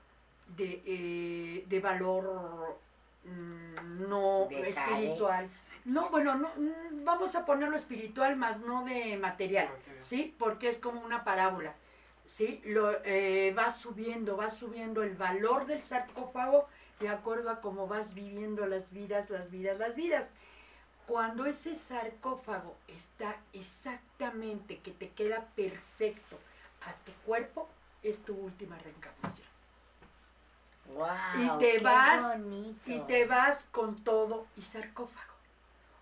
de, 0.56 0.82
eh, 0.86 1.66
de 1.68 1.80
valor 1.82 2.80
mm, 3.26 4.08
no 4.08 4.48
De 4.50 4.70
espiritual. 4.70 5.50
No, 5.84 6.10
bueno, 6.10 6.36
no, 6.36 6.48
mm, 6.56 7.04
vamos 7.04 7.36
a 7.36 7.44
ponerlo 7.44 7.76
espiritual, 7.76 8.38
más 8.38 8.62
no 8.62 8.86
de 8.86 9.18
material, 9.18 9.68
Material. 9.68 10.06
¿sí? 10.06 10.34
Porque 10.40 10.70
es 10.70 10.78
como 10.78 11.02
una 11.02 11.26
parábola, 11.26 11.76
¿sí? 12.26 12.62
Lo, 12.64 13.04
eh, 13.04 13.54
va 13.58 13.72
subiendo, 13.72 14.38
va 14.38 14.50
subiendo 14.50 15.04
el 15.04 15.16
valor 15.18 15.66
del 15.66 15.82
sarcófago 15.82 16.70
de 17.02 17.10
acuerdo 17.10 17.50
a 17.50 17.60
cómo 17.60 17.88
vas 17.88 18.14
viviendo 18.14 18.66
las 18.68 18.90
vidas, 18.94 19.30
las 19.30 19.52
vidas, 19.52 19.80
las 19.80 19.98
vidas. 19.98 20.30
Cuando 21.08 21.46
ese 21.46 21.76
sarcófago 21.76 22.78
está 22.88 23.36
exactamente, 23.52 24.80
que 24.80 24.92
te 24.92 25.10
queda 25.10 25.46
perfecto 25.58 26.38
a 26.88 26.94
tu 27.04 27.12
cuerpo, 27.26 27.68
es 28.04 28.24
tu 28.24 28.34
última 28.36 28.78
reencarnación. 28.80 29.48
Guau, 30.86 31.16
Y 31.40 31.50
te 31.60 31.78
qué 31.78 31.84
vas, 31.84 32.38
bonito. 32.40 32.92
Y 32.92 33.00
te 33.02 33.26
vas 33.26 33.68
con 33.72 34.04
todo 34.04 34.48
y 34.58 34.62
sarcófago. 34.62 35.32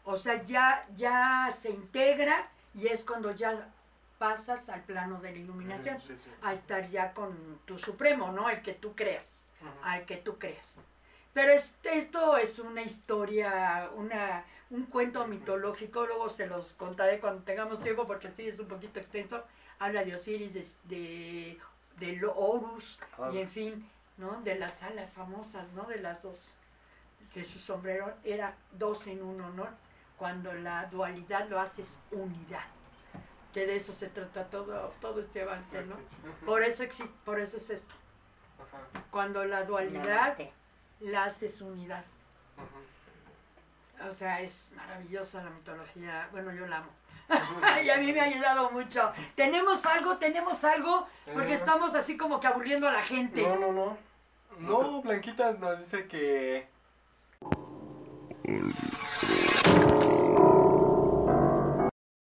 O 0.05 0.17
sea, 0.17 0.41
ya, 0.43 0.87
ya 0.95 1.49
se 1.55 1.69
integra 1.69 2.47
y 2.73 2.87
es 2.87 3.03
cuando 3.03 3.31
ya 3.31 3.69
pasas 4.17 4.69
al 4.69 4.81
plano 4.83 5.19
de 5.21 5.31
la 5.31 5.37
iluminación, 5.37 5.99
Sí, 5.99 6.15
sí. 6.23 6.31
a 6.41 6.53
estar 6.53 6.87
ya 6.87 7.13
con 7.13 7.59
tu 7.65 7.77
supremo, 7.77 8.31
¿no? 8.31 8.49
El 8.49 8.61
que 8.61 8.73
tú 8.73 8.95
creas 8.95 9.45
al 9.83 10.05
que 10.05 10.15
tú 10.15 10.37
creas. 10.39 10.75
Pero 11.33 11.51
es- 11.51 11.75
esto 11.83 12.37
es 12.37 12.59
una 12.59 12.81
historia, 12.81 13.89
una, 13.95 14.45
un 14.69 14.85
cuento 14.85 15.27
mitológico, 15.27 16.05
luego 16.05 16.29
se 16.29 16.47
los 16.47 16.71
contaré 16.73 17.19
cuando 17.19 17.43
tengamos 17.43 17.81
tiempo 17.81 18.05
porque 18.05 18.31
sí 18.31 18.47
es 18.47 18.57
un 18.59 18.67
poquito 18.69 18.99
extenso. 18.99 19.43
Habla 19.79 20.03
de 20.05 20.15
Osiris, 20.15 20.53
de, 20.53 20.65
de, 20.95 21.59
de 21.99 22.13
lo- 22.17 22.33
Horus 22.35 22.99
y 23.33 23.37
en 23.39 23.49
fin, 23.49 23.89
¿no? 24.17 24.41
De 24.41 24.55
las 24.55 24.81
alas 24.83 25.11
famosas, 25.11 25.71
¿no? 25.73 25.83
De 25.83 25.97
las 25.99 26.21
dos. 26.21 26.39
Que 27.33 27.43
su 27.45 27.59
sombrero 27.59 28.13
era 28.23 28.55
dos 28.71 29.05
en 29.07 29.21
uno, 29.21 29.49
¿no? 29.51 29.67
Cuando 30.17 30.53
la 30.53 30.85
dualidad 30.87 31.47
lo 31.49 31.59
haces 31.59 31.97
unidad. 32.11 32.65
Que 33.53 33.65
de 33.65 33.75
eso 33.77 33.93
se 33.93 34.07
trata 34.09 34.45
todo, 34.45 34.93
todo 35.01 35.21
este 35.21 35.41
avance, 35.41 35.83
¿no? 35.85 35.95
Por 36.45 36.61
eso 36.63 36.83
existe, 36.83 37.15
por 37.25 37.39
eso 37.39 37.57
es 37.57 37.69
esto. 37.69 37.93
Cuando 39.11 39.43
la 39.45 39.63
dualidad 39.63 40.37
la 40.99 41.23
haces 41.25 41.61
unidad. 41.61 42.03
O 44.07 44.11
sea, 44.11 44.41
es 44.41 44.71
maravillosa 44.75 45.43
la 45.43 45.49
mitología. 45.49 46.27
Bueno, 46.31 46.53
yo 46.53 46.65
la 46.67 46.77
amo. 46.77 46.89
y 47.83 47.89
a 47.89 47.97
mí 47.97 48.11
me 48.13 48.21
ha 48.21 48.23
ayudado 48.25 48.71
mucho. 48.71 49.11
Tenemos 49.35 49.85
algo, 49.85 50.17
tenemos 50.17 50.63
algo, 50.63 51.07
porque 51.33 51.53
Eh. 51.53 51.55
estamos 51.55 51.93
así 51.95 52.17
como 52.17 52.39
que 52.39 52.47
aburriendo 52.47 52.87
a 52.87 52.93
la 52.93 53.01
gente. 53.01 53.41
No, 53.41 53.55
no, 53.57 53.71
no. 53.71 53.97
No, 54.59 55.01
Blanquita 55.01 55.51
nos 55.53 55.79
dice 55.79 56.07
que 56.07 56.67